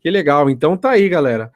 [0.00, 0.50] Que legal.
[0.50, 1.52] Então tá aí, galera.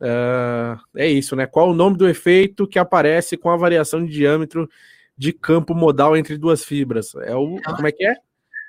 [0.00, 1.46] Uh, é isso, né?
[1.46, 4.68] Qual o nome do efeito que aparece com a variação de diâmetro
[5.16, 7.14] de campo modal entre duas fibras?
[7.14, 8.16] É o como é que é?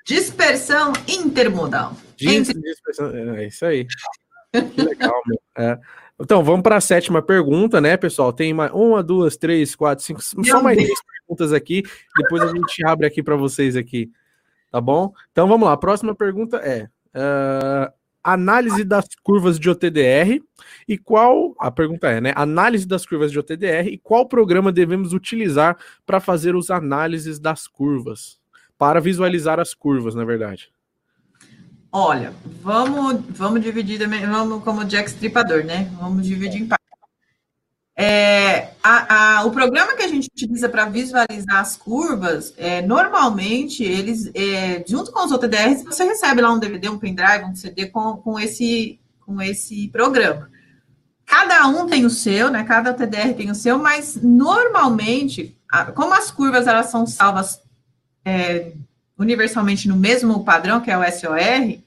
[0.06, 1.95] Dispersão intermodal.
[2.16, 3.88] Dis, dispersão, é isso aí.
[4.52, 5.41] Que legal, meu.
[5.58, 5.80] É.
[6.19, 8.31] Então, vamos para a sétima pergunta, né, pessoal?
[8.31, 11.84] Tem uma, uma, duas, três, quatro, cinco, só mais três perguntas aqui.
[12.18, 14.11] Depois a gente abre aqui para vocês aqui,
[14.72, 15.11] tá bom?
[15.31, 15.73] Então, vamos lá.
[15.73, 17.91] A próxima pergunta é uh,
[18.23, 20.41] análise das curvas de OTDR
[20.88, 22.31] e qual a pergunta é, né?
[22.35, 27.68] Análise das curvas de OTDR e qual programa devemos utilizar para fazer os análises das
[27.68, 28.40] curvas,
[28.77, 30.73] para visualizar as curvas, na verdade.
[31.95, 35.91] Olha, vamos, vamos dividir também, vamos como Jack Stripador, né?
[36.02, 36.84] Vamos dividir em partes.
[37.95, 43.84] É, a, a, o programa que a gente utiliza para visualizar as curvas, é, normalmente,
[43.84, 47.86] eles, é, junto com os OTDRs, você recebe lá um DVD, um pendrive, um CD
[47.86, 50.49] com, com, esse, com esse programa.
[51.28, 52.64] Cada um tem o seu, né?
[52.64, 55.56] Cada OTDR tem o seu, mas normalmente,
[55.94, 57.61] como as curvas elas são salvas
[58.26, 58.74] é,
[59.18, 61.82] universalmente no mesmo padrão, que é o SOR,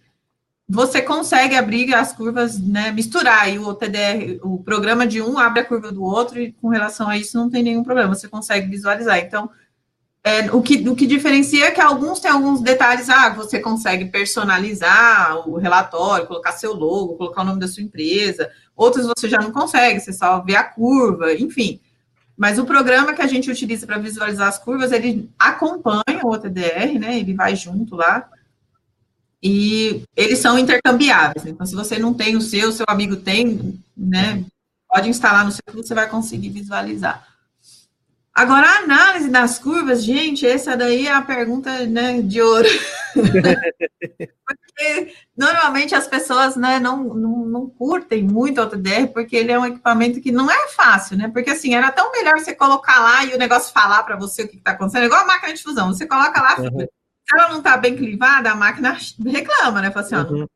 [0.69, 5.61] você consegue abrir as curvas, né, misturar, e o TDR, o programa de um abre
[5.61, 8.69] a curva do outro, e com relação a isso não tem nenhum problema, você consegue
[8.69, 9.19] visualizar.
[9.19, 9.49] Então,
[10.25, 14.07] é, o, que, o que diferencia é que alguns têm alguns detalhes, ah, você consegue
[14.07, 19.39] personalizar o relatório, colocar seu logo, colocar o nome da sua empresa, outros você já
[19.39, 21.81] não consegue, você só vê a curva, enfim.
[22.37, 26.99] Mas o programa que a gente utiliza para visualizar as curvas, ele acompanha o OTDR,
[26.99, 27.19] né?
[27.19, 28.29] Ele vai junto lá.
[29.49, 31.47] E eles são intercambiáveis.
[31.47, 34.45] Então, se você não tem o seu, seu amigo tem, né?
[34.89, 37.25] Pode instalar no seu que você vai conseguir visualizar.
[38.35, 42.69] Agora, a análise das curvas, gente, essa daí é a pergunta né, de ouro.
[44.45, 49.59] porque normalmente as pessoas né, não, não, não curtem muito o AutoDR, porque ele é
[49.59, 51.31] um equipamento que não é fácil, né?
[51.33, 54.49] Porque assim, era tão melhor você colocar lá e o negócio falar para você o
[54.49, 56.87] que está acontecendo, igual a máquina de fusão, você coloca lá, uhum.
[57.27, 59.91] Se ela não está bem clivada, a máquina reclama, né?
[59.91, 60.47] Fala assim, ó, uhum.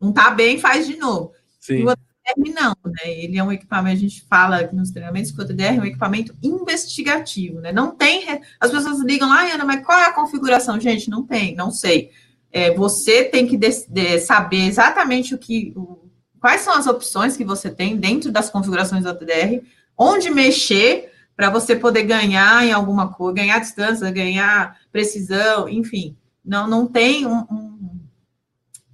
[0.00, 1.32] não está bem, faz de novo.
[1.58, 1.76] Sim.
[1.76, 3.10] E o AutoDR não, né?
[3.10, 5.84] Ele é um equipamento, a gente fala aqui nos treinamentos que o AutoDR é um
[5.86, 7.72] equipamento investigativo, né?
[7.72, 8.38] Não tem.
[8.60, 10.78] As pessoas ligam lá, Ana, mas qual é a configuração?
[10.78, 12.10] Gente, não tem, não sei.
[12.52, 15.72] É, você tem que de, de saber exatamente o que.
[15.74, 19.62] O, quais são as opções que você tem dentro das configurações do AutoDR,
[19.96, 26.16] onde mexer para você poder ganhar em alguma coisa, ganhar distância, ganhar precisão, enfim.
[26.44, 28.00] Não, não tem um, um,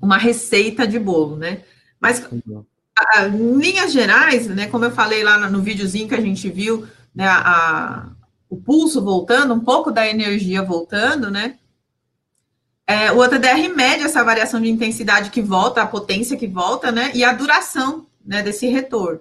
[0.01, 1.62] uma receita de bolo, né?
[2.01, 6.49] Mas em linhas gerais, né, como eu falei lá no, no videozinho que a gente
[6.51, 8.11] viu, né, a,
[8.49, 11.59] o pulso voltando, um pouco da energia voltando, né?
[12.87, 17.12] É, o OTDR mede essa variação de intensidade que volta, a potência que volta, né?
[17.15, 19.21] E a duração né, desse retorno.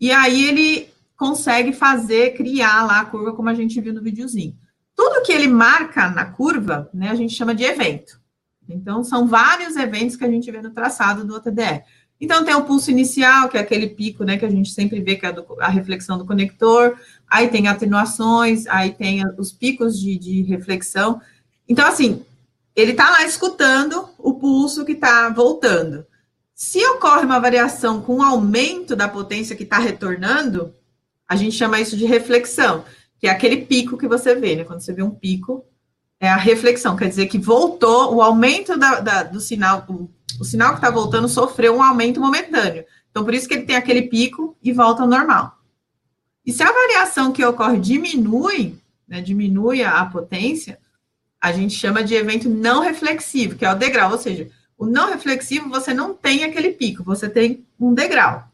[0.00, 4.56] E aí ele consegue fazer, criar lá a curva, como a gente viu no videozinho.
[4.94, 8.20] Tudo que ele marca na curva, né, a gente chama de evento.
[8.68, 11.82] Então, são vários eventos que a gente vê no traçado do OTDR.
[12.20, 15.16] Então, tem o pulso inicial, que é aquele pico, né, que a gente sempre vê,
[15.16, 16.98] que é a reflexão do conector.
[17.28, 21.20] Aí tem atenuações, aí tem os picos de, de reflexão.
[21.68, 22.24] Então, assim,
[22.74, 26.06] ele está lá escutando o pulso que está voltando.
[26.54, 30.74] Se ocorre uma variação com aumento da potência que está retornando,
[31.28, 32.84] a gente chama isso de reflexão,
[33.18, 34.64] que é aquele pico que você vê, né?
[34.64, 35.64] Quando você vê um pico,
[36.20, 40.44] é a reflexão, quer dizer que voltou, o aumento da, da, do sinal, o, o
[40.44, 42.84] sinal que está voltando sofreu um aumento momentâneo.
[43.10, 45.58] Então, por isso que ele tem aquele pico e volta ao normal.
[46.44, 48.78] E se a variação que ocorre diminui,
[49.08, 50.78] né, diminui a, a potência,
[51.40, 54.48] a gente chama de evento não reflexivo, que é o degrau, ou seja,
[54.78, 58.48] o não reflexivo você não tem aquele pico, você tem um degrau.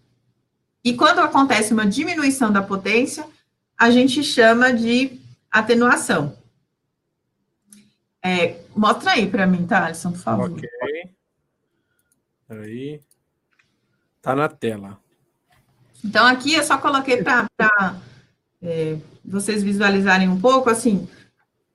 [0.84, 3.24] E quando acontece uma diminuição da potência,
[3.78, 6.36] a gente chama de atenuação.
[8.24, 10.50] É, mostra aí para mim, tá, Alisson, por favor.
[10.50, 10.68] Ok.
[12.48, 13.00] Aí.
[14.20, 14.98] Tá na tela.
[16.04, 17.48] Então, aqui eu só coloquei para
[18.60, 21.08] é, vocês visualizarem um pouco, assim,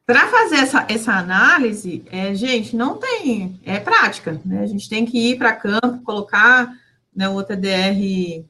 [0.05, 4.61] para fazer essa, essa análise, é, gente, não tem, é prática, né?
[4.61, 6.73] A gente tem que ir para campo, colocar
[7.13, 8.45] né, o OTDR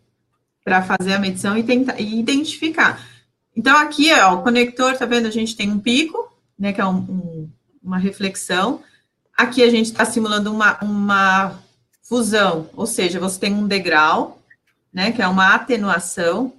[0.67, 3.01] para fazer a medição e tentar e identificar.
[3.55, 5.25] Então, aqui, ó, o conector, tá vendo?
[5.25, 6.29] A gente tem um pico,
[6.59, 7.49] né, que é um, um
[7.81, 8.83] uma reflexão.
[9.37, 11.57] Aqui a gente está simulando uma, uma
[12.03, 14.41] fusão, ou seja, você tem um degrau,
[14.91, 16.51] né, que é uma atenuação.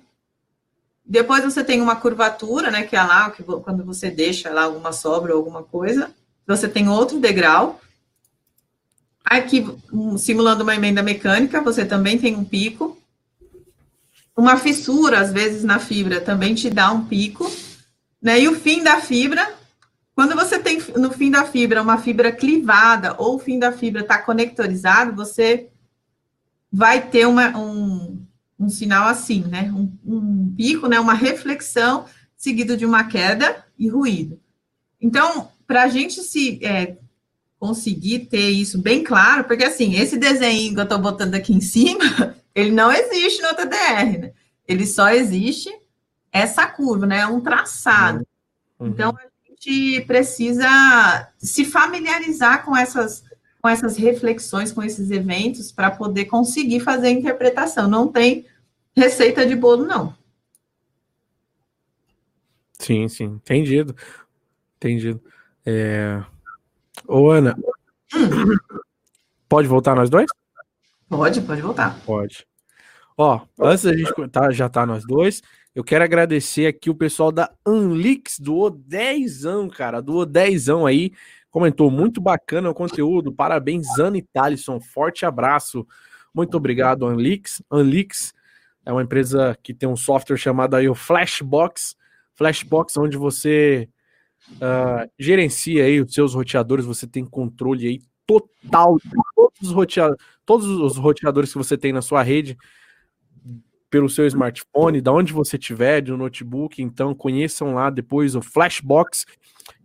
[1.04, 4.90] Depois você tem uma curvatura, né, que é lá que, quando você deixa lá alguma
[4.90, 6.10] sobra ou alguma coisa.
[6.46, 7.78] Você tem outro degrau.
[9.22, 12.97] Aqui, um, simulando uma emenda mecânica, você também tem um pico.
[14.38, 17.50] Uma fissura, às vezes, na fibra também te dá um pico.
[18.22, 18.40] Né?
[18.40, 19.58] E o fim da fibra
[20.18, 24.00] quando você tem no fim da fibra uma fibra clivada ou o fim da fibra
[24.00, 25.68] está conectorizado, você
[26.72, 28.20] vai ter uma, um,
[28.58, 29.72] um sinal assim, né?
[29.72, 30.98] Um, um, pico, né?
[30.98, 32.04] Uma reflexão
[32.36, 34.40] seguido de uma queda e ruído.
[35.00, 36.96] Então, para a gente se é,
[37.56, 41.60] conseguir ter isso bem claro, porque assim, esse desenho que eu estou botando aqui em
[41.60, 44.32] cima, ele não existe no TDR, né?
[44.66, 45.70] Ele só existe
[46.32, 47.20] essa curva, né?
[47.20, 48.26] É um traçado.
[48.78, 48.88] Uhum.
[48.88, 49.16] Então,
[49.58, 53.24] gente precisa se familiarizar com essas,
[53.60, 57.88] com essas reflexões, com esses eventos, para poder conseguir fazer a interpretação.
[57.88, 58.46] Não tem
[58.96, 60.16] receita de bolo, não.
[62.78, 63.94] Sim, sim, entendido.
[64.76, 65.20] Entendido.
[65.66, 66.22] É...
[67.06, 67.56] Ô, Ana,
[68.14, 68.56] hum.
[69.48, 70.28] pode voltar nós dois?
[71.08, 72.00] Pode, pode voltar.
[72.04, 72.47] Pode.
[73.20, 75.42] Ó, antes da gente tá, já tá nós dois,
[75.74, 81.10] eu quero agradecer aqui o pessoal da Unlix, do O10, cara, do O10 aí.
[81.50, 83.32] Comentou muito bacana o conteúdo.
[83.32, 84.78] Parabéns, Ana e Thalisson.
[84.78, 85.84] Forte abraço.
[86.32, 87.60] Muito obrigado, Unlix.
[87.68, 88.32] Unlix
[88.86, 91.96] é uma empresa que tem um software chamado aí o Flashbox.
[92.36, 93.88] Flashbox, onde você
[94.52, 100.24] uh, gerencia aí os seus roteadores, você tem controle aí total de todos os, roteadores,
[100.46, 102.56] todos os roteadores que você tem na sua rede
[103.90, 106.82] pelo seu smartphone, da onde você tiver, de um notebook.
[106.82, 109.24] Então, conheçam lá depois o Flashbox.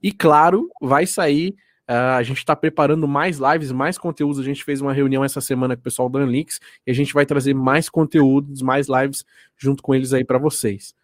[0.02, 1.56] E claro, vai sair.
[1.90, 4.40] Uh, a gente está preparando mais lives, mais conteúdos.
[4.40, 7.14] A gente fez uma reunião essa semana com o pessoal da Unlix e a gente
[7.14, 9.26] vai trazer mais conteúdos, mais lives
[9.58, 10.96] junto com eles aí para vocês.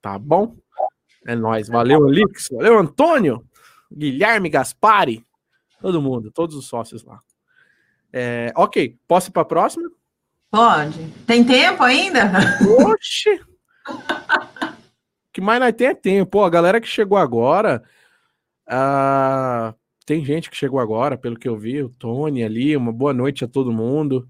[0.00, 0.56] Tá bom?
[1.26, 1.68] É nóis.
[1.68, 2.48] Valeu, Alix.
[2.52, 3.44] Valeu, Antônio.
[3.92, 5.26] Guilherme Gaspari.
[5.80, 7.20] Todo mundo, todos os sócios lá.
[8.12, 9.90] É, ok, posso ir para a próxima?
[10.50, 11.10] Pode.
[11.26, 12.30] Tem tempo ainda?
[12.84, 13.40] Oxi!
[15.32, 16.30] que mais nós tem é tempo.
[16.30, 17.82] Pô, a galera que chegou agora.
[18.68, 22.76] Uh, tem gente que chegou agora, pelo que eu vi, o Tony ali.
[22.76, 24.28] Uma boa noite a todo mundo.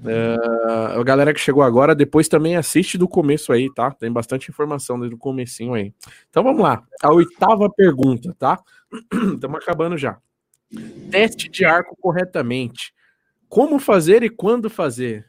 [0.00, 3.90] Uh, a galera que chegou agora, depois também assiste do começo aí, tá?
[3.90, 5.92] Tem bastante informação desde o comecinho aí.
[6.30, 6.82] Então vamos lá.
[7.02, 8.58] A oitava pergunta, tá?
[9.34, 10.18] Estamos acabando já.
[11.10, 12.92] Teste de arco corretamente.
[13.48, 15.26] Como fazer e quando fazer?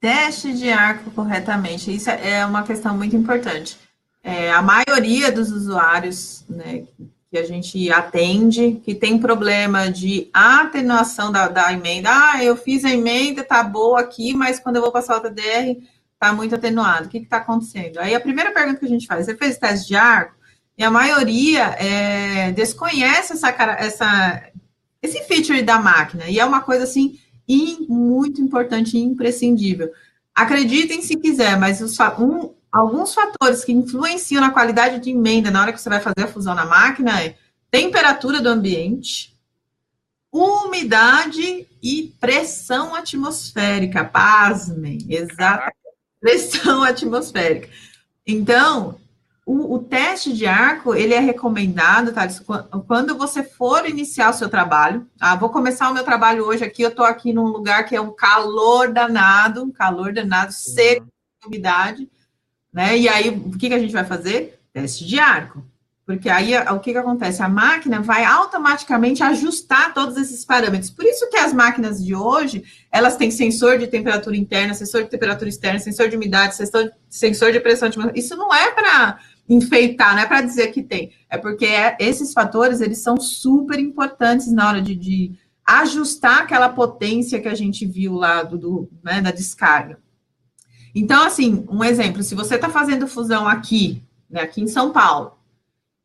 [0.00, 1.94] Teste de arco corretamente.
[1.94, 3.78] Isso é uma questão muito importante.
[4.22, 6.84] É, a maioria dos usuários né,
[7.30, 12.08] que a gente atende, que tem problema de atenuação da, da emenda.
[12.10, 15.82] Ah, eu fiz a emenda, tá boa aqui, mas quando eu vou passar o TDR,
[16.16, 17.06] tá muito atenuado.
[17.06, 17.98] O que está acontecendo?
[17.98, 20.34] Aí a primeira pergunta que a gente faz, você fez teste de arco?
[20.76, 24.42] E a maioria é, desconhece essa, essa,
[25.04, 26.28] esse feature da máquina.
[26.28, 27.18] E é uma coisa assim
[27.88, 29.92] muito importante e imprescindível.
[30.34, 35.60] Acreditem se quiser, mas os, um, alguns fatores que influenciam na qualidade de emenda na
[35.60, 37.36] hora que você vai fazer a fusão na máquina é
[37.70, 39.36] temperatura do ambiente,
[40.32, 44.04] umidade e pressão atmosférica.
[44.04, 45.76] Pasmem, exato.
[46.18, 47.68] Pressão atmosférica.
[48.26, 48.98] Então,
[49.46, 52.42] o, o, teste de arco, ele é recomendado, Thales,
[52.86, 55.06] quando você for iniciar o seu trabalho.
[55.20, 58.00] Ah, vou começar o meu trabalho hoje aqui, eu estou aqui num lugar que é
[58.00, 61.06] um calor danado, um calor danado, seco,
[61.46, 62.08] umidade,
[62.72, 62.96] né?
[62.96, 64.58] E aí, o que, que a gente vai fazer?
[64.72, 65.62] Teste de arco.
[66.06, 67.42] Porque aí, o que, que acontece?
[67.42, 70.90] A máquina vai automaticamente ajustar todos esses parâmetros.
[70.90, 72.62] Por isso que as máquinas de hoje,
[72.92, 77.52] elas têm sensor de temperatura interna, sensor de temperatura externa, sensor de umidade, sensor, sensor
[77.52, 78.18] de pressão atmosférica.
[78.18, 79.18] Isso não é para
[79.48, 83.78] enfeitar, não é para dizer que tem, é porque é, esses fatores eles são super
[83.78, 88.90] importantes na hora de, de, ajustar aquela potência que a gente viu lá do, do
[89.02, 89.98] né, da descarga.
[90.94, 95.32] Então, assim, um exemplo, se você está fazendo fusão aqui, né, aqui em São Paulo,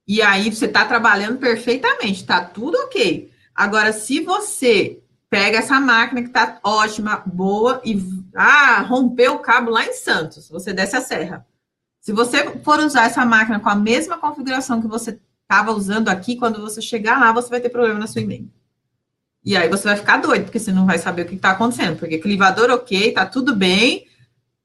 [0.07, 3.29] e aí você está trabalhando perfeitamente, está tudo ok.
[3.53, 4.99] Agora, se você
[5.29, 8.01] pega essa máquina que está ótima, boa, e
[8.33, 11.45] ah, rompeu o cabo lá em Santos, você desce a serra
[12.09, 16.35] se você for usar essa máquina com a mesma configuração que você estava usando aqui,
[16.35, 18.49] quando você chegar lá, você vai ter problema na sua emenda.
[19.45, 21.99] E aí você vai ficar doido, porque você não vai saber o que está acontecendo.
[21.99, 24.07] Porque clivador ok, tá tudo bem,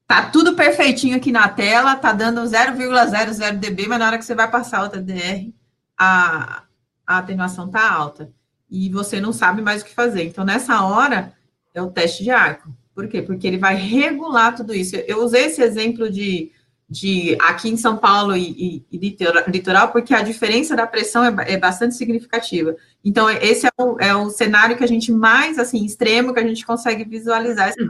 [0.07, 4.33] tá tudo perfeitinho aqui na tela, tá dando 0,00 dB, mas na hora que você
[4.33, 5.53] vai passar o TDR,
[5.95, 6.63] a,
[7.05, 8.31] a atenuação tá alta.
[8.67, 10.23] E você não sabe mais o que fazer.
[10.23, 11.31] Então, nessa hora,
[11.75, 12.75] é o teste de arco.
[12.95, 13.21] Por quê?
[13.21, 14.95] Porque ele vai regular tudo isso.
[14.95, 16.51] Eu usei esse exemplo de
[16.87, 19.17] de aqui em São Paulo e, e, e
[19.47, 22.75] litoral, porque a diferença da pressão é, é bastante significativa.
[23.03, 26.47] Então, esse é o, é o, cenário que a gente mais, assim, extremo, que a
[26.47, 27.89] gente consegue visualizar essa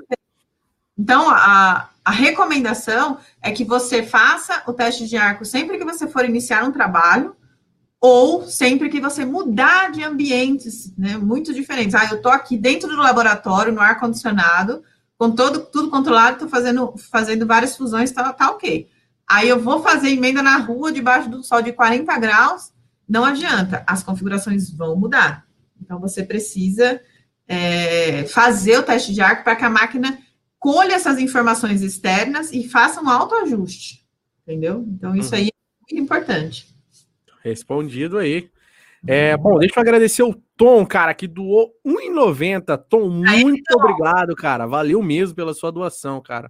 [0.98, 6.08] Então, a, a recomendação é que você faça o teste de arco sempre que você
[6.08, 7.36] for iniciar um trabalho,
[8.00, 11.96] ou sempre que você mudar de ambientes, né, muito diferentes.
[11.96, 14.84] Ah, eu estou aqui dentro do laboratório, no ar-condicionado,
[15.18, 18.88] com todo, tudo controlado, estou fazendo, fazendo várias fusões, tá, tá ok.
[19.28, 22.74] Aí eu vou fazer emenda na rua, debaixo do sol de 40 graus,
[23.08, 25.46] não adianta, as configurações vão mudar.
[25.82, 27.02] Então, você precisa
[27.48, 30.20] é, fazer o teste de arco para que a máquina
[30.58, 34.06] colha essas informações externas e faça um autoajuste,
[34.42, 34.84] entendeu?
[34.88, 35.42] Então, isso uhum.
[35.42, 36.76] aí é muito importante.
[37.44, 38.50] Respondido aí.
[39.08, 42.78] É, bom, deixa eu agradecer o Tom, cara, que doou 1,90.
[42.90, 44.66] Tom, muito obrigado, cara.
[44.66, 46.50] Valeu mesmo pela sua doação, cara.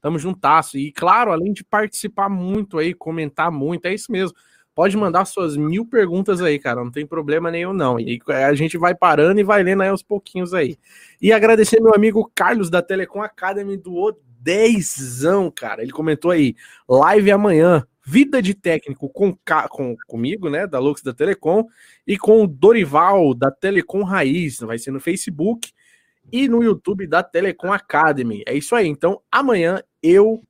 [0.00, 0.78] Tamo juntasso.
[0.78, 4.36] E, claro, além de participar muito aí, comentar muito, é isso mesmo.
[4.74, 6.82] Pode mandar suas mil perguntas aí, cara.
[6.82, 8.00] Não tem problema nenhum, não.
[8.00, 10.78] E a gente vai parando e vai lendo aí aos pouquinhos aí.
[11.20, 15.82] E agradecer meu amigo Carlos da Telecom Academy, doou dezão, cara.
[15.82, 16.56] Ele comentou aí,
[16.88, 17.86] live amanhã.
[18.04, 19.36] Vida de Técnico com,
[19.68, 21.66] com comigo, né, da Lux da Telecom,
[22.06, 25.72] e com o Dorival da Telecom Raiz, vai ser no Facebook
[26.32, 28.42] e no YouTube da Telecom Academy.
[28.46, 28.86] É isso aí.
[28.88, 30.42] Então, amanhã eu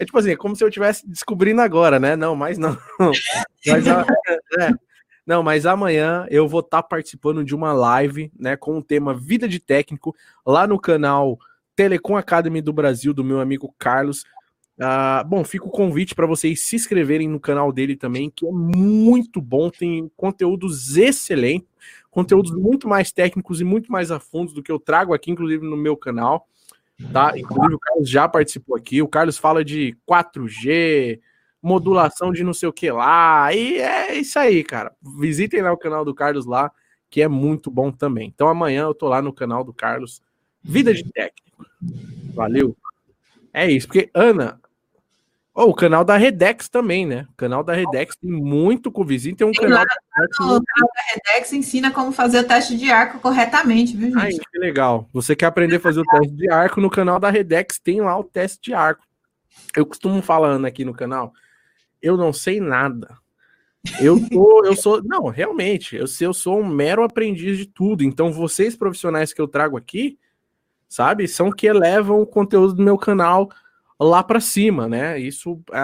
[0.00, 2.16] é tipo assim, é como se eu estivesse descobrindo agora, né?
[2.16, 2.74] Não, mas não.
[3.66, 4.72] mas, é,
[5.26, 9.12] não, mas amanhã eu vou estar tá participando de uma live, né, com o tema
[9.12, 11.38] Vida de Técnico lá no canal
[11.76, 14.24] Telecom Academy do Brasil do meu amigo Carlos.
[14.80, 18.50] Uh, bom, fica o convite para vocês se inscreverem no canal dele também, que é
[18.50, 21.68] muito bom, tem conteúdos excelentes,
[22.10, 25.68] conteúdos muito mais técnicos e muito mais a fundo do que eu trago aqui, inclusive
[25.68, 26.48] no meu canal.
[27.12, 27.38] Tá?
[27.38, 29.02] Inclusive, o Carlos já participou aqui.
[29.02, 31.20] O Carlos fala de 4G,
[31.62, 33.52] modulação de não sei o que lá.
[33.52, 34.94] E é isso aí, cara.
[35.18, 36.72] Visitem lá o canal do Carlos lá,
[37.10, 38.28] que é muito bom também.
[38.34, 40.22] Então amanhã eu tô lá no canal do Carlos,
[40.62, 41.66] Vida de Técnico.
[42.34, 42.74] Valeu.
[43.52, 44.60] É isso, porque Ana,
[45.62, 47.26] Oh, o canal da Redex também, né?
[47.28, 49.36] O canal da Redex tem muito com vizinho.
[49.36, 49.84] Tem um tem canal.
[49.84, 54.18] Lá, o canal da Redex ensina como fazer o teste de arco corretamente, viu, gente?
[54.18, 55.06] Ai, que legal.
[55.12, 58.18] Você quer aprender a fazer o teste de arco no canal da Redex, tem lá
[58.18, 59.04] o teste de arco.
[59.76, 61.30] Eu costumo falando aqui no canal,
[62.00, 63.18] eu não sei nada.
[64.00, 68.02] Eu sou, eu sou, não, realmente, eu, eu sou um mero aprendiz de tudo.
[68.02, 70.18] Então, vocês profissionais que eu trago aqui,
[70.88, 73.50] sabe, são que elevam o conteúdo do meu canal
[74.00, 75.18] lá para cima, né?
[75.18, 75.78] Isso é,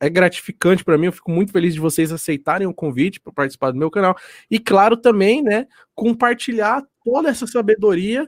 [0.00, 1.06] é, é gratificante para mim.
[1.06, 4.16] Eu fico muito feliz de vocês aceitarem o convite para participar do meu canal
[4.50, 8.26] e, claro, também, né, compartilhar toda essa sabedoria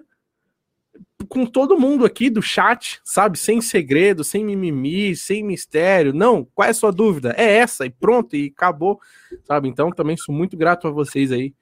[1.28, 3.38] com todo mundo aqui do chat, sabe?
[3.38, 6.12] Sem segredo, sem mimimi, sem mistério.
[6.12, 7.34] Não, qual é a sua dúvida?
[7.36, 9.00] É essa, e pronto, e acabou,
[9.44, 9.68] sabe?
[9.68, 11.54] Então, também sou muito grato a vocês aí.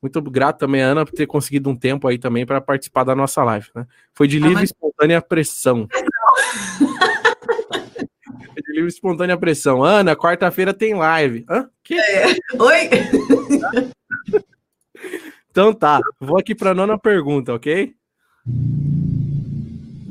[0.00, 3.44] Muito grato também, Ana, por ter conseguido um tempo aí também para participar da nossa
[3.44, 3.86] live, né?
[4.12, 5.86] Foi de livre e espontânea pressão.
[8.56, 9.82] de livre espontânea pressão.
[9.82, 11.44] Ana, quarta-feira tem live.
[11.48, 11.68] Hã?
[11.82, 11.98] Que?
[11.98, 12.26] É.
[12.58, 12.90] Oi?
[15.50, 17.94] então tá, vou aqui para a nona pergunta, ok?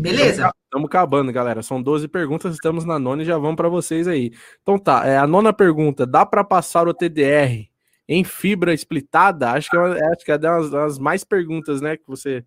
[0.02, 0.52] Beleza.
[0.66, 1.62] Estamos acabando, galera.
[1.62, 4.32] São 12 perguntas, estamos na nona e já vamos para vocês aí.
[4.62, 7.70] Então tá, é, a nona pergunta: dá para passar o TDR
[8.08, 9.52] em fibra splitada?
[9.52, 12.44] Acho que é, acho que é uma das mais perguntas, né, que você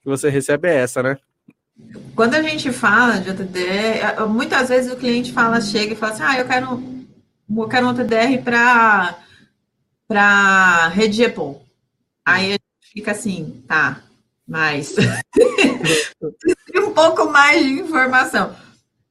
[0.00, 1.16] que você recebe é essa, né?
[2.14, 6.22] Quando a gente fala de OTDR, muitas vezes o cliente fala, chega e fala assim,
[6.22, 6.82] ah, eu quero,
[7.56, 9.18] eu quero um OTDR para
[10.06, 11.62] para rede EPOM.
[12.24, 14.02] Aí a gente fica assim, tá,
[14.46, 14.94] mas
[16.76, 18.54] um pouco mais de informação.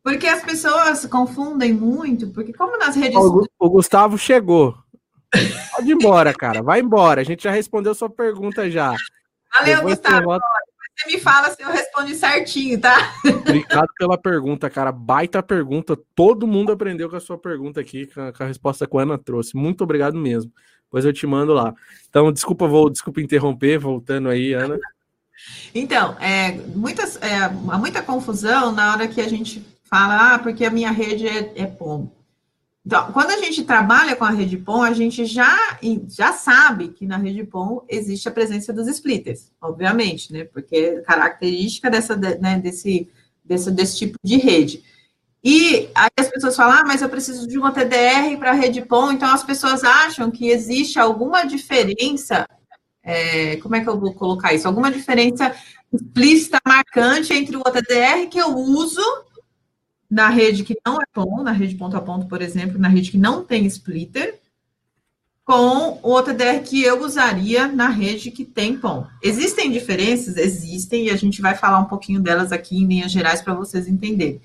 [0.03, 3.15] Porque as pessoas confundem muito, porque como nas redes...
[3.15, 4.75] O, Gustavo chegou.
[5.75, 6.63] Pode ir embora, cara.
[6.63, 7.21] Vai embora.
[7.21, 8.95] A gente já respondeu sua pergunta já.
[9.53, 10.39] Valeu, Depois Gustavo
[11.01, 13.13] você me fala se eu respondi certinho, tá?
[13.25, 14.91] Obrigado pela pergunta, cara.
[14.91, 15.97] Baita pergunta.
[16.15, 19.01] Todo mundo aprendeu com a sua pergunta aqui, com a, com a resposta que a
[19.01, 19.55] Ana trouxe.
[19.55, 20.51] Muito obrigado mesmo.
[20.83, 21.73] Depois eu te mando lá.
[22.09, 24.77] Então, desculpa, vou, desculpa interromper, voltando aí, Ana.
[25.73, 30.65] Então, é, muitas, é, há muita confusão na hora que a gente fala, ah, porque
[30.65, 32.09] a minha rede é, é POM.
[32.83, 35.77] Então, quando a gente trabalha com a rede POM, a gente já,
[36.09, 40.45] já sabe que na rede POM existe a presença dos splitters, obviamente, né?
[40.45, 43.07] Porque é característica dessa, né, desse,
[43.45, 44.83] desse, desse tipo de rede.
[45.43, 48.81] E aí as pessoas falam, ah, mas eu preciso de uma TDR para a rede
[48.81, 52.47] POM, então as pessoas acham que existe alguma diferença,
[53.03, 54.67] é, como é que eu vou colocar isso?
[54.67, 55.55] Alguma diferença
[55.93, 59.01] explícita, marcante entre o TDR que eu uso
[60.11, 63.11] na rede que não é POM, na rede ponto a ponto, por exemplo, na rede
[63.11, 64.37] que não tem splitter,
[65.45, 69.05] com o OTDR que eu usaria na rede que tem POM.
[69.23, 70.35] Existem diferenças?
[70.35, 73.87] Existem, e a gente vai falar um pouquinho delas aqui em linhas gerais para vocês
[73.87, 74.41] entenderem.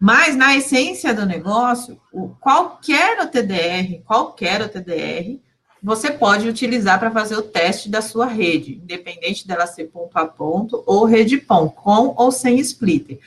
[0.00, 2.00] Mas, na essência do negócio,
[2.40, 5.38] qualquer OTDR, qualquer OTDR,
[5.82, 10.26] você pode utilizar para fazer o teste da sua rede, independente dela ser ponto a
[10.26, 13.20] ponto ou rede POM, com ou sem splitter.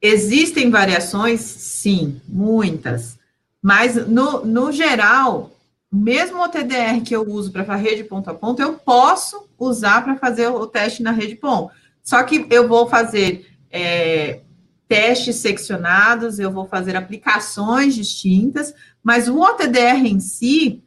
[0.00, 1.40] Existem variações?
[1.40, 3.18] Sim, muitas.
[3.60, 5.50] Mas, no, no geral,
[5.90, 10.16] mesmo o TDR que eu uso para rede ponto a ponto, eu posso usar para
[10.16, 11.68] fazer o teste na rede POM.
[12.02, 14.40] Só que eu vou fazer é,
[14.86, 20.82] testes seccionados, eu vou fazer aplicações distintas, mas o OTDR em si,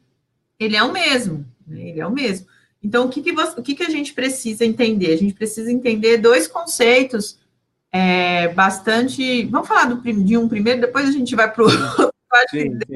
[0.60, 1.90] ele é o mesmo, né?
[1.90, 2.48] ele é o mesmo.
[2.84, 5.14] Então, o que, que, você, o que, que a gente precisa entender?
[5.14, 7.38] A gente precisa entender dois conceitos
[7.92, 9.46] é, bastante.
[9.46, 12.12] Vamos falar do, de um primeiro, depois a gente vai para o outro.
[12.34, 12.88] A gente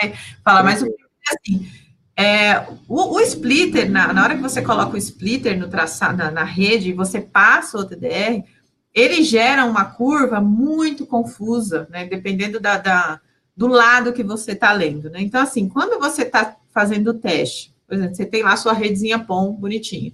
[0.00, 0.88] vai falar mais um
[1.32, 1.68] assim.
[2.16, 6.30] É, o, o, splitter, na, na, hora que você coloca o splitter no traçado, na,
[6.30, 8.44] na rede, e você passa o TDR,
[8.92, 12.06] ele gera uma curva muito confusa, né?
[12.06, 13.20] Dependendo da, da
[13.56, 15.20] do lado que você está lendo, né?
[15.20, 19.18] Então, assim, quando você está fazendo o teste, por exemplo, você tem lá sua redezinha
[19.18, 20.12] POM bonitinha.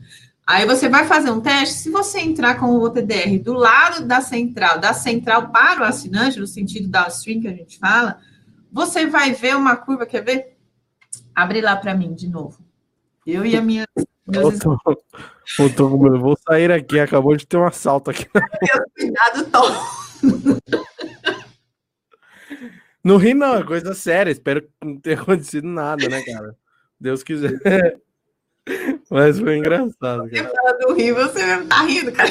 [0.51, 4.21] Aí você vai fazer um teste, se você entrar com o OTDR do lado da
[4.21, 8.19] central, da central para o assinante, no sentido da string que a gente fala,
[8.73, 10.57] você vai ver uma curva, quer ver?
[11.33, 12.59] Abre lá para mim de novo.
[13.25, 13.87] Eu e a minha.
[14.27, 14.55] Meus...
[14.55, 14.77] Eu, tô,
[15.61, 18.27] eu, tô, eu vou sair aqui, acabou de ter um assalto aqui.
[18.99, 19.71] Cuidado, Tom.
[23.05, 24.33] Não ri, não, é coisa séria.
[24.33, 26.57] Espero que não tenha acontecido nada, né, cara?
[26.99, 27.53] Deus quiser.
[29.11, 30.29] Mas foi engraçado.
[30.29, 32.31] Você fala do você mesmo tá rindo, cara.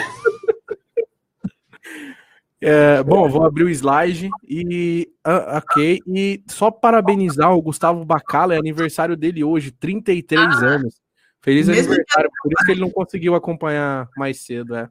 [2.62, 6.02] É, bom, vou abrir o slide e uh, ok.
[6.06, 11.00] E só parabenizar o Gustavo Bacala, é aniversário dele hoje, 33 ah, anos.
[11.42, 14.90] Feliz aniversário, por isso que ele não conseguiu acompanhar mais cedo, é.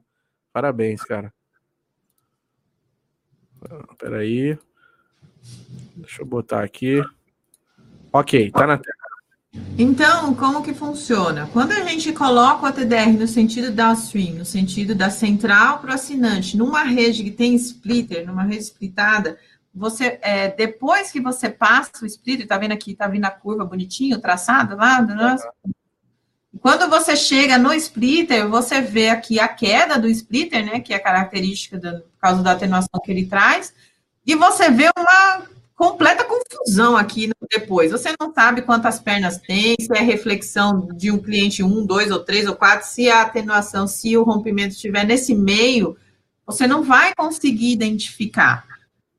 [0.51, 1.31] Parabéns, cara.
[3.69, 4.57] Ah, peraí.
[5.95, 7.03] Deixa eu botar aqui.
[8.11, 8.98] Ok, tá na tela.
[9.77, 11.49] Então, como que funciona?
[11.51, 15.93] Quando a gente coloca o TDR no sentido downstream, no sentido da central para o
[15.93, 19.39] assinante, numa rede que tem splitter, numa rede splitada,
[19.73, 23.65] você, é, depois que você passa o splitter, tá vendo aqui, tá vindo a curva
[23.65, 25.73] bonitinho, traçada lá, uhum.
[26.59, 30.99] quando você chega no splitter, você vê aqui a queda do splitter, né, que é
[30.99, 33.73] característica da, por causa da atenuação que ele traz,
[34.25, 35.47] e você vê uma
[35.79, 37.89] completa confusão aqui depois.
[37.89, 42.19] Você não sabe quantas pernas tem, se é reflexão de um cliente um, dois ou
[42.19, 45.95] três ou quatro, se a atenuação, se o rompimento estiver nesse meio,
[46.45, 48.67] você não vai conseguir identificar.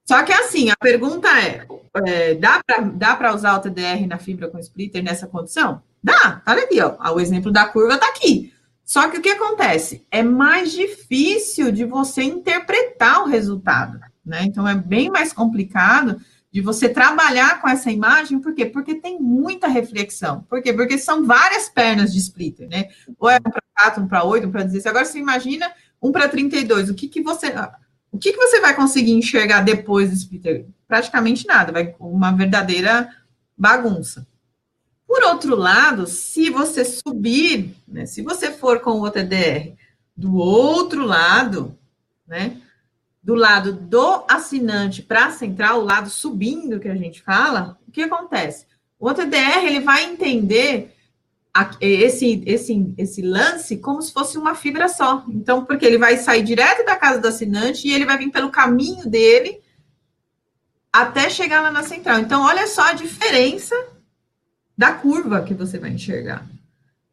[0.06, 1.66] Só que assim, a pergunta é,
[2.06, 5.80] é dá para usar o TDR na fibra com splitter nessa condição?
[6.04, 7.14] Dá, tá ali, ó.
[7.14, 8.52] O exemplo da curva está aqui.
[8.84, 10.06] Só que o que acontece?
[10.10, 14.42] É mais difícil de você interpretar o resultado, né?
[14.44, 16.20] Então é bem mais complicado
[16.52, 18.66] de você trabalhar com essa imagem, por quê?
[18.66, 20.42] Porque tem muita reflexão.
[20.48, 20.72] Por quê?
[20.72, 22.88] Porque são várias pernas de splitter, né?
[23.18, 24.86] Ou é um para 4, um para 8, um para 16.
[24.86, 25.70] Agora você imagina
[26.02, 26.90] um para 32.
[26.90, 27.54] O que, que você.
[28.10, 30.66] O que, que você vai conseguir enxergar depois do splitter?
[30.88, 33.08] Praticamente nada, vai uma verdadeira
[33.56, 34.26] bagunça.
[35.06, 39.74] Por outro lado, se você subir, né, se você for com o OTDR
[40.16, 41.76] do outro lado,
[42.26, 42.56] né,
[43.22, 47.90] do lado do assinante para a central, o lado subindo que a gente fala, o
[47.90, 48.66] que acontece?
[48.98, 50.94] O OTDR ele vai entender
[51.80, 55.24] esse, esse, esse lance como se fosse uma fibra só.
[55.28, 58.50] Então, porque ele vai sair direto da casa do assinante e ele vai vir pelo
[58.50, 59.60] caminho dele
[60.92, 62.20] até chegar lá na central.
[62.20, 63.74] Então, olha só a diferença
[64.76, 66.48] da curva que você vai enxergar.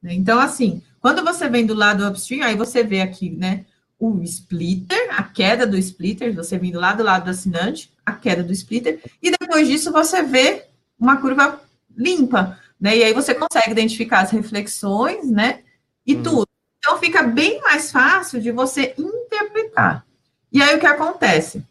[0.03, 3.65] Então, assim, quando você vem do lado upstream, aí você vê aqui, né?
[3.99, 8.43] O splitter, a queda do splitter, você vindo lá do lado do assinante, a queda
[8.43, 10.65] do splitter, e depois disso você vê
[10.99, 11.59] uma curva
[11.95, 12.97] limpa, né?
[12.97, 15.61] E aí você consegue identificar as reflexões, né?
[16.05, 16.23] E hum.
[16.23, 16.47] tudo.
[16.77, 20.05] Então fica bem mais fácil de você interpretar.
[20.51, 21.63] E aí o que acontece?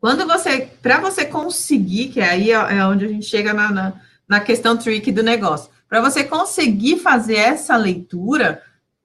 [0.00, 3.92] Quando você, para você conseguir, que aí é, é onde a gente chega na, na,
[4.28, 8.62] na questão trick do negócio, para você conseguir fazer essa leitura,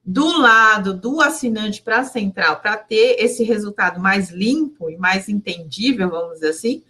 [0.10, 5.30] do lado do assinante para a central, para ter esse resultado mais limpo e mais
[5.30, 6.82] entendível, vamos dizer assim,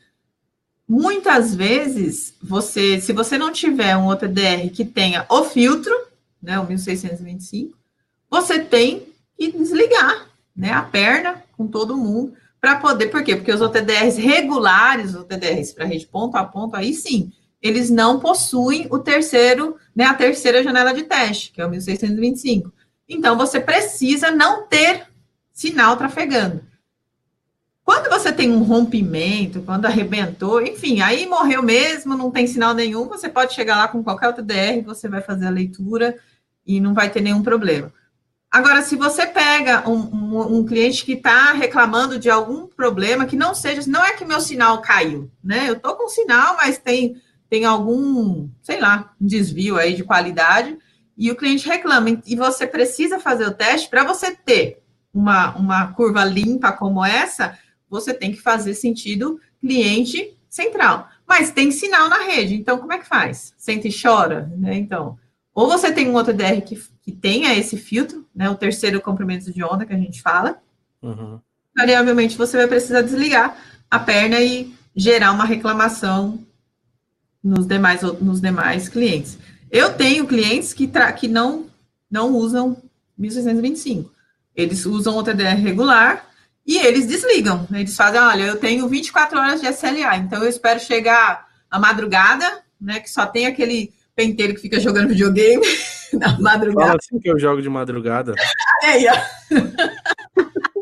[0.88, 5.94] muitas vezes você, se você não tiver um OTDR que tenha o filtro,
[6.42, 7.78] né, o 1625,
[8.32, 9.04] você tem
[9.38, 13.36] que desligar, né, a perna com todo mundo para poder, por quê?
[13.36, 18.18] Porque os OTDRs regulares, os OTDRs para rede ponto a ponto, aí sim, eles não
[18.18, 22.79] possuem o terceiro, né, a terceira janela de teste, que é o 1625.
[23.10, 25.08] Então, você precisa não ter
[25.52, 26.64] sinal trafegando.
[27.84, 33.08] Quando você tem um rompimento, quando arrebentou, enfim, aí morreu mesmo, não tem sinal nenhum,
[33.08, 36.16] você pode chegar lá com qualquer outro DR, você vai fazer a leitura
[36.68, 37.92] e não vai ter nenhum problema.
[38.52, 43.36] Agora, se você pega um, um, um cliente que está reclamando de algum problema, que
[43.36, 45.68] não seja, não é que meu sinal caiu, né?
[45.68, 47.20] Eu estou com sinal, mas tem,
[47.50, 50.78] tem algum, sei lá, desvio aí de qualidade,
[51.20, 54.82] e o cliente reclama, e você precisa fazer o teste para você ter
[55.14, 57.60] uma, uma curva limpa como essa,
[57.90, 61.10] você tem que fazer sentido cliente central.
[61.28, 63.54] Mas tem sinal na rede, então como é que faz?
[63.58, 64.78] Senta e chora, né?
[64.78, 65.20] Então,
[65.54, 68.50] ou você tem um outro DR que, que tenha esse filtro, né?
[68.50, 70.62] O terceiro comprimento de onda que a gente fala.
[71.02, 71.38] Uhum.
[71.76, 73.58] Variavelmente você vai precisar desligar
[73.92, 76.40] a perna e gerar uma reclamação
[77.44, 79.38] nos demais, nos demais clientes.
[79.72, 81.68] Eu tenho clientes que, que não,
[82.10, 82.78] não usam
[83.18, 84.12] 1625.
[84.56, 86.26] Eles usam o TDR regular
[86.66, 87.68] e eles desligam.
[87.72, 92.62] Eles fazem, olha, eu tenho 24 horas de SLA, então eu espero chegar à madrugada,
[92.80, 95.66] né, que só tem aquele penteiro que fica jogando videogame
[96.14, 96.88] na madrugada.
[96.88, 98.36] Fala assim que eu jogo de madrugada.
[98.84, 99.16] Aí, ó.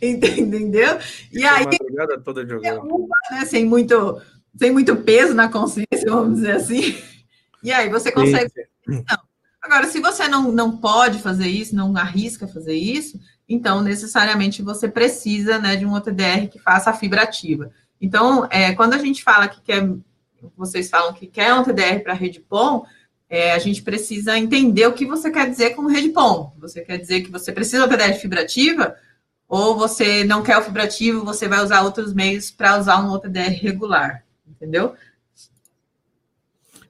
[0.00, 0.98] Entendeu?
[1.32, 3.08] E aí, madrugada toda jogando.
[3.30, 4.20] Né, sem, muito,
[4.54, 6.96] sem muito peso na consciência, vamos dizer assim.
[7.66, 8.52] E aí você consegue.
[8.86, 9.18] Não.
[9.60, 13.18] Agora, se você não, não pode fazer isso, não arrisca fazer isso,
[13.48, 17.72] então necessariamente você precisa né, de um OTDR que faça a fibra ativa.
[18.00, 19.82] Então, é, quando a gente fala que quer,
[20.56, 22.84] vocês falam que quer um TDR para rede POM,
[23.28, 26.52] é, a gente precisa entender o que você quer dizer com rede POM.
[26.60, 28.94] Você quer dizer que você precisa de um TDR de fibra ativa?
[29.48, 33.50] ou você não quer o fibrativo, você vai usar outros meios para usar um OTDR
[33.50, 34.94] regular, entendeu?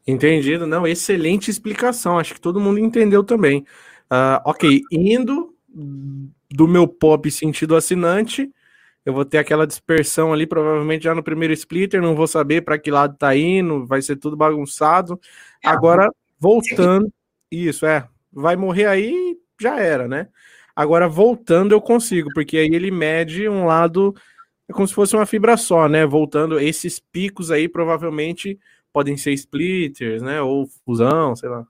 [0.07, 3.67] Entendido, não, excelente explicação, acho que todo mundo entendeu também.
[4.05, 5.53] Uh, ok, indo
[6.49, 8.51] do meu pop sentido assinante,
[9.05, 12.79] eu vou ter aquela dispersão ali, provavelmente já no primeiro splitter, não vou saber para
[12.79, 15.21] que lado tá indo, vai ser tudo bagunçado.
[15.65, 15.69] É.
[15.69, 17.13] Agora, voltando,
[17.51, 20.29] isso, é, vai morrer aí, já era, né?
[20.75, 24.15] Agora, voltando, eu consigo, porque aí ele mede um lado,
[24.69, 26.05] é como se fosse uma fibra só, né?
[26.05, 28.59] Voltando, esses picos aí provavelmente
[28.97, 30.41] podem ser splitters, né?
[30.41, 31.67] Ou fusão, sei lá.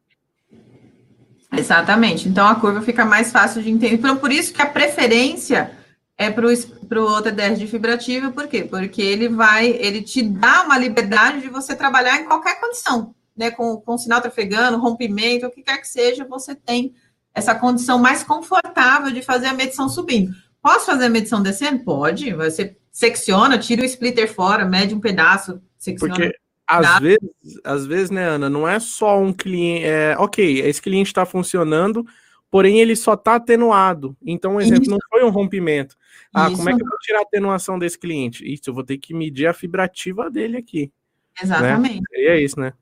[1.58, 2.28] Exatamente.
[2.28, 3.96] Então a curva fica mais fácil de entender.
[3.96, 5.72] Então, por isso que a preferência
[6.16, 8.62] é para o OTDR de fibrativo, por quê?
[8.62, 13.50] Porque ele vai, ele te dá uma liberdade de você trabalhar em qualquer condição, né?
[13.50, 16.94] Com, com sinal trafegando, rompimento, o que quer que seja, você tem
[17.34, 20.32] essa condição mais confortável de fazer a medição subindo.
[20.62, 21.82] Posso fazer a medição descendo?
[21.82, 22.32] Pode.
[22.34, 26.14] Você secciona, tira o splitter fora, mede um pedaço, secciona.
[26.14, 29.84] Porque às vezes, às vezes, né, Ana, não é só um cliente.
[29.84, 32.04] É, ok, esse cliente está funcionando,
[32.50, 34.16] porém ele só está atenuado.
[34.24, 34.90] Então, um exemplo, Isso.
[34.90, 35.96] não foi um rompimento.
[36.34, 36.56] Ah, Isso.
[36.56, 38.44] como é que eu vou tirar a atenuação desse cliente?
[38.44, 40.82] Isso, eu vou ter que medir a fibrativa dele aqui.
[40.82, 41.42] Né?
[41.42, 42.00] Exatamente.
[42.12, 42.18] Né?
[42.18, 42.72] E é isso, né?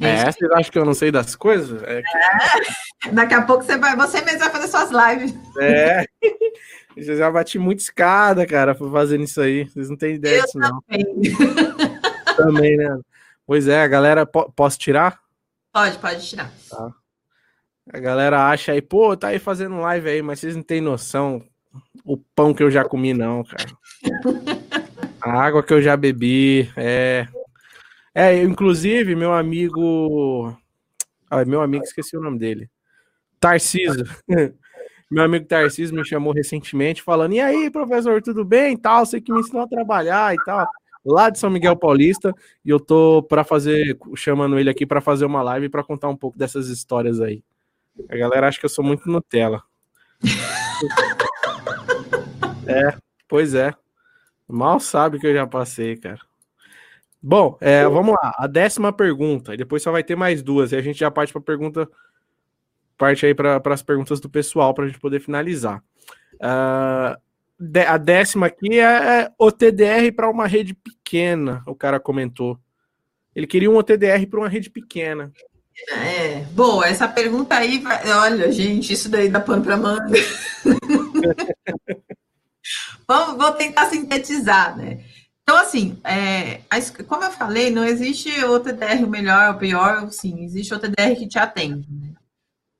[0.00, 1.82] É, é vocês acham que eu não sei das coisas?
[1.82, 3.08] É que...
[3.08, 3.12] é.
[3.12, 5.34] Daqui a pouco você vai, você mesmo vai fazer suas lives.
[5.60, 6.04] É.
[6.96, 9.64] Eu já bati muito escada, cara, fazendo isso aí.
[9.64, 10.82] Vocês não têm ideia eu disso, não.
[12.36, 12.98] Também, né?
[13.46, 14.26] Pois é, a galera.
[14.26, 15.20] Posso tirar?
[15.72, 16.50] Pode, pode tirar.
[16.68, 16.92] Tá.
[17.92, 21.44] A galera acha aí, pô, tá aí fazendo live aí, mas vocês não têm noção
[22.04, 23.70] o pão que eu já comi, não, cara.
[25.20, 27.26] A água que eu já bebi, é.
[28.14, 30.56] É, inclusive, meu amigo.
[31.30, 32.70] Ah, meu amigo, esqueci o nome dele.
[33.40, 34.04] Tarciso.
[35.10, 38.76] meu amigo Tarciso me chamou recentemente falando: E aí, professor, tudo bem?
[38.76, 40.68] Tal, você que me ensinou a trabalhar e tal
[41.04, 42.34] lá de São Miguel Paulista,
[42.64, 46.16] e eu tô para fazer, chamando ele aqui para fazer uma live para contar um
[46.16, 47.42] pouco dessas histórias aí.
[48.08, 49.62] A galera acha que eu sou muito Nutella.
[52.66, 52.96] é,
[53.28, 53.74] pois é.
[54.48, 56.20] Mal sabe que eu já passei, cara.
[57.22, 58.34] Bom, é, vamos lá.
[58.36, 59.54] A décima pergunta.
[59.54, 60.72] E depois só vai ter mais duas.
[60.72, 61.88] E a gente já parte para pergunta.
[62.98, 65.82] Parte aí para as perguntas do pessoal para a gente poder finalizar.
[66.34, 67.16] Uh,
[67.86, 72.58] a décima aqui é, é o TDR para uma rede pequena, o cara comentou.
[73.34, 75.32] Ele queria um OTDR para uma rede pequena.
[75.88, 78.10] É, boa, essa pergunta aí, vai...
[78.10, 80.12] olha, gente, isso daí dá pano para manga.
[83.08, 85.00] Vamos, vou tentar sintetizar, né?
[85.42, 86.60] Então, assim, é,
[87.08, 91.88] como eu falei, não existe OTDR melhor ou pior, sim, existe OTDR que te atende,
[91.90, 92.11] né?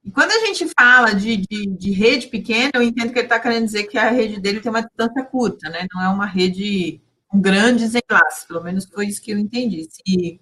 [0.05, 3.39] E quando a gente fala de, de, de rede pequena, eu entendo que ele está
[3.39, 5.87] querendo dizer que a rede dele tem uma distância curta, né?
[5.95, 9.89] Não é uma rede com grandes enlaces, pelo menos foi isso que eu entendi.
[9.91, 10.41] Se,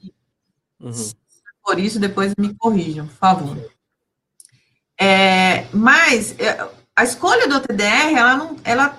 [0.80, 0.92] uhum.
[0.92, 1.14] se
[1.62, 3.70] por isso, depois me corrijam, por favor.
[4.98, 8.98] É, mas é, a escolha do TDR, ela não, ela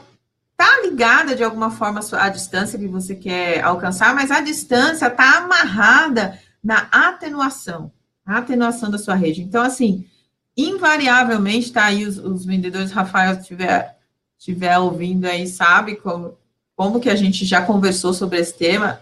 [0.56, 5.40] tá ligada de alguma forma à distância que você quer alcançar, mas a distância está
[5.40, 7.92] amarrada na atenuação,
[8.26, 9.42] a atenuação da sua rede.
[9.42, 10.08] Então, assim,
[10.56, 13.98] invariavelmente, tá aí os, os vendedores, Rafael, estiver
[14.41, 16.36] tiver ouvindo aí, sabe como,
[16.76, 18.99] como que a gente já conversou sobre esse tema.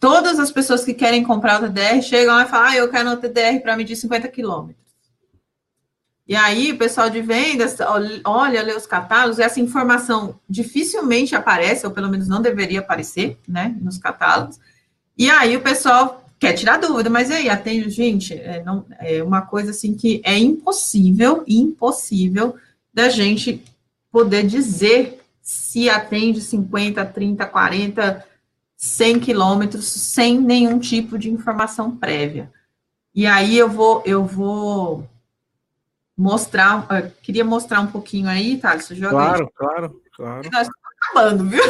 [0.00, 3.10] Todas as pessoas que querem comprar o TDR chegam lá e falam, ah, eu quero
[3.10, 4.82] um TDR para medir 50 quilômetros.
[6.26, 7.76] E aí, o pessoal de vendas
[8.24, 13.76] olha, lê os catálogos, essa informação dificilmente aparece, ou pelo menos não deveria aparecer, né,
[13.78, 14.58] nos catálogos.
[15.18, 19.42] E aí, o pessoal quer tirar dúvida, mas aí, atende, gente, é, não, é uma
[19.42, 22.56] coisa assim que é impossível, impossível
[22.92, 23.62] da gente
[24.10, 28.26] poder dizer se atende 50, 30, 40,
[28.76, 32.50] 100 quilômetros sem nenhum tipo de informação prévia.
[33.14, 35.08] E aí eu vou, eu vou
[36.18, 38.74] mostrar, eu queria mostrar um pouquinho aí, tá?
[38.74, 39.50] Isso joga Claro, aí.
[39.54, 40.50] claro, claro.
[40.52, 41.62] Nós estamos acabando, viu?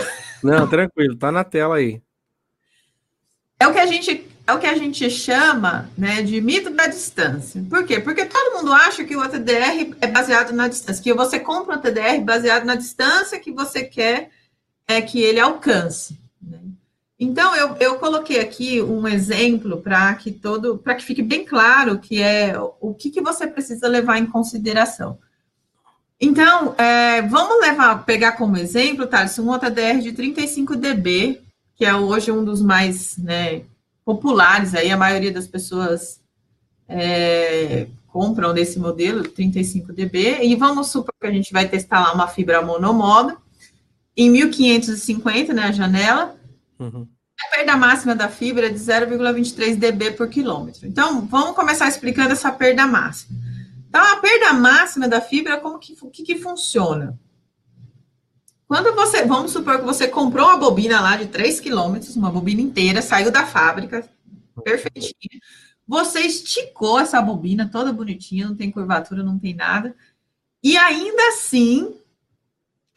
[0.43, 2.01] Não, tranquilo, tá na tela aí.
[3.61, 6.87] É o que a gente é o que a gente chama né, de mito da
[6.87, 7.65] distância.
[7.69, 8.01] Por quê?
[8.01, 11.81] Porque todo mundo acha que o TDR é baseado na distância, que você compra o
[11.81, 14.31] TDR baseado na distância que você quer
[14.87, 16.19] é, que ele alcance.
[16.41, 16.59] Né?
[17.19, 21.99] Então, eu, eu coloquei aqui um exemplo para que todo, para que fique bem claro
[21.99, 25.19] que é o que, que você precisa levar em consideração.
[26.21, 31.41] Então, é, vamos levar, pegar como exemplo, Thales, um OTDR de 35 dB,
[31.77, 33.63] que é hoje um dos mais né,
[34.05, 36.21] populares, aí a maioria das pessoas
[36.89, 42.13] é, compram desse modelo, 35 dB, e vamos supor que a gente vai testar lá
[42.13, 43.37] uma fibra monomodo,
[44.17, 46.37] em 1550, né, a janela,
[46.79, 47.07] uhum.
[47.41, 50.87] a perda máxima da fibra é de 0,23 dB por quilômetro.
[50.87, 53.39] Então, vamos começar explicando essa perda máxima.
[53.89, 57.19] Então, a perda máxima da fibra, como que, que, que funciona?
[58.73, 62.63] Quando você, vamos supor que você comprou uma bobina lá de 3 quilômetros, uma bobina
[62.63, 64.09] inteira, saiu da fábrica,
[64.65, 65.39] perfeitinha.
[65.87, 69.95] Você esticou essa bobina toda bonitinha, não tem curvatura, não tem nada.
[70.65, 71.95] E ainda assim,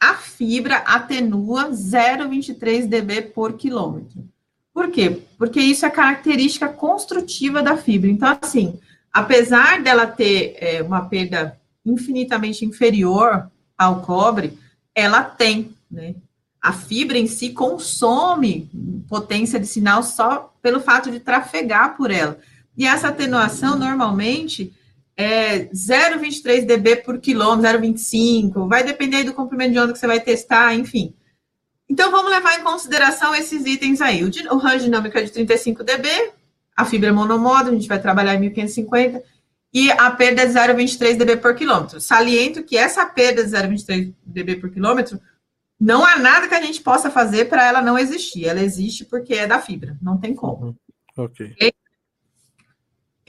[0.00, 4.26] a fibra atenua 0,23 dB por quilômetro.
[4.72, 5.24] Por quê?
[5.36, 8.08] Porque isso é característica construtiva da fibra.
[8.08, 8.80] Então, assim,
[9.12, 14.58] apesar dela ter é, uma perda infinitamente inferior ao cobre,
[14.96, 16.14] ela tem, né?
[16.60, 18.68] A fibra em si consome
[19.06, 22.38] potência de sinal só pelo fato de trafegar por ela.
[22.76, 24.72] E essa atenuação, normalmente,
[25.16, 30.18] é 0,23 dB por quilômetro, 0,25, vai depender do comprimento de onda que você vai
[30.18, 31.14] testar, enfim.
[31.88, 34.24] Então, vamos levar em consideração esses itens aí.
[34.24, 36.08] O, o range dinâmico é de 35 dB,
[36.76, 39.22] a fibra é monomodo, a gente vai trabalhar em 1550,
[39.76, 42.00] e a perda de 0,23 dB por quilômetro.
[42.00, 45.20] Saliento que essa perda de 0,23 dB por quilômetro,
[45.78, 48.46] não há nada que a gente possa fazer para ela não existir.
[48.46, 50.74] Ela existe porque é da fibra, não tem como.
[51.14, 51.54] Ok.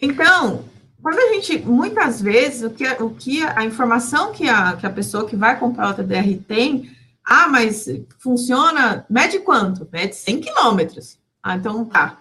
[0.01, 0.63] Então,
[1.01, 4.89] quando a gente, muitas vezes, o que, o que a informação que a, que a
[4.89, 6.89] pessoa que vai comprar o TDR tem,
[7.25, 9.85] ah, mas funciona, mede quanto?
[9.91, 11.19] Mede 100 quilômetros.
[11.43, 12.17] Ah, então tá.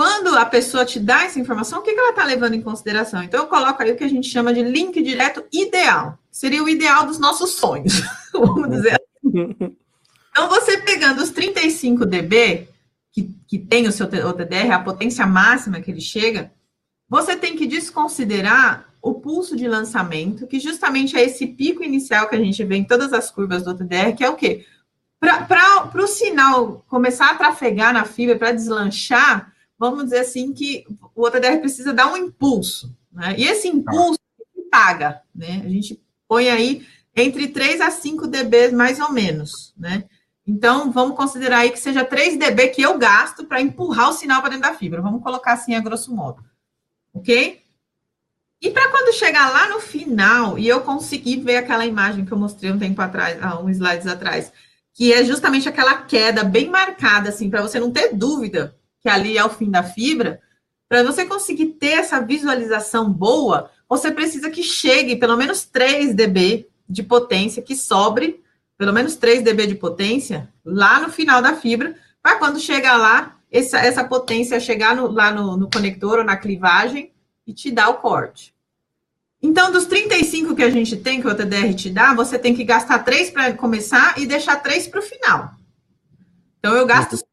[0.00, 3.22] Quando a pessoa te dá essa informação, o que, que ela está levando em consideração?
[3.22, 6.18] Então, eu coloco aí o que a gente chama de link direto ideal.
[6.30, 8.00] Seria o ideal dos nossos sonhos,
[8.32, 9.76] vamos dizer assim.
[10.30, 12.66] Então, você pegando os 35 dB,
[13.12, 16.50] que, que tem o seu OTDR, a potência máxima que ele chega,
[17.06, 22.36] você tem que desconsiderar o pulso de lançamento, que justamente é esse pico inicial que
[22.36, 24.64] a gente vê em todas as curvas do OTDR, que é o quê?
[25.20, 29.50] Para o sinal começar a trafegar na fibra, para deslanchar,
[29.80, 30.84] vamos dizer assim, que
[31.14, 33.34] o OTDR precisa dar um impulso, né?
[33.38, 34.20] E esse impulso
[34.70, 35.62] paga, né?
[35.64, 35.98] A gente
[36.28, 36.86] põe aí
[37.16, 40.04] entre 3 a 5 dB mais ou menos, né?
[40.46, 44.42] Então, vamos considerar aí que seja 3 dB que eu gasto para empurrar o sinal
[44.42, 45.00] para dentro da fibra.
[45.00, 46.44] Vamos colocar assim a grosso modo.
[47.14, 47.62] Ok?
[48.60, 52.38] E para quando chegar lá no final e eu conseguir ver aquela imagem que eu
[52.38, 54.52] mostrei um tempo atrás, há uns slides atrás,
[54.92, 59.36] que é justamente aquela queda bem marcada, assim, para você não ter dúvida que ali
[59.36, 60.40] é o fim da fibra,
[60.88, 66.68] para você conseguir ter essa visualização boa, você precisa que chegue pelo menos 3 dB
[66.88, 68.42] de potência, que sobre
[68.76, 73.36] pelo menos 3 dB de potência lá no final da fibra, para quando chegar lá,
[73.52, 77.12] essa, essa potência chegar no, lá no, no conector ou na clivagem
[77.46, 78.54] e te dar o corte.
[79.42, 82.64] Então, dos 35 que a gente tem, que o TDR te dá, você tem que
[82.64, 85.50] gastar 3 para começar e deixar 3 para o final.
[86.58, 87.24] Então, eu gasto 6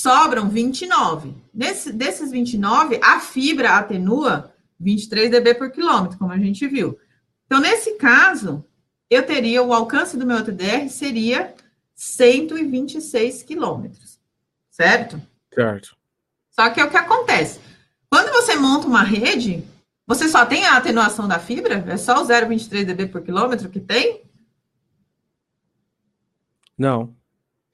[0.00, 1.34] sobram 29.
[1.52, 6.98] Nesse, desses 29, a fibra atenua 23 dB por quilômetro, como a gente viu.
[7.46, 8.64] Então, nesse caso,
[9.10, 11.54] eu teria o alcance do meu TDR seria
[11.94, 14.18] 126 quilômetros,
[14.70, 15.20] certo?
[15.52, 15.96] Certo.
[16.50, 17.60] Só que é o que acontece.
[18.08, 19.62] Quando você monta uma rede,
[20.06, 21.84] você só tem a atenuação da fibra?
[21.86, 24.22] É só o 0,23 dB por quilômetro que tem?
[26.78, 27.14] Não.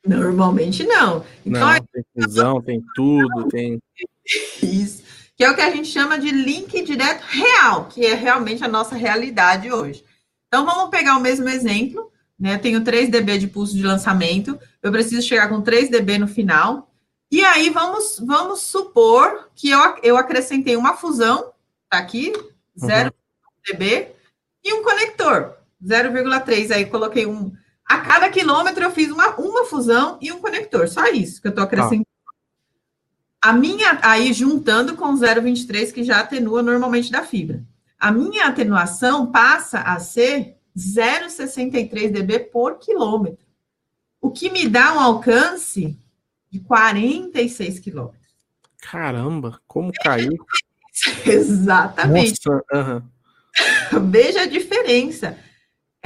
[0.06, 1.24] Normalmente não.
[1.44, 3.80] Então, não, tem fusão, tem tudo, tem.
[4.62, 5.02] Isso.
[5.36, 8.68] Que é o que a gente chama de link direto real, que é realmente a
[8.68, 10.04] nossa realidade hoje.
[10.46, 12.10] Então, vamos pegar o mesmo exemplo.
[12.38, 12.54] Né?
[12.54, 16.28] Eu tenho 3 dB de pulso de lançamento, eu preciso chegar com 3 dB no
[16.28, 16.90] final.
[17.30, 21.52] E aí, vamos, vamos supor que eu, eu acrescentei uma fusão,
[21.90, 22.32] tá aqui,
[22.78, 23.72] 0 uhum.
[23.72, 24.08] dB,
[24.64, 26.70] e um conector, 0,3.
[26.70, 27.52] Aí, coloquei um
[27.86, 31.50] a cada quilômetro eu fiz uma, uma fusão e um conector, só isso que eu
[31.50, 32.06] estou acrescentando.
[33.42, 33.50] Ah.
[33.50, 37.62] A minha, aí juntando com 0,23 que já atenua normalmente da fibra.
[37.98, 43.46] A minha atenuação passa a ser 0,63 dB por quilômetro,
[44.20, 45.96] o que me dá um alcance
[46.50, 48.26] de 46 quilômetros.
[48.78, 50.44] Caramba, como caiu!
[51.24, 52.40] Exatamente.
[52.46, 53.04] Nossa,
[54.10, 55.38] Veja a diferença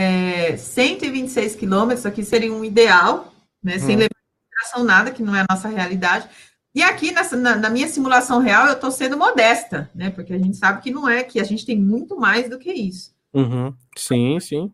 [0.01, 3.33] é, 126 quilômetros, aqui seria um ideal,
[3.63, 3.99] né, sem hum.
[3.99, 6.29] levar em consideração nada, que não é a nossa realidade.
[6.75, 10.39] E aqui, nessa, na, na minha simulação real, eu estou sendo modesta, né, porque a
[10.39, 13.13] gente sabe que não é, que a gente tem muito mais do que isso.
[13.35, 13.75] Uhum.
[13.97, 14.73] Sim, sim.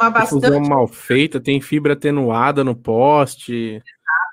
[0.00, 0.46] Uma bastante...
[0.46, 3.80] Fusão mal feita, tem fibra atenuada no poste.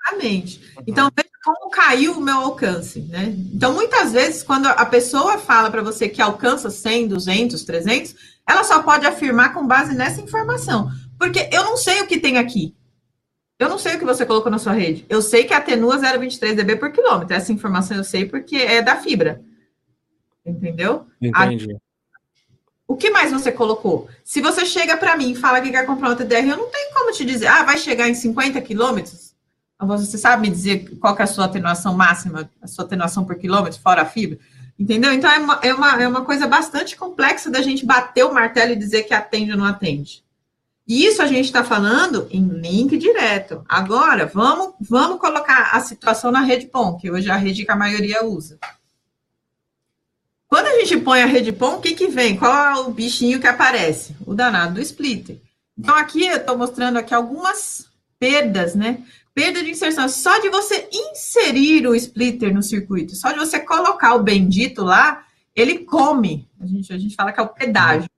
[0.10, 0.60] Exatamente.
[0.78, 0.84] Uhum.
[0.88, 3.36] Então, veja como caiu o meu alcance, né?
[3.54, 8.16] Então, muitas vezes, quando a pessoa fala para você que alcança 100, 200, 300,
[8.48, 10.92] ela só pode afirmar com base nessa informação.
[11.18, 12.76] Porque eu não sei o que tem aqui.
[13.58, 15.06] Eu não sei o que você colocou na sua rede.
[15.08, 17.34] Eu sei que atenua 0,23 dB por quilômetro.
[17.34, 19.42] Essa informação eu sei porque é da fibra.
[20.46, 21.08] Entendeu?
[21.22, 21.72] Entendi.
[21.74, 21.78] A...
[22.86, 24.10] O que mais você colocou?
[24.24, 26.94] Se você chega para mim e fala que quer comprar uma TDR, eu não tenho
[26.94, 29.34] como te dizer, ah, vai chegar em 50 quilômetros?
[29.80, 33.80] Você sabe me dizer qual é a sua atenuação máxima, a sua atenuação por quilômetro,
[33.80, 34.38] fora a fibra?
[34.84, 35.14] Entendeu?
[35.14, 38.74] Então é uma, é uma, é uma coisa bastante complexa da gente bater o martelo
[38.74, 40.22] e dizer que atende ou não atende.
[40.86, 43.64] E isso a gente está falando em link direto.
[43.70, 47.72] Agora, vamos, vamos colocar a situação na rede POM, que hoje é a rede que
[47.72, 48.60] a maioria usa.
[50.50, 52.36] Quando a gente põe a rede POM, o que, que vem?
[52.36, 54.18] Qual é o bichinho que aparece?
[54.28, 55.40] O danado do splitter.
[55.78, 57.88] Então, aqui eu estou mostrando aqui algumas
[58.20, 59.02] perdas, né?
[59.34, 60.08] Perda de inserção.
[60.08, 65.26] Só de você inserir o splitter no circuito, só de você colocar o bendito lá,
[65.56, 66.48] ele come.
[66.60, 68.10] A gente, a gente fala que é o pedágio.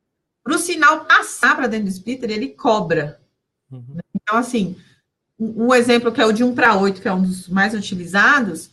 [0.43, 3.19] Para o sinal passar para dentro do splitter, ele cobra.
[3.71, 3.97] Uhum.
[4.13, 4.75] Então, assim,
[5.39, 8.69] um, exemplo que é o de 1 para 8, que é um dos mais utilizados,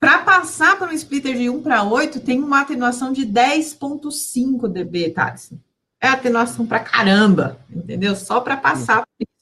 [0.00, 5.10] para passar para um splitter de 1 para 8, tem uma atenuação de 10,5 dB,
[5.10, 5.52] Thales.
[6.00, 8.14] É atenuação para caramba, entendeu?
[8.14, 9.35] Só para passar por isso.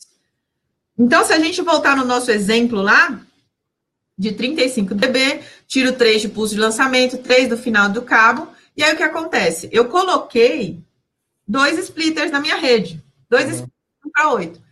[0.98, 3.20] Então, se a gente voltar no nosso exemplo lá,
[4.16, 8.82] de 35 dB, tiro 3 de pulso de lançamento, 3 do final do cabo, e
[8.82, 9.68] aí o que acontece?
[9.72, 10.80] Eu coloquei
[11.46, 13.50] dois splitters na minha rede, dois uhum.
[13.50, 14.64] splitters para 8.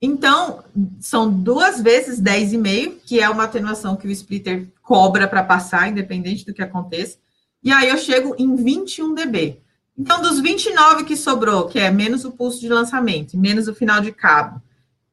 [0.00, 0.64] Então,
[1.00, 6.46] são duas vezes 10,5, que é uma atenuação que o splitter cobra para passar, independente
[6.46, 7.18] do que aconteça.
[7.62, 9.60] E aí eu chego em 21 dB.
[9.98, 14.00] Então, dos 29 que sobrou, que é menos o pulso de lançamento, menos o final
[14.00, 14.62] de cabo,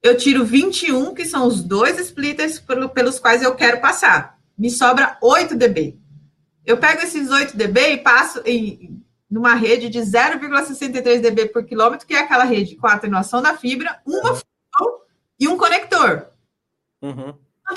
[0.06, 2.64] eu tiro 21, que são os dois splitters
[2.94, 4.38] pelos quais eu quero passar.
[4.56, 5.98] Me sobra 8 dB.
[6.64, 12.06] Eu pego esses 8 dB e passo em numa rede de 0,63 dB por quilômetro,
[12.06, 14.36] que é aquela rede com a atenuação da fibra, uma uhum.
[14.36, 15.02] função
[15.40, 16.28] e um conector.
[17.02, 17.34] Uhum.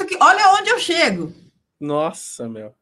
[0.06, 1.32] Que, olha onde eu chego.
[1.80, 2.74] Nossa, meu.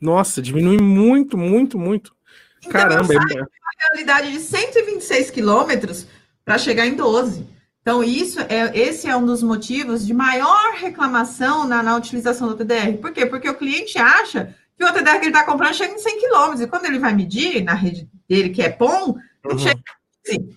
[0.00, 2.14] Nossa, diminui muito, muito, muito.
[2.60, 3.48] Então, Caramba, é uma
[3.80, 6.06] realidade de 126 quilômetros
[6.50, 7.46] para chegar em 12.
[7.80, 12.56] Então, isso é, esse é um dos motivos de maior reclamação na, na utilização do
[12.56, 12.98] TDR.
[13.00, 13.24] Por quê?
[13.24, 16.60] Porque o cliente acha que o TDR que ele está comprando chega em 100 km.
[16.60, 19.14] E quando ele vai medir na rede dele, que é POM,
[19.44, 19.58] uhum.
[19.58, 19.80] chega
[20.26, 20.56] assim.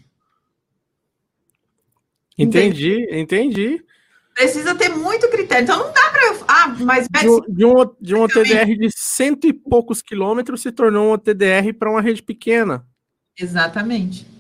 [2.40, 3.86] Entendi, entendi.
[4.34, 5.64] Precisa ter muito critério.
[5.64, 6.44] Então, não dá para eu.
[6.48, 7.07] Ah, mas.
[7.07, 11.18] De um, de um, de um TDR de cento e poucos quilômetros se tornou um
[11.20, 12.84] TDR para uma rede pequena.
[13.40, 14.32] Exatamente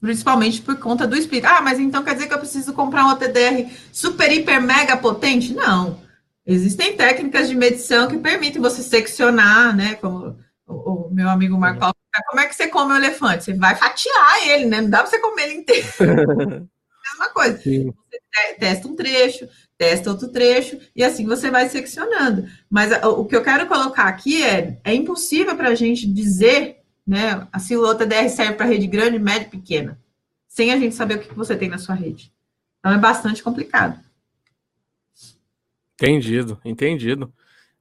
[0.00, 1.44] principalmente por conta do split.
[1.44, 5.52] Ah, mas então quer dizer que eu preciso comprar um OTDR super, hiper, mega potente?
[5.52, 6.00] Não.
[6.46, 9.94] Existem técnicas de medição que permitem você seccionar, né?
[9.96, 10.36] Como
[10.66, 11.94] o, o meu amigo Marco Paulo,
[12.28, 13.44] como é que você come o elefante?
[13.44, 14.80] Você vai fatiar ele, né?
[14.80, 15.86] Não dá para você comer ele inteiro.
[17.10, 17.58] Mesma coisa.
[17.58, 17.92] Sim.
[18.10, 22.46] Você testa um trecho, testa outro trecho, e assim você vai seccionando.
[22.68, 27.46] Mas o que eu quero colocar aqui é: é impossível para a gente dizer né?
[27.52, 29.98] A silhueta DR serve para rede grande, média e pequena,
[30.48, 32.32] sem a gente saber o que você tem na sua rede.
[32.78, 33.98] Então é bastante complicado.
[35.94, 37.32] Entendido, entendido.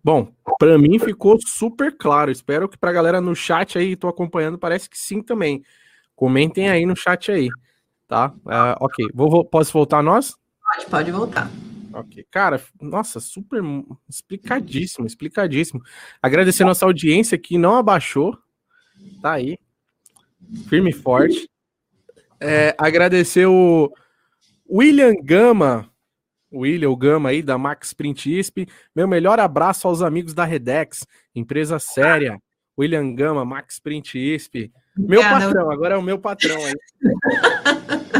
[0.04, 2.32] Bom, para mim ficou super claro.
[2.32, 5.64] Espero que para a galera no chat aí, estou acompanhando, parece que sim também.
[6.16, 7.48] Comentem aí no chat aí,
[8.08, 8.34] tá?
[8.46, 10.36] Uh, ok, vou, posso voltar a nós?
[10.62, 11.50] Pode, pode voltar.
[11.94, 13.62] Ok, cara, nossa, super
[14.08, 15.82] explicadíssimo, explicadíssimo.
[16.22, 18.38] Agradecer nossa audiência que não abaixou,
[19.22, 19.58] Tá aí.
[20.68, 21.50] Firme e forte.
[22.40, 23.92] É, agradecer o
[24.70, 25.90] William Gama,
[26.52, 28.68] William Gama aí da Max Print ISP.
[28.96, 31.06] Meu melhor abraço aos amigos da Redex,
[31.36, 32.40] empresa séria.
[32.78, 34.72] William Gama, Max Print ISP.
[34.98, 36.74] Meu patrão, agora é o meu patrão aí.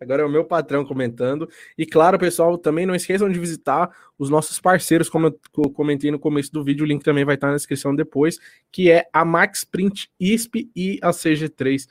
[0.00, 1.48] Agora é o meu patrão comentando.
[1.76, 6.18] E claro, pessoal, também não esqueçam de visitar os nossos parceiros, como eu comentei no
[6.18, 8.38] começo do vídeo, o link também vai estar na descrição depois,
[8.70, 11.88] que é a Max Print ISP e a CG3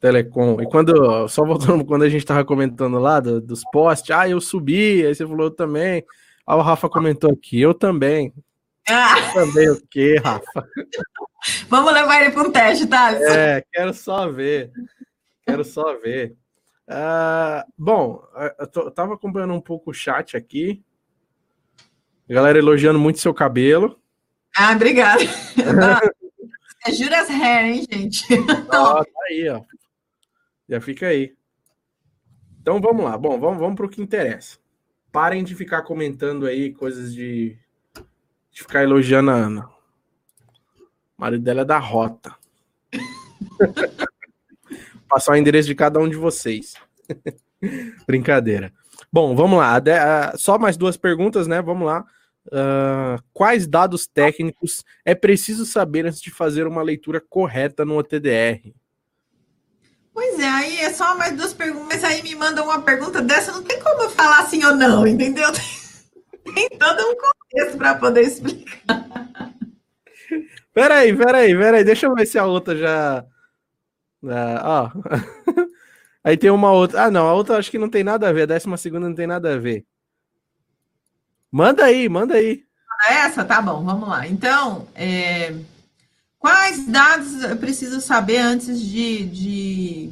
[0.00, 0.60] Telecom.
[0.60, 4.40] E quando, só voltando, quando a gente estava comentando lá do, dos posts, ah, eu
[4.40, 6.04] subi, aí você falou eu também.
[6.46, 8.32] Ah, o Rafa comentou aqui, eu também.
[8.88, 9.14] Ah.
[9.18, 10.66] Eu também o quê, Rafa?
[11.68, 13.12] Vamos levar ele para um teste, tá?
[13.12, 14.72] É, quero só ver.
[15.46, 16.34] Quero só ver.
[16.90, 18.20] Uh, bom,
[18.58, 20.82] eu, tô, eu tava acompanhando um pouco o chat aqui.
[22.28, 23.96] A galera elogiando muito seu cabelo.
[24.56, 25.22] Ah, obrigada.
[26.84, 28.24] é Juras Hair, hein, gente?
[28.72, 29.62] Ah, tá aí, ó.
[30.68, 31.32] Já fica aí.
[32.60, 33.16] Então vamos lá.
[33.16, 34.58] Bom, vamos, vamos para o que interessa.
[35.12, 37.56] parem de ficar comentando aí coisas de,
[38.50, 39.68] de ficar elogiando a Ana.
[41.16, 42.34] O marido dela é da rota.
[45.10, 46.74] Passar o endereço de cada um de vocês.
[48.06, 48.72] Brincadeira.
[49.12, 49.82] Bom, vamos lá.
[50.36, 51.60] Só mais duas perguntas, né?
[51.60, 52.04] Vamos lá.
[52.46, 58.72] Uh, quais dados técnicos é preciso saber antes de fazer uma leitura correta no OTDR?
[60.14, 63.52] Pois é, aí é só mais duas perguntas, mas aí me manda uma pergunta dessa,
[63.52, 65.48] não tem como eu falar sim ou não, entendeu?
[66.54, 69.06] Tem todo um contexto para poder explicar.
[70.72, 73.24] Peraí, peraí, peraí, deixa eu ver se a outra já.
[74.28, 74.90] Ah, ó.
[76.22, 77.04] Aí tem uma outra.
[77.04, 79.14] Ah, não, a outra acho que não tem nada a ver, a décima segunda não
[79.14, 79.86] tem nada a ver.
[81.50, 82.62] Manda aí, manda aí.
[83.08, 84.28] Essa, tá bom, vamos lá.
[84.28, 85.54] Então, é...
[86.38, 89.24] quais dados eu preciso saber antes de.
[89.24, 90.10] De,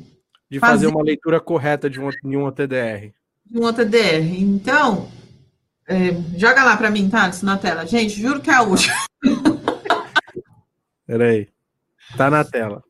[0.51, 0.73] de fazer...
[0.73, 0.87] fazer...
[0.87, 3.13] uma leitura correta de um, de um OTDR.
[3.47, 4.41] De um OTDR.
[4.41, 5.09] Então,
[5.87, 6.13] é...
[6.37, 7.87] joga lá para mim, Thales, na tela.
[7.87, 8.97] Gente, juro que é a última.
[11.07, 11.49] Peraí.
[12.17, 12.83] Tá na tela.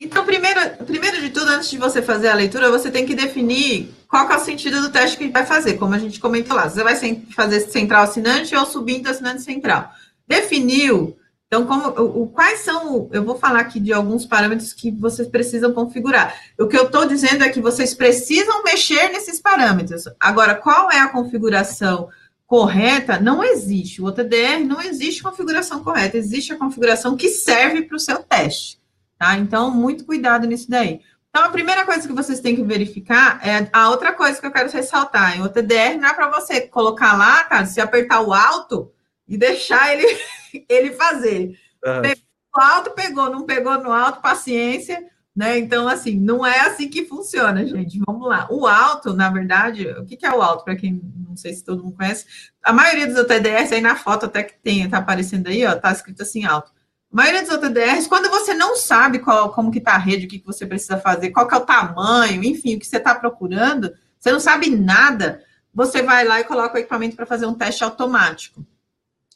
[0.00, 3.92] Então, primeiro, primeiro de tudo, antes de você fazer a leitura, você tem que definir
[4.08, 6.56] qual é o sentido do teste que a gente vai fazer, como a gente comentou
[6.56, 6.68] lá.
[6.68, 6.94] Você vai
[7.34, 9.90] fazer central assinante ou subindo assinante central.
[10.26, 11.16] Definiu.
[11.48, 13.08] Então, como, o, quais são.
[13.10, 16.38] Eu vou falar aqui de alguns parâmetros que vocês precisam configurar.
[16.58, 20.04] O que eu estou dizendo é que vocês precisam mexer nesses parâmetros.
[20.20, 22.08] Agora, qual é a configuração
[22.46, 23.18] correta?
[23.18, 24.00] Não existe.
[24.00, 28.77] O OTDR não existe configuração correta, existe a configuração que serve para o seu teste.
[29.18, 29.36] Tá?
[29.36, 31.00] Então, muito cuidado nisso daí.
[31.28, 34.52] Então, a primeira coisa que vocês têm que verificar é a outra coisa que eu
[34.52, 35.36] quero ressaltar.
[35.36, 38.92] Em OTDR não é para você colocar lá, cara, se apertar o alto
[39.26, 40.06] e deixar ele,
[40.68, 41.58] ele fazer.
[41.84, 42.02] Uhum.
[42.02, 42.22] Pegou
[42.56, 45.04] no alto, pegou, não pegou no alto, paciência.
[45.36, 45.58] Né?
[45.58, 48.00] Então, assim, não é assim que funciona, gente.
[48.04, 48.48] Vamos lá.
[48.50, 51.62] O alto, na verdade, o que, que é o alto, para quem não sei se
[51.62, 52.26] todo mundo conhece?
[52.64, 55.92] A maioria dos OTDRs, aí na foto até que tem, tá aparecendo aí, ó, tá
[55.92, 56.72] escrito assim alto.
[57.12, 60.28] A maioria dos OTDRs, quando você não sabe qual, como que está a rede, o
[60.28, 63.14] que, que você precisa fazer, qual que é o tamanho, enfim, o que você está
[63.14, 67.54] procurando, você não sabe nada, você vai lá e coloca o equipamento para fazer um
[67.54, 68.64] teste automático.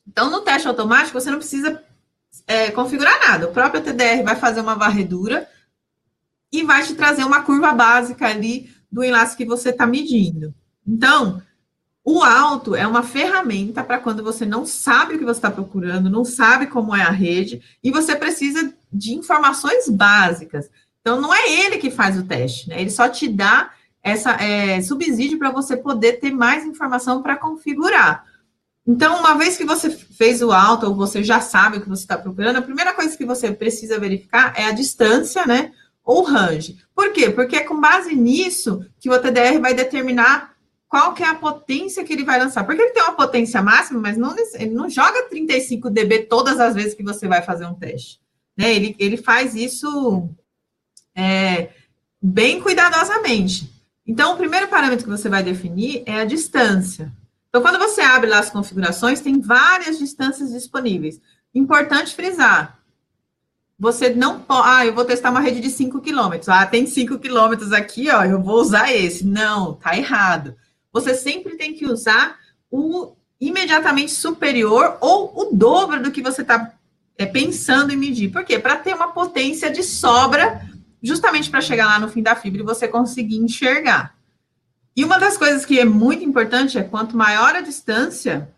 [0.06, 1.82] Então, no teste automático, você não precisa
[2.46, 3.48] é, configurar nada.
[3.48, 5.48] O próprio TDR vai fazer uma varredura
[6.50, 10.54] e vai te trazer uma curva básica ali do enlace que você está medindo.
[10.86, 11.42] Então,
[12.04, 16.10] o alto é uma ferramenta para quando você não sabe o que você está procurando,
[16.10, 20.68] não sabe como é a rede, e você precisa de informações básicas.
[21.00, 22.80] Então, não é ele que faz o teste, né?
[22.80, 23.70] Ele só te dá
[24.02, 28.24] essa é, subsídio para você poder ter mais informação para configurar.
[28.84, 32.02] Então, uma vez que você fez o alto, ou você já sabe o que você
[32.02, 35.70] está procurando, a primeira coisa que você precisa verificar é a distância, né?
[36.04, 36.78] Ou range.
[36.92, 37.30] Por quê?
[37.30, 40.51] Porque é com base nisso que o OTDR vai determinar
[40.92, 42.64] qual que é a potência que ele vai lançar.
[42.64, 46.74] Porque ele tem uma potência máxima, mas não, ele não joga 35 dB todas as
[46.74, 48.20] vezes que você vai fazer um teste.
[48.54, 48.74] Né?
[48.74, 50.28] Ele, ele faz isso
[51.16, 51.70] é,
[52.20, 53.72] bem cuidadosamente.
[54.06, 57.10] Então, o primeiro parâmetro que você vai definir é a distância.
[57.48, 61.22] Então, quando você abre lá as configurações, tem várias distâncias disponíveis.
[61.54, 62.78] Importante frisar.
[63.78, 64.68] Você não pode.
[64.68, 66.50] Ah, eu vou testar uma rede de 5 quilômetros.
[66.50, 68.24] Ah, tem 5 quilômetros aqui, ó.
[68.26, 69.24] Eu vou usar esse.
[69.24, 70.54] Não, tá errado
[70.92, 72.38] você sempre tem que usar
[72.70, 76.74] o imediatamente superior ou o dobro do que você está
[77.18, 78.30] é, pensando em medir.
[78.30, 78.58] Por quê?
[78.58, 80.62] Para ter uma potência de sobra,
[81.02, 84.14] justamente para chegar lá no fim da fibra e você conseguir enxergar.
[84.94, 88.48] E uma das coisas que é muito importante é quanto maior a distância,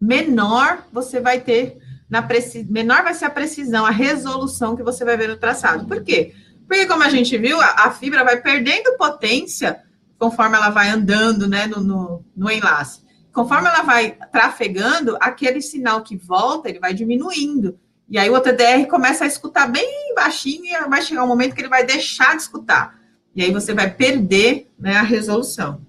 [0.00, 1.80] menor você vai ter
[2.10, 2.26] na
[2.68, 5.86] menor vai ser a precisão, a resolução que você vai ver no traçado.
[5.86, 6.34] Por quê?
[6.66, 9.80] Porque como a gente viu, a, a fibra vai perdendo potência
[10.20, 13.02] conforme ela vai andando né, no, no, no, enlace.
[13.32, 17.80] Conforme ela vai trafegando, aquele sinal que volta, ele vai diminuindo.
[18.06, 21.62] E aí o OTDR começa a escutar bem baixinho e vai chegar um momento que
[21.62, 23.00] ele vai deixar de escutar.
[23.34, 25.80] E aí você vai perder né, a resolução.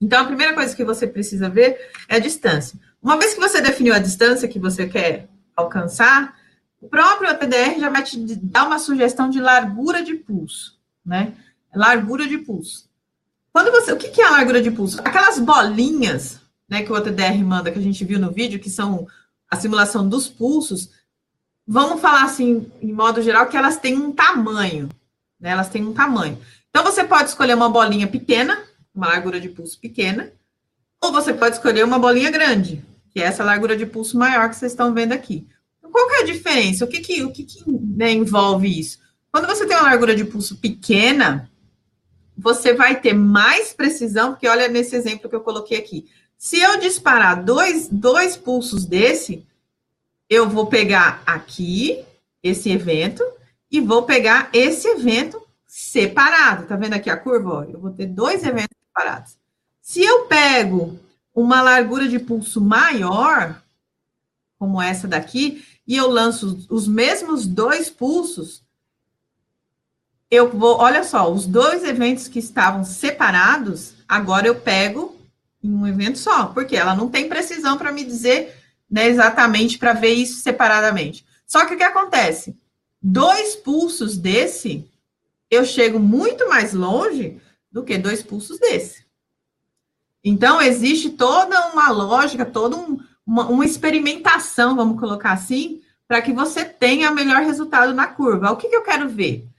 [0.00, 2.78] Então, a primeira coisa que você precisa ver é a distância.
[3.02, 6.36] Uma vez que você definiu a distância que você quer alcançar,
[6.80, 11.32] o próprio OTDR já vai te dar uma sugestão de largura de pulso, né?
[11.74, 12.89] Largura de pulso.
[13.52, 15.00] Quando você, o que é a largura de pulso?
[15.00, 19.06] Aquelas bolinhas, né, que o OTDR manda, que a gente viu no vídeo, que são
[19.50, 20.90] a simulação dos pulsos,
[21.66, 24.88] vamos falar assim, em modo geral, que elas têm um tamanho,
[25.38, 25.50] né?
[25.50, 26.38] Elas têm um tamanho.
[26.68, 28.62] Então você pode escolher uma bolinha pequena,
[28.94, 30.32] uma largura de pulso pequena,
[31.02, 34.56] ou você pode escolher uma bolinha grande, que é essa largura de pulso maior que
[34.56, 35.48] vocês estão vendo aqui.
[35.78, 36.84] Então, qual que é a diferença?
[36.84, 38.98] O que que, o que, que né, envolve isso?
[39.32, 41.49] Quando você tem uma largura de pulso pequena,
[42.40, 46.10] você vai ter mais precisão, porque olha nesse exemplo que eu coloquei aqui.
[46.38, 49.46] Se eu disparar dois, dois pulsos desse,
[50.28, 52.02] eu vou pegar aqui
[52.42, 53.22] esse evento
[53.70, 56.66] e vou pegar esse evento separado.
[56.66, 57.68] Tá vendo aqui a curva?
[57.70, 59.36] Eu vou ter dois eventos separados.
[59.82, 60.98] Se eu pego
[61.34, 63.62] uma largura de pulso maior,
[64.58, 68.62] como essa daqui, e eu lanço os mesmos dois pulsos,
[70.30, 75.16] eu vou, olha só, os dois eventos que estavam separados, agora eu pego
[75.62, 78.56] em um evento só, porque ela não tem precisão para me dizer
[78.88, 81.24] né, exatamente para ver isso separadamente.
[81.46, 82.56] Só que o que acontece?
[83.02, 84.88] Dois pulsos desse,
[85.50, 87.40] eu chego muito mais longe
[87.70, 89.04] do que dois pulsos desse.
[90.22, 96.32] Então, existe toda uma lógica, toda um, uma, uma experimentação, vamos colocar assim, para que
[96.32, 98.50] você tenha melhor resultado na curva.
[98.50, 99.49] O que, que eu quero ver?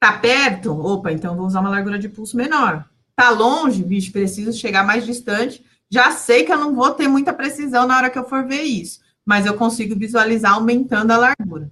[0.00, 0.72] Tá perto?
[0.72, 2.88] Opa, então vou usar uma largura de pulso menor.
[3.14, 3.84] Tá longe?
[3.84, 5.62] Bicho, preciso chegar mais distante.
[5.90, 8.62] Já sei que eu não vou ter muita precisão na hora que eu for ver
[8.62, 11.70] isso, mas eu consigo visualizar aumentando a largura.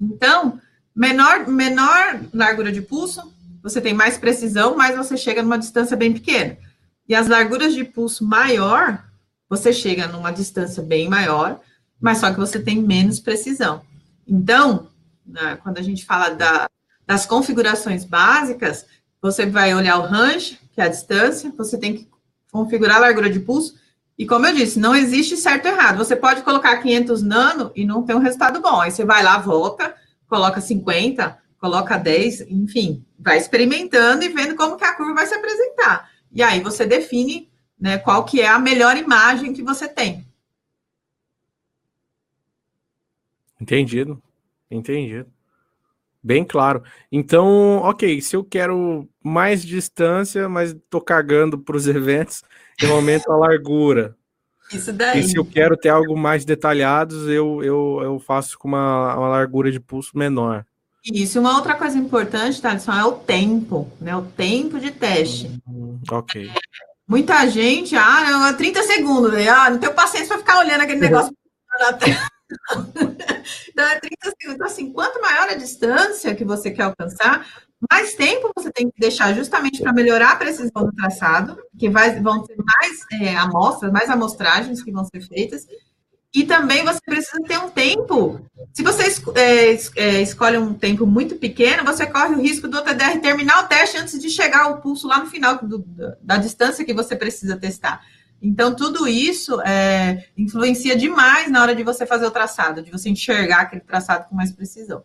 [0.00, 0.58] Então,
[0.94, 3.32] menor, menor largura de pulso,
[3.62, 6.56] você tem mais precisão, mas você chega numa distância bem pequena.
[7.08, 9.04] E as larguras de pulso maior,
[9.48, 11.60] você chega numa distância bem maior,
[12.00, 13.82] mas só que você tem menos precisão.
[14.26, 14.88] Então,
[15.24, 16.68] né, quando a gente fala da,
[17.06, 18.86] das configurações básicas,
[19.20, 22.08] você vai olhar o range, que é a distância, você tem que
[22.50, 23.74] configurar a largura de pulso,
[24.16, 25.98] e como eu disse, não existe certo ou errado.
[25.98, 28.80] Você pode colocar 500 nano e não ter um resultado bom.
[28.80, 29.94] Aí você vai lá, volta,
[30.28, 35.34] coloca 50, coloca 10, enfim, vai experimentando e vendo como que a curva vai se
[35.34, 36.10] apresentar.
[36.30, 40.26] E aí você define né, qual que é a melhor imagem que você tem.
[43.60, 44.22] Entendido,
[44.70, 45.33] entendido.
[46.24, 46.82] Bem claro.
[47.12, 52.42] Então, ok, se eu quero mais distância, mas tô cagando para os eventos,
[52.82, 54.16] eu aumento a largura.
[54.72, 55.20] Isso daí.
[55.20, 59.28] E se eu quero ter algo mais detalhados, eu, eu, eu faço com uma, uma
[59.28, 60.64] largura de pulso menor.
[61.04, 64.16] Isso, uma outra coisa importante, Thaleson, é o tempo, né?
[64.16, 65.50] O tempo de teste.
[65.68, 66.50] Hum, ok.
[67.06, 69.46] Muita gente, ah, não, 30 segundos, né?
[69.46, 71.30] Ah, não tenho paciência para ficar olhando aquele negócio
[71.78, 72.16] na tela.
[73.68, 74.54] então, é 30 segundos.
[74.54, 77.46] Então, assim, quanto maior a distância que você quer alcançar,
[77.90, 82.20] mais tempo você tem que deixar justamente para melhorar a precisão do traçado, que vai,
[82.20, 85.66] vão ter mais é, amostras, mais amostragens que vão ser feitas.
[86.34, 88.44] E também você precisa ter um tempo.
[88.72, 89.04] Se você
[89.36, 93.68] é, é, escolhe um tempo muito pequeno, você corre o risco do TDR terminar o
[93.68, 95.84] teste antes de chegar ao pulso lá no final do,
[96.20, 98.04] da distância que você precisa testar.
[98.44, 103.08] Então, tudo isso é, influencia demais na hora de você fazer o traçado, de você
[103.08, 105.02] enxergar aquele traçado com mais precisão.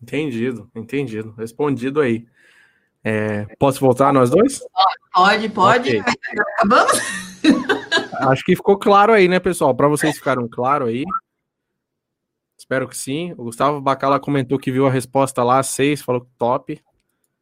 [0.00, 1.34] Entendido, entendido.
[1.36, 2.24] Respondido aí.
[3.02, 4.60] É, posso voltar nós dois?
[5.12, 5.98] Pode, pode.
[5.98, 6.12] Okay.
[6.54, 6.92] Acabamos?
[8.30, 9.74] Acho que ficou claro aí, né, pessoal?
[9.74, 11.02] Para vocês ficaram claro aí.
[12.56, 13.32] Espero que sim.
[13.32, 16.80] O Gustavo Bacala comentou que viu a resposta lá, seis, falou top.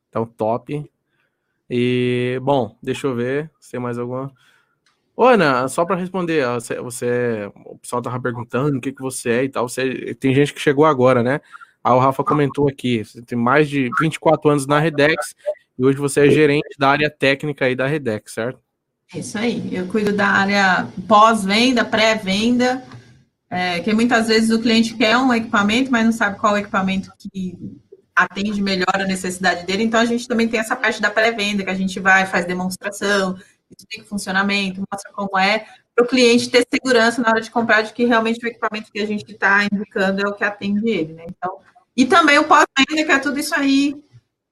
[0.09, 0.91] Então, top.
[1.69, 4.33] E, bom, deixa eu ver se tem mais alguma.
[5.25, 9.45] Ana, só para responder, você, você, o pessoal tava perguntando o que, que você é
[9.45, 9.69] e tal.
[9.69, 11.41] Você, tem gente que chegou agora, né?
[11.85, 15.35] Aí o Rafa comentou aqui, você tem mais de 24 anos na Redex
[15.79, 18.61] e hoje você é gerente da área técnica aí da Redex, certo?
[19.15, 22.83] Isso aí, eu cuido da área pós-venda, pré-venda,
[23.51, 27.59] é, que muitas vezes o cliente quer um equipamento, mas não sabe qual equipamento que
[28.15, 31.71] atende melhor a necessidade dele, então a gente também tem essa parte da pré-venda, que
[31.71, 33.37] a gente vai, faz demonstração,
[33.79, 37.83] explica o funcionamento, mostra como é, para o cliente ter segurança na hora de comprar
[37.83, 41.13] de que realmente o equipamento que a gente está indicando é o que atende ele,
[41.13, 41.25] né?
[41.29, 41.59] Então,
[41.97, 43.95] e também o pós-venda, que é tudo isso aí,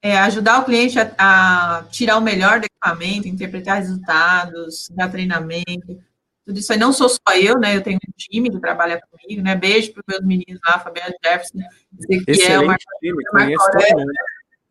[0.03, 5.99] é, ajudar o cliente a, a, tirar o melhor do equipamento, interpretar resultados, dar treinamento,
[6.45, 6.79] tudo isso aí.
[6.79, 7.77] Não sou só eu, né?
[7.77, 9.55] Eu tenho um time que trabalha comigo, né?
[9.55, 11.59] Beijo para os meus meninos lá, Fabiana Jefferson,
[12.25, 13.71] que é uma time, conheço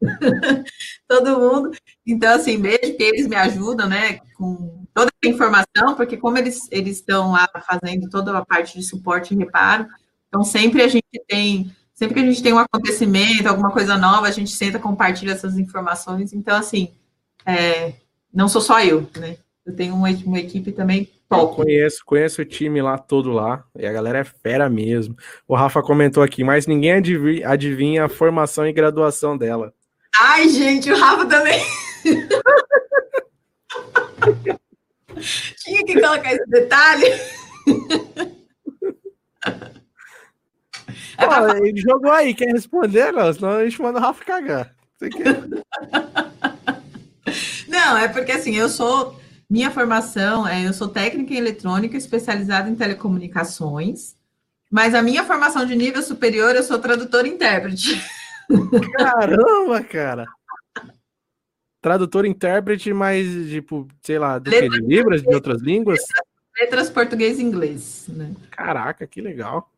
[1.08, 1.72] todo mundo.
[2.06, 6.68] Então, assim, beijo que eles me ajudam, né, com toda a informação, porque como eles
[6.72, 9.88] eles estão lá fazendo toda a parte de suporte e reparo,
[10.28, 14.28] então sempre a gente tem, sempre que a gente tem um acontecimento, alguma coisa nova,
[14.28, 16.34] a gente senta, compartilha essas informações.
[16.34, 16.94] Então, assim,
[17.46, 17.94] é,
[18.34, 19.38] não sou só eu, né?
[19.66, 21.44] Eu tenho uma, uma equipe também top.
[21.44, 25.16] Eu conheço, conheço o time lá todo lá, e a galera é fera mesmo.
[25.48, 26.94] O Rafa comentou aqui, mas ninguém
[27.46, 29.74] adivinha a formação e graduação dela.
[30.18, 31.62] Ai, gente, o Rafa também.
[35.64, 37.06] Tinha que colocar esse detalhe.
[41.18, 41.58] Pra...
[41.58, 43.12] Ele jogou aí, quer responder?
[43.12, 44.74] Não, senão a gente manda o Rafa cagar.
[47.68, 49.20] Não, é porque assim, eu sou.
[49.50, 54.16] Minha formação é, eu sou técnica em eletrônica, especializada em telecomunicações,
[54.70, 58.00] mas a minha formação de nível superior, eu sou tradutora e intérprete.
[58.98, 60.26] Caramba, cara!
[61.82, 66.00] Tradutor intérprete, mas, tipo, sei lá, do que, de Libras, de outras línguas?
[66.60, 68.34] Letras português e inglês, né?
[68.52, 69.72] Caraca, que legal.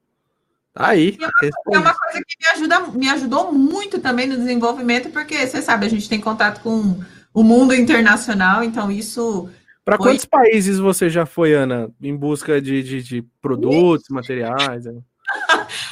[0.74, 1.18] Tá aí.
[1.20, 5.46] É uma, é uma, coisa que me, ajuda, me ajudou muito também no desenvolvimento, porque
[5.46, 7.00] você sabe, a gente tem contato com
[7.34, 9.50] o mundo internacional, então isso.
[9.84, 10.08] Para foi...
[10.08, 14.86] quantos países você já foi, Ana, em busca de, de, de produtos, materiais?
[14.86, 15.02] Né?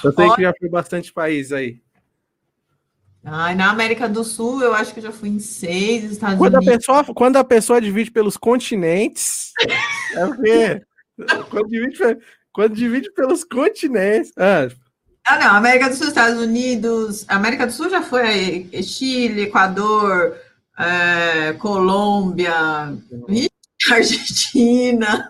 [0.03, 0.35] Eu sei Olha...
[0.35, 1.81] que já foi bastante país aí.
[3.23, 6.55] Ai, na América do Sul, eu acho que eu já fui em seis, Estados quando
[6.55, 6.73] Unidos.
[6.73, 9.51] A pessoa, quando a pessoa divide pelos continentes,
[10.15, 10.81] é o quê?
[11.49, 11.97] quando divide,
[12.51, 14.31] quando divide pelos continentes.
[14.37, 14.69] Ah.
[15.27, 15.55] ah, não.
[15.55, 17.25] América do Sul, Estados Unidos.
[17.27, 20.37] América do Sul já foi Chile, Equador,
[20.77, 22.53] é, Colômbia,
[23.91, 25.29] Argentina.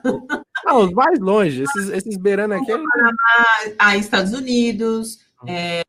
[0.65, 2.67] Ah, os mais longe, esses, esses beirando aqui.
[2.67, 5.83] Panamá, aí Estados Unidos, é,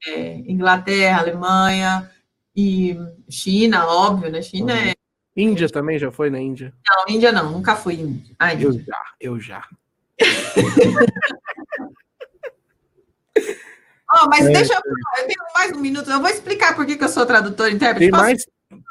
[0.46, 2.10] Inglaterra, Alemanha
[2.54, 2.96] e
[3.28, 4.42] China, óbvio, né?
[4.42, 4.94] China é.
[5.36, 6.74] Índia também já foi na Índia?
[6.86, 8.34] Não, Índia não, nunca fui Índia.
[8.38, 8.66] Ah, Índia.
[8.66, 9.68] Eu já, eu já
[14.12, 14.80] oh, mas é, deixa eu,
[15.18, 16.10] eu tenho mais um minuto.
[16.10, 18.10] Eu vou explicar por que, que eu sou tradutor e intérprete.
[18.10, 18.44] Tem mais,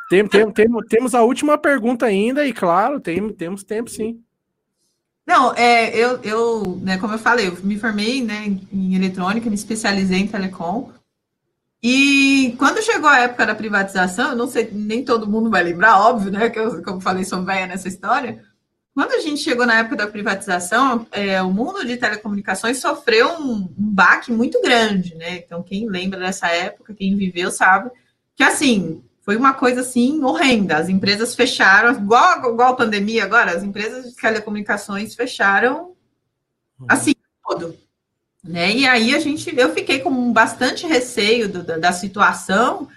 [0.09, 4.23] tem, tem, tem, temos a última pergunta ainda, e claro, tem, temos tempo sim.
[5.29, 9.53] Não, é, eu, eu né, como eu falei, eu me formei né, em eletrônica, me
[9.55, 10.91] especializei em telecom.
[11.83, 15.99] E quando chegou a época da privatização, eu não sei, nem todo mundo vai lembrar,
[15.99, 16.49] óbvio, né?
[16.49, 18.43] Que eu, como falei, sou velha nessa história.
[18.91, 23.71] Quando a gente chegou na época da privatização, é, o mundo de telecomunicações sofreu um,
[23.77, 25.37] um baque muito grande, né?
[25.37, 27.91] Então, quem lembra dessa época, quem viveu, sabe
[28.35, 30.77] que, assim, foi uma coisa, assim, horrenda.
[30.77, 35.93] As empresas fecharam, igual, igual a pandemia agora, as empresas de telecomunicações fecharam,
[36.79, 36.87] uhum.
[36.89, 37.13] assim,
[37.47, 37.77] todo.
[38.43, 38.71] Né?
[38.71, 42.87] E aí a gente, eu fiquei com bastante receio do, da, da situação,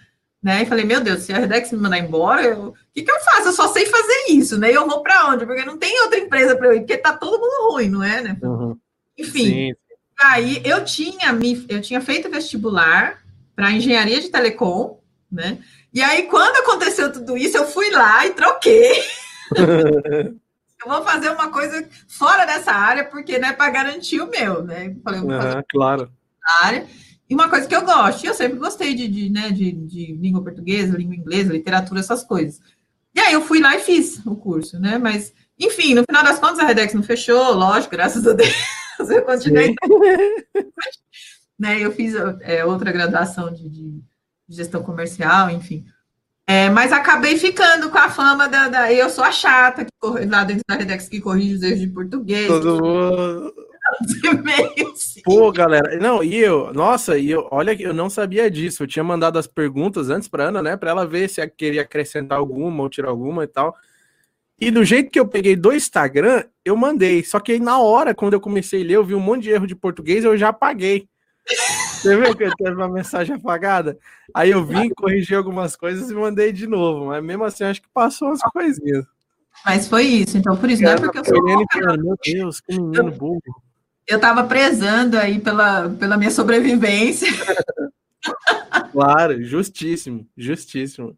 [0.43, 0.63] né?
[0.63, 3.49] E falei, meu Deus, se a Redex me mandar embora, o que, que eu faço?
[3.49, 4.75] Eu só sei fazer isso, né?
[4.75, 5.45] Eu vou para onde?
[5.45, 8.23] Porque não tem outra empresa para eu ir, porque tá todo mundo ruim, não é,
[8.23, 8.39] né?
[8.43, 8.75] Uhum.
[9.19, 9.45] Enfim.
[9.45, 9.73] Sim.
[10.19, 13.23] Aí eu tinha me, eu tinha feito vestibular
[13.55, 14.99] para engenharia de telecom,
[15.31, 15.59] né?
[15.93, 18.93] E aí, quando aconteceu tudo isso, eu fui lá e troquei.
[19.57, 24.97] eu vou fazer uma coisa fora dessa área, porque, né, para garantir o meu, né?
[25.05, 26.13] Falei, vou fazer ah, claro.
[26.63, 26.87] área.
[27.29, 30.13] E uma coisa que eu gosto, e eu sempre gostei de, de, né, de, de
[30.15, 32.61] língua portuguesa, língua inglesa, literatura, essas coisas.
[33.15, 34.99] E aí eu fui lá e fiz o curso, né?
[34.99, 38.51] Mas, enfim, no final das contas a Redex não fechou, lógico, graças a Deus.
[39.11, 39.75] Eu continuei.
[41.59, 44.01] né, eu fiz é, outra graduação de, de,
[44.55, 45.85] gestão comercial, enfim.
[46.47, 50.27] É, mas acabei ficando com a fama da, da, Eu sou a chata que corre,
[50.27, 52.49] lá dentro da Redex que corrige os erros de português.
[52.49, 53.55] Todo mundo.
[55.25, 58.83] Pô, galera, não, e eu, nossa, e eu, olha que eu não sabia disso.
[58.83, 62.39] Eu tinha mandado as perguntas antes para Ana, né, para ela ver se queria acrescentar
[62.39, 63.75] alguma ou tirar alguma e tal.
[64.61, 67.25] E do jeito que eu peguei do Instagram, eu mandei.
[67.25, 69.51] Só que aí na hora, quando eu comecei a ler, eu vi um monte de
[69.51, 71.09] erro de português, eu já apaguei.
[72.03, 73.97] Você viu que teve uma mensagem apagada?
[74.35, 77.07] Aí eu vim, corrigi algumas coisas e mandei de novo.
[77.07, 79.05] Mas mesmo assim, acho que passou umas coisinhas.
[79.65, 80.37] Mas foi isso.
[80.37, 81.43] Então, por isso, não é porque eu sou.
[81.43, 83.41] Meu Deus, que menino burro
[84.07, 87.29] eu estava prezando aí pela, pela minha sobrevivência.
[88.93, 91.17] claro, justíssimo, justíssimo.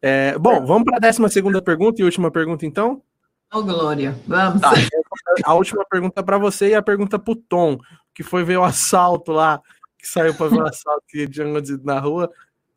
[0.00, 3.02] É, bom, vamos para a décima segunda pergunta e última pergunta, então?
[3.52, 4.60] Ô, oh, Glória, vamos.
[4.60, 4.72] Tá,
[5.44, 7.78] a última pergunta para você e a pergunta para o Tom,
[8.14, 9.60] que foi ver o assalto lá,
[10.02, 12.28] que saiu para ver o assalto tinha acontecido na rua.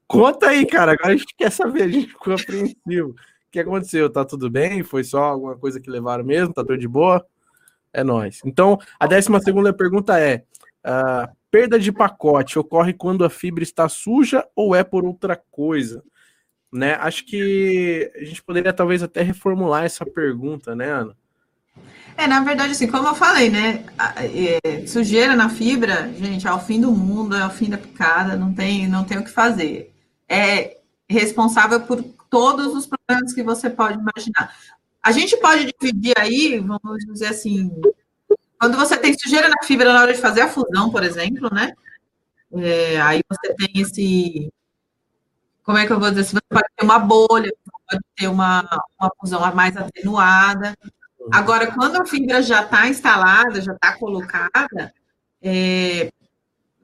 [0.08, 3.10] Conta aí, cara, agora a gente quer saber, a gente ficou apreensivo.
[3.10, 3.16] O
[3.52, 4.08] que aconteceu?
[4.10, 4.84] Tá tudo bem?
[4.84, 6.54] Foi só alguma coisa que levaram mesmo?
[6.54, 7.26] Tá tudo de boa?
[7.92, 8.42] É nós.
[8.46, 10.44] Então, a décima segunda pergunta é:
[10.86, 16.04] uh, perda de pacote ocorre quando a fibra está suja ou é por outra coisa?
[16.72, 16.94] Né?
[16.96, 21.18] Acho que a gente poderia talvez até reformular essa pergunta, né, Ana?
[22.18, 23.86] É, na verdade, assim, como eu falei, né?
[24.18, 28.38] É, sujeira na fibra, gente, é o fim do mundo, é o fim da picada,
[28.38, 29.94] não tem, não tem o que fazer.
[30.28, 30.78] É
[31.10, 34.56] responsável por todos os problemas que você pode imaginar.
[35.04, 37.70] A gente pode dividir aí, vamos dizer assim,
[38.60, 41.74] quando você tem sujeira na fibra na hora de fazer a fusão, por exemplo, né?
[42.54, 44.52] É, aí você tem esse.
[45.64, 46.24] Como é que eu vou dizer?
[46.24, 47.52] Você pode ter uma bolha,
[47.90, 48.62] pode ter uma,
[49.00, 50.76] uma fusão mais atenuada.
[51.32, 54.94] Agora, quando a fibra já está instalada, já está colocada,
[55.42, 56.12] é,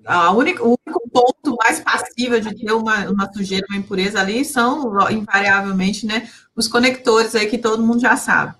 [0.05, 4.43] a única, o único ponto mais passível de ter uma, uma sujeira, uma impureza ali
[4.43, 8.55] são, invariavelmente, né, os conectores aí que todo mundo já sabe.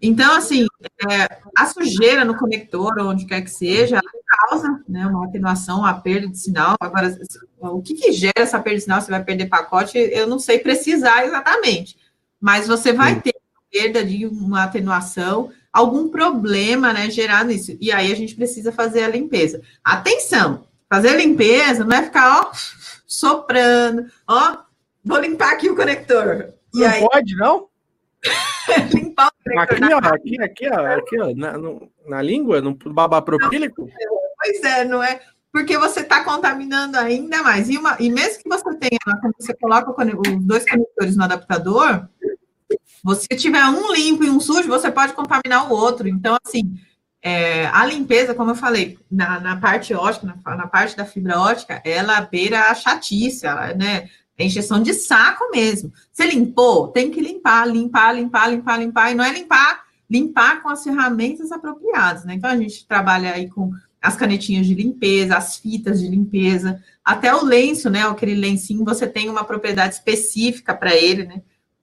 [0.00, 0.66] Então, assim,
[1.08, 4.00] é, a sujeira no conector, onde quer que seja,
[4.48, 6.74] causa né, uma atenuação, uma perda de sinal.
[6.80, 7.16] Agora,
[7.60, 9.00] o que, que gera essa perda de sinal?
[9.00, 9.96] Você vai perder pacote?
[9.96, 11.96] Eu não sei precisar exatamente,
[12.40, 13.31] mas você vai ter
[13.72, 17.76] perda de uma atenuação, algum problema né, gerado nisso.
[17.80, 19.62] E aí a gente precisa fazer a limpeza.
[19.82, 20.66] Atenção!
[20.92, 22.52] Fazer a limpeza não é ficar, ó,
[23.06, 24.58] soprando, ó,
[25.02, 26.52] vou limpar aqui o conector.
[26.74, 27.00] E não aí...
[27.00, 27.68] pode, não?
[28.92, 29.80] limpar o conector.
[29.80, 33.88] Aqui, ó, aqui, aqui, ó, aqui, ó, na, no, na língua, no babapropílico?
[34.38, 35.18] Pois é, não é?
[35.50, 37.70] Porque você está contaminando ainda mais.
[37.70, 42.08] E, uma, e mesmo que você tenha, quando você coloca os dois conectores no adaptador,
[43.02, 46.08] você tiver um limpo e um sujo, você pode contaminar o outro.
[46.08, 46.78] Então, assim,
[47.20, 51.38] é, a limpeza, como eu falei, na, na parte ótica, na, na, parte da fibra
[51.40, 54.08] ótica, ela beira a chatice, ela, né?
[54.36, 55.92] É injeção de saco mesmo.
[56.10, 60.68] Você limpou, tem que limpar, limpar, limpar, limpar, limpar, e não é limpar, limpar com
[60.68, 62.34] as ferramentas apropriadas, né?
[62.34, 63.70] Então a gente trabalha aí com
[64.00, 68.02] as canetinhas de limpeza, as fitas de limpeza, até o lenço, né?
[68.02, 71.42] Aquele lencinho, você tem uma propriedade específica para ele, né?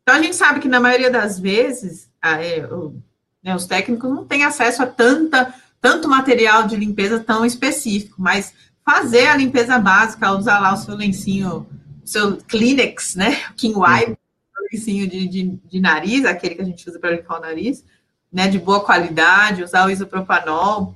[0.10, 2.99] Então a gente sabe que na maioria das vezes é, o,
[3.44, 8.52] né, os técnicos não têm acesso a tanta, tanto material de limpeza tão específico, mas
[8.84, 11.68] fazer a limpeza básica, usar lá o seu lencinho,
[12.03, 13.40] o seu Kleenex, né?
[13.56, 17.38] King Wipe, o lencinho de, de, de nariz, aquele que a gente usa para limpar
[17.38, 17.86] o nariz,
[18.34, 18.48] né?
[18.48, 20.95] De boa qualidade, usar o isopropanol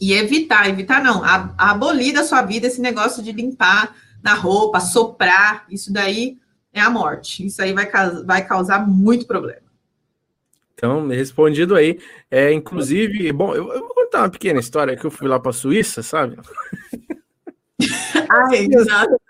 [0.00, 1.22] e evitar, evitar não,
[1.56, 6.40] abolir da sua vida esse negócio de limpar na roupa, soprar, isso daí
[6.72, 7.46] é a morte.
[7.46, 7.88] Isso aí vai,
[8.24, 9.70] vai causar muito problema.
[10.74, 11.98] Então, respondido aí.
[12.30, 15.50] É, inclusive, bom, eu, eu, vou contar uma pequena história que eu fui lá para
[15.50, 16.38] a Suíça, sabe?
[18.28, 19.20] Ai, exato.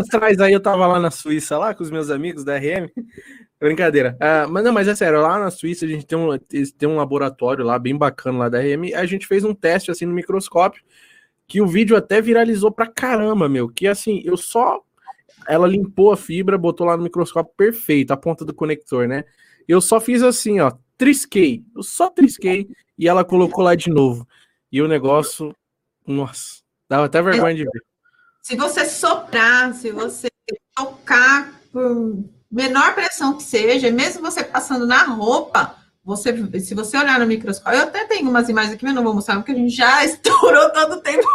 [0.00, 2.88] atrás aí eu tava lá na Suíça, lá com os meus amigos da RM.
[3.60, 4.16] Brincadeira.
[4.16, 6.96] Uh, mas não, mas é sério, lá na Suíça a gente tem um, tem um
[6.96, 8.94] laboratório lá bem bacana lá da RM.
[8.94, 10.82] A gente fez um teste assim no microscópio
[11.46, 13.68] que o vídeo até viralizou pra caramba, meu.
[13.68, 14.80] Que assim, eu só.
[15.48, 19.24] Ela limpou a fibra, botou lá no microscópio perfeito, a ponta do conector, né?
[19.68, 21.64] Eu só fiz assim, ó, trisquei.
[21.74, 22.68] Eu só trisquei
[22.98, 24.26] e ela colocou lá de novo.
[24.70, 25.54] E o negócio,
[26.06, 27.82] nossa, dava até vergonha de ver.
[28.42, 30.28] Se você soprar, se você
[30.74, 37.18] tocar por menor pressão que seja, mesmo você passando na roupa, você, se você olhar
[37.18, 39.74] no microscópio, eu até tenho umas imagens aqui, mas não vou mostrar, porque a gente
[39.74, 41.26] já estourou todo o tempo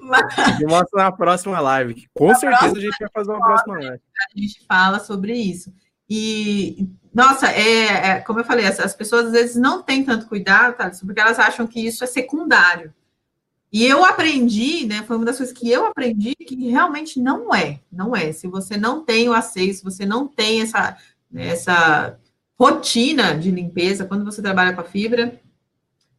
[0.00, 0.60] mas...
[0.60, 2.08] mostra na próxima live.
[2.14, 4.02] Com na certeza próxima, a gente vai fazer uma próxima live.
[4.36, 5.72] A gente fala sobre isso.
[6.08, 10.26] E, nossa, é, é como eu falei, as, as, pessoas às vezes não têm tanto
[10.26, 10.90] cuidado, tá?
[11.04, 12.92] porque elas acham que isso é secundário.
[13.72, 15.02] E eu aprendi, né?
[15.02, 18.30] Foi uma das coisas que eu aprendi que realmente não é, não é.
[18.30, 20.96] Se você não tem o acesso, se você não tem essa,
[21.28, 22.16] né, essa
[22.56, 25.40] rotina de limpeza, quando você trabalha com a fibra,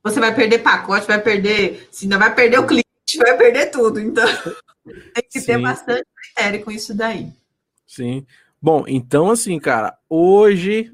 [0.06, 2.86] você vai perder pacote, vai perder, se ainda vai perder o cliente,
[3.18, 4.00] vai perder tudo.
[4.00, 4.24] Então,
[5.16, 5.46] tem que Sim.
[5.48, 7.34] ter bastante critério com isso daí.
[7.88, 8.24] Sim.
[8.62, 10.94] Bom, então assim, cara, hoje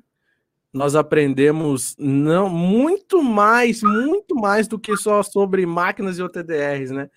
[0.72, 7.10] nós aprendemos não muito mais, muito mais do que só sobre máquinas e OTDRs, né?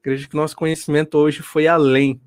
[0.00, 2.20] Acredito que nosso conhecimento hoje foi além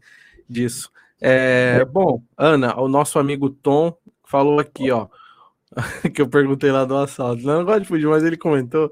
[0.49, 0.91] disso.
[1.19, 3.95] É, bom, Ana, o nosso amigo Tom
[4.25, 5.07] falou aqui, ó,
[6.13, 7.43] que eu perguntei lá do assalto.
[7.43, 8.91] Não, não gosto de fugir, mas ele comentou.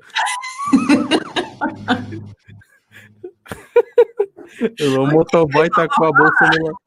[4.98, 6.78] o motoboy tá com a bolsa no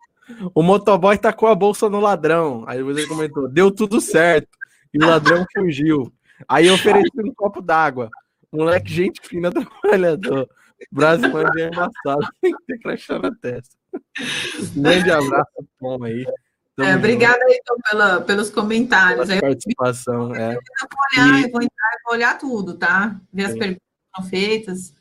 [0.55, 2.65] o motoboy tá com a bolsa no ladrão.
[2.67, 4.49] Aí ele comentou: deu tudo certo
[4.93, 6.13] e o ladrão fugiu.
[6.49, 8.11] Aí eu ofereci um copo d'água.
[8.53, 10.49] Moleque, gente fina, trabalhador.
[10.91, 13.77] Brasil é embaçado, tem que ter crachá na testa.
[14.75, 16.27] grande abraço, Tom aí.
[16.81, 19.29] É, obrigada Tom, pela, pelos comentários.
[19.29, 20.55] Pela participação, eu, é.
[20.55, 21.45] Eu vou olhar, e...
[21.45, 23.21] eu vou entrar e vou olhar tudo, tá?
[23.33, 23.53] Ver Sim.
[23.53, 24.95] as perguntas que foram feitas.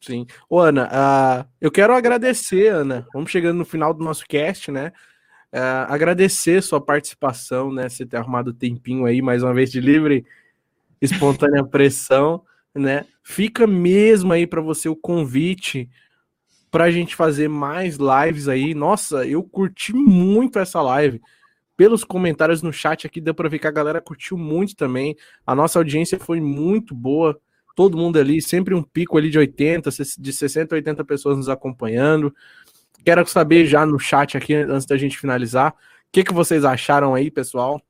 [0.00, 0.26] Sim.
[0.48, 3.06] Ô, Ana, uh, eu quero agradecer, Ana.
[3.12, 4.92] Vamos chegando no final do nosso cast, né?
[5.52, 7.88] Uh, agradecer sua participação, né?
[7.88, 10.24] Você ter arrumado o tempinho aí, mais uma vez, de livre,
[11.00, 12.42] espontânea pressão,
[12.74, 13.04] né?
[13.22, 15.90] Fica mesmo aí para você o convite
[16.70, 18.74] para a gente fazer mais lives aí.
[18.74, 21.20] Nossa, eu curti muito essa live.
[21.76, 25.16] Pelos comentários no chat aqui, deu para ver que a galera curtiu muito também.
[25.46, 27.38] A nossa audiência foi muito boa.
[27.76, 31.48] Todo mundo ali, sempre um pico ali de 80, de 60 a 80 pessoas nos
[31.48, 32.34] acompanhando.
[33.04, 35.74] Quero saber já no chat aqui, antes da gente finalizar, o
[36.10, 37.80] que, que vocês acharam aí, pessoal?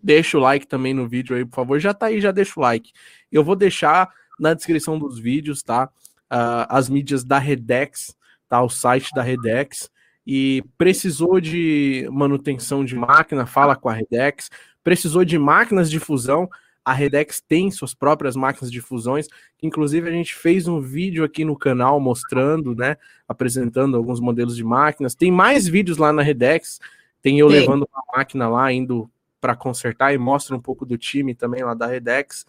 [0.00, 1.80] Deixa o like também no vídeo aí, por favor.
[1.80, 2.92] Já tá aí, já deixa o like.
[3.32, 4.08] Eu vou deixar
[4.38, 5.90] na descrição dos vídeos, tá?
[6.30, 8.16] Uh, as mídias da Redex,
[8.48, 8.62] tá?
[8.62, 9.90] O site da Redex.
[10.26, 14.50] e precisou de manutenção de máquina, fala com a Redex.
[14.82, 16.48] Precisou de máquinas de fusão,
[16.86, 19.26] a Redex tem suas próprias máquinas de fusões.
[19.60, 22.96] Inclusive, a gente fez um vídeo aqui no canal mostrando, né?
[23.26, 25.12] Apresentando alguns modelos de máquinas.
[25.12, 26.78] Tem mais vídeos lá na Redex.
[27.20, 27.56] Tem eu Sim.
[27.56, 31.74] levando uma máquina lá, indo para consertar e mostra um pouco do time também lá
[31.74, 32.46] da Redex.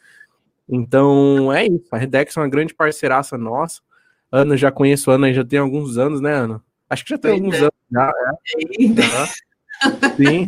[0.70, 1.88] Então é isso.
[1.92, 3.82] A Redex é uma grande parceiraça nossa.
[4.32, 6.62] Ana, já conheço a Ana já tem alguns anos, né, Ana?
[6.90, 7.60] Acho que já tem alguns é.
[7.60, 8.12] anos já.
[8.12, 8.32] É.
[10.16, 10.48] Sim.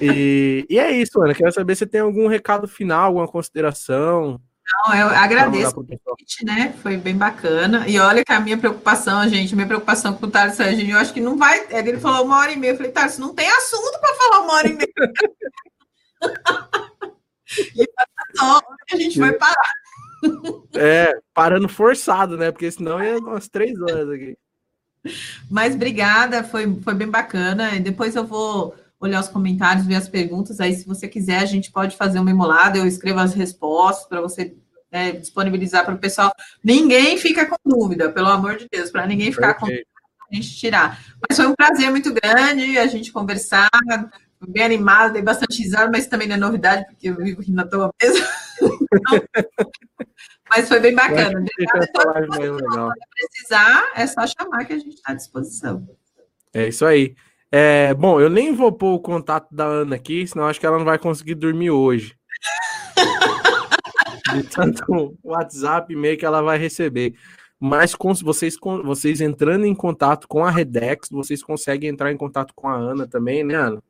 [0.00, 1.34] E, e, é isso, Ana.
[1.34, 4.40] Quero saber se tem algum recado final, alguma consideração.
[4.84, 6.74] Não, eu agradeço o convite, né?
[6.82, 7.86] Foi bem bacana.
[7.86, 11.12] E olha que a minha preocupação, gente, minha preocupação com o Thales Serginho, eu acho
[11.12, 11.66] que não vai.
[11.70, 12.72] Ele falou uma hora e meia.
[12.72, 14.88] Eu falei, Thales, não tem assunto para falar uma hora e meia.
[17.74, 17.88] e
[18.36, 19.72] só onde a gente vai parar.
[20.74, 22.50] É, parando forçado, né?
[22.50, 24.36] Porque senão ia umas três horas aqui.
[25.48, 27.74] Mas obrigada, foi, foi bem bacana.
[27.76, 30.58] E depois eu vou olhar os comentários, ver as perguntas.
[30.58, 34.20] Aí, se você quiser, a gente pode fazer uma emulada, eu escrevo as respostas para
[34.20, 34.56] você
[34.90, 36.32] né, disponibilizar para o pessoal.
[36.62, 39.86] Ninguém fica com dúvida, pelo amor de Deus, para ninguém ficar com dúvida,
[40.30, 41.00] a gente tirar.
[41.28, 43.68] Mas foi um prazer muito grande a gente conversar,
[44.46, 47.66] bem animado, dei bastante risada, mas também não é novidade, porque eu vivo rindo à
[47.66, 48.26] toa mesmo.
[48.60, 49.22] Então,
[50.48, 51.40] mas foi bem bacana.
[51.40, 51.86] Obrigada.
[51.86, 55.86] Se precisar, é só chamar que a gente está à disposição.
[56.54, 57.14] É isso aí.
[57.50, 60.78] É, bom, eu nem vou pôr o contato da Ana aqui, senão acho que ela
[60.78, 62.16] não vai conseguir dormir hoje.
[64.32, 67.14] De tanto WhatsApp e-mail que ela vai receber.
[67.58, 72.16] Mas com vocês, com vocês entrando em contato com a Redex, vocês conseguem entrar em
[72.16, 73.82] contato com a Ana também, né, Ana?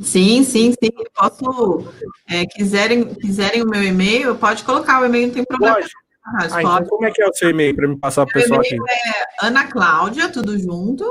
[0.00, 0.90] Sim, sim, sim.
[1.14, 1.92] Posso.
[2.26, 5.74] É, quiserem, quiserem o meu e-mail, pode colocar o e-mail, não tem problema.
[5.74, 5.90] Pode.
[6.24, 8.42] Ah, ah então como é que é o seu e-mail para me passar para o
[8.42, 8.76] pessoal aqui?
[8.76, 11.04] É Ana Cláudia, tudo junto.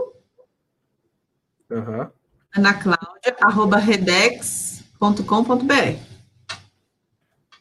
[1.70, 2.10] Uhum.
[2.56, 5.00] Ana Cláudia, arroba redex.com.br.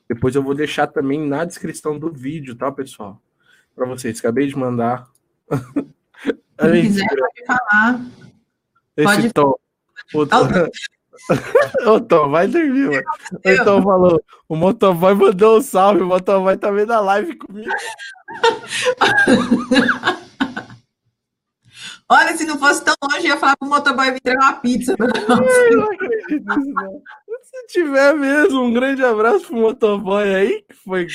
[0.09, 3.20] Depois eu vou deixar também na descrição do vídeo, tá, pessoal?
[3.74, 4.18] Para vocês.
[4.18, 5.06] Acabei de mandar.
[6.60, 8.00] Se quiser, pode falar.
[8.96, 9.32] Esse pode...
[9.32, 9.55] tom.
[11.86, 13.02] Ô, Tom, vai dormir, mano.
[13.32, 17.68] O Tom falou: o motoboy mandou um salve, o motoboy tá vendo a live comigo.
[22.10, 24.96] Olha, se não fosse tão longe, ia falar pro motoboy vir entregar uma pizza.
[24.98, 27.02] Eu não acredito nisso, não.
[27.42, 31.06] Se tiver mesmo, um grande abraço pro motoboy aí, que foi.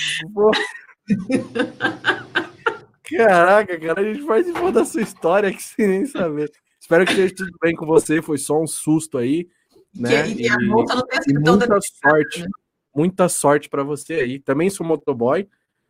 [3.04, 6.52] Caraca, cara, a gente participou da sua história aqui sem nem saber.
[6.80, 9.48] Espero que esteja tudo bem com você, foi só um susto aí.
[9.96, 10.30] Né?
[10.30, 12.48] E, e, a não tem muita sorte, né?
[12.96, 14.40] muita sorte para você aí.
[14.40, 15.48] Também sou motoboy.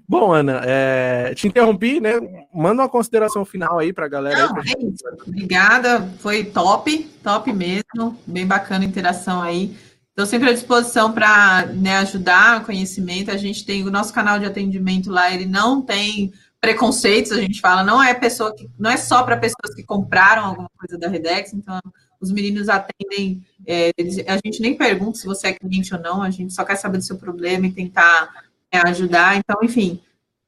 [0.07, 1.33] Bom, Ana, é...
[1.33, 2.13] te interrompi, né?
[2.53, 4.47] Manda uma consideração final aí para a galera.
[4.47, 5.23] Não, aí, é.
[5.27, 9.75] Obrigada, foi top, top mesmo, bem bacana a interação aí.
[10.09, 13.31] Estou sempre à disposição para né, ajudar o conhecimento.
[13.31, 17.61] A gente tem o nosso canal de atendimento lá, ele não tem preconceitos, a gente
[17.61, 21.07] fala, não é pessoa que não é só para pessoas que compraram alguma coisa da
[21.07, 21.79] Redex, então
[22.21, 26.21] os meninos atendem, é, eles, a gente nem pergunta se você é cliente ou não,
[26.21, 29.35] a gente só quer saber do seu problema e tentar é, ajudar.
[29.37, 29.99] Então, enfim,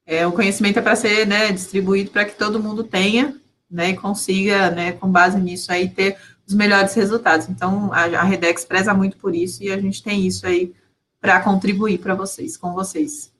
[0.06, 3.36] é, o conhecimento é para ser né, distribuído para que todo mundo tenha
[3.70, 7.48] né, e consiga, né, com base nisso aí, ter os melhores resultados.
[7.48, 10.72] Então, a, a Redex preza muito por isso e a gente tem isso aí
[11.20, 13.32] para contribuir para vocês, com vocês.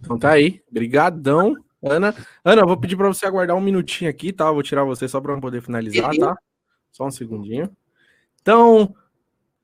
[0.00, 2.14] Então tá aí, brigadão, Ana.
[2.44, 4.50] Ana, eu vou pedir para você aguardar um minutinho aqui, tá?
[4.50, 6.36] Vou tirar você só para poder finalizar, tá?
[6.92, 7.74] Só um segundinho.
[8.40, 8.94] Então,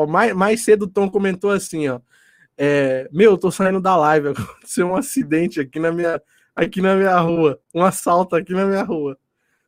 [0.07, 1.99] mais, mais cedo o Tom comentou assim, ó.
[2.57, 6.21] É, meu, eu tô saindo da live, aconteceu um acidente aqui na minha
[6.55, 9.17] aqui na minha rua, um assalto aqui na minha rua.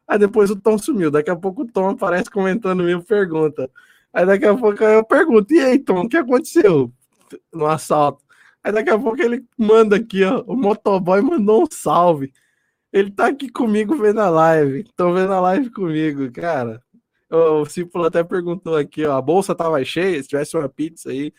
[0.07, 1.09] Aí depois o Tom sumiu.
[1.09, 3.69] Daqui a pouco o Tom aparece comentando minha pergunta.
[4.13, 6.91] Aí daqui a pouco eu pergunto: e aí, Tom, o que aconteceu
[7.53, 8.23] no assalto?
[8.63, 10.43] Aí daqui a pouco ele manda aqui, ó.
[10.47, 12.33] O motoboy mandou um salve.
[12.93, 14.81] Ele tá aqui comigo vendo a live.
[14.81, 16.81] Estão vendo a live comigo, cara.
[17.29, 19.17] O Cipulo até perguntou aqui, ó.
[19.17, 21.33] A bolsa tava cheia, se tivesse uma pizza aí.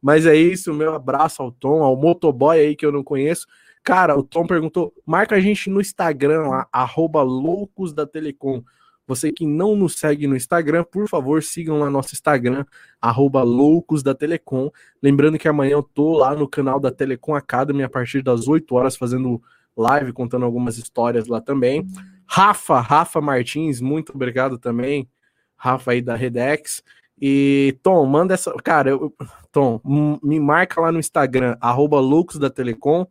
[0.00, 3.46] Mas é isso, meu abraço ao Tom, ao motoboy aí que eu não conheço.
[3.86, 8.60] Cara, o Tom perguntou: marca a gente no Instagram lá, arroba loucos da Telecom.
[9.06, 12.64] Você que não nos segue no Instagram, por favor, sigam lá nosso Instagram,
[13.00, 14.72] arroba loucos da Telecom.
[15.00, 18.74] Lembrando que amanhã eu tô lá no canal da Telecom Academy a partir das 8
[18.74, 19.40] horas fazendo
[19.76, 21.86] live, contando algumas histórias lá também.
[22.26, 25.08] Rafa, Rafa Martins, muito obrigado também.
[25.56, 26.82] Rafa aí da Redex.
[27.22, 28.52] E Tom, manda essa.
[28.64, 29.14] Cara, eu...
[29.52, 29.80] Tom,
[30.24, 33.06] me marca lá no Instagram, arroba loucos da Telecom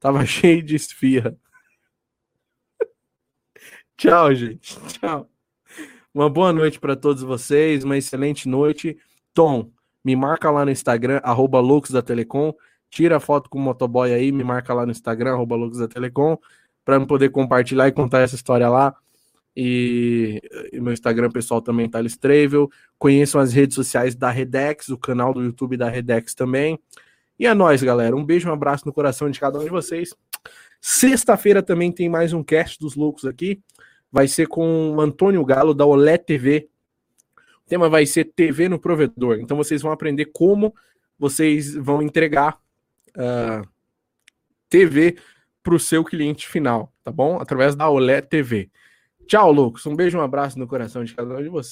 [0.00, 1.36] Tava cheio de esfirra.
[3.96, 4.80] Tchau, gente.
[4.88, 5.30] Tchau.
[6.12, 8.98] Uma boa noite para todos vocês, uma excelente noite.
[9.32, 9.70] Tom,
[10.04, 11.60] me marca lá no Instagram, arroba
[11.92, 12.52] da Telecom.
[12.90, 16.36] Tira a foto com o motoboy aí, me marca lá no Instagram, arroba da Telecom,
[16.84, 18.96] para eu poder compartilhar e contar essa história lá.
[19.54, 20.40] E,
[20.72, 22.70] e meu Instagram pessoal também tá Travel.
[22.98, 26.80] Conheçam as redes sociais da Redex, o canal do YouTube da Redex também.
[27.40, 28.14] E é nóis, galera.
[28.14, 30.14] Um beijo, um abraço no coração de cada um de vocês.
[30.78, 33.62] Sexta-feira também tem mais um cast dos loucos aqui.
[34.12, 36.68] Vai ser com o Antônio Galo, da Olé TV.
[37.64, 39.38] O tema vai ser TV no provedor.
[39.40, 40.74] Então vocês vão aprender como
[41.18, 42.60] vocês vão entregar
[43.16, 43.62] uh, ah,
[44.68, 45.16] TV
[45.62, 47.40] para o seu cliente final, tá bom?
[47.40, 48.70] Através da Olé TV.
[49.26, 49.86] Tchau, loucos.
[49.86, 51.68] Um beijo, um abraço no coração de cada um de vocês.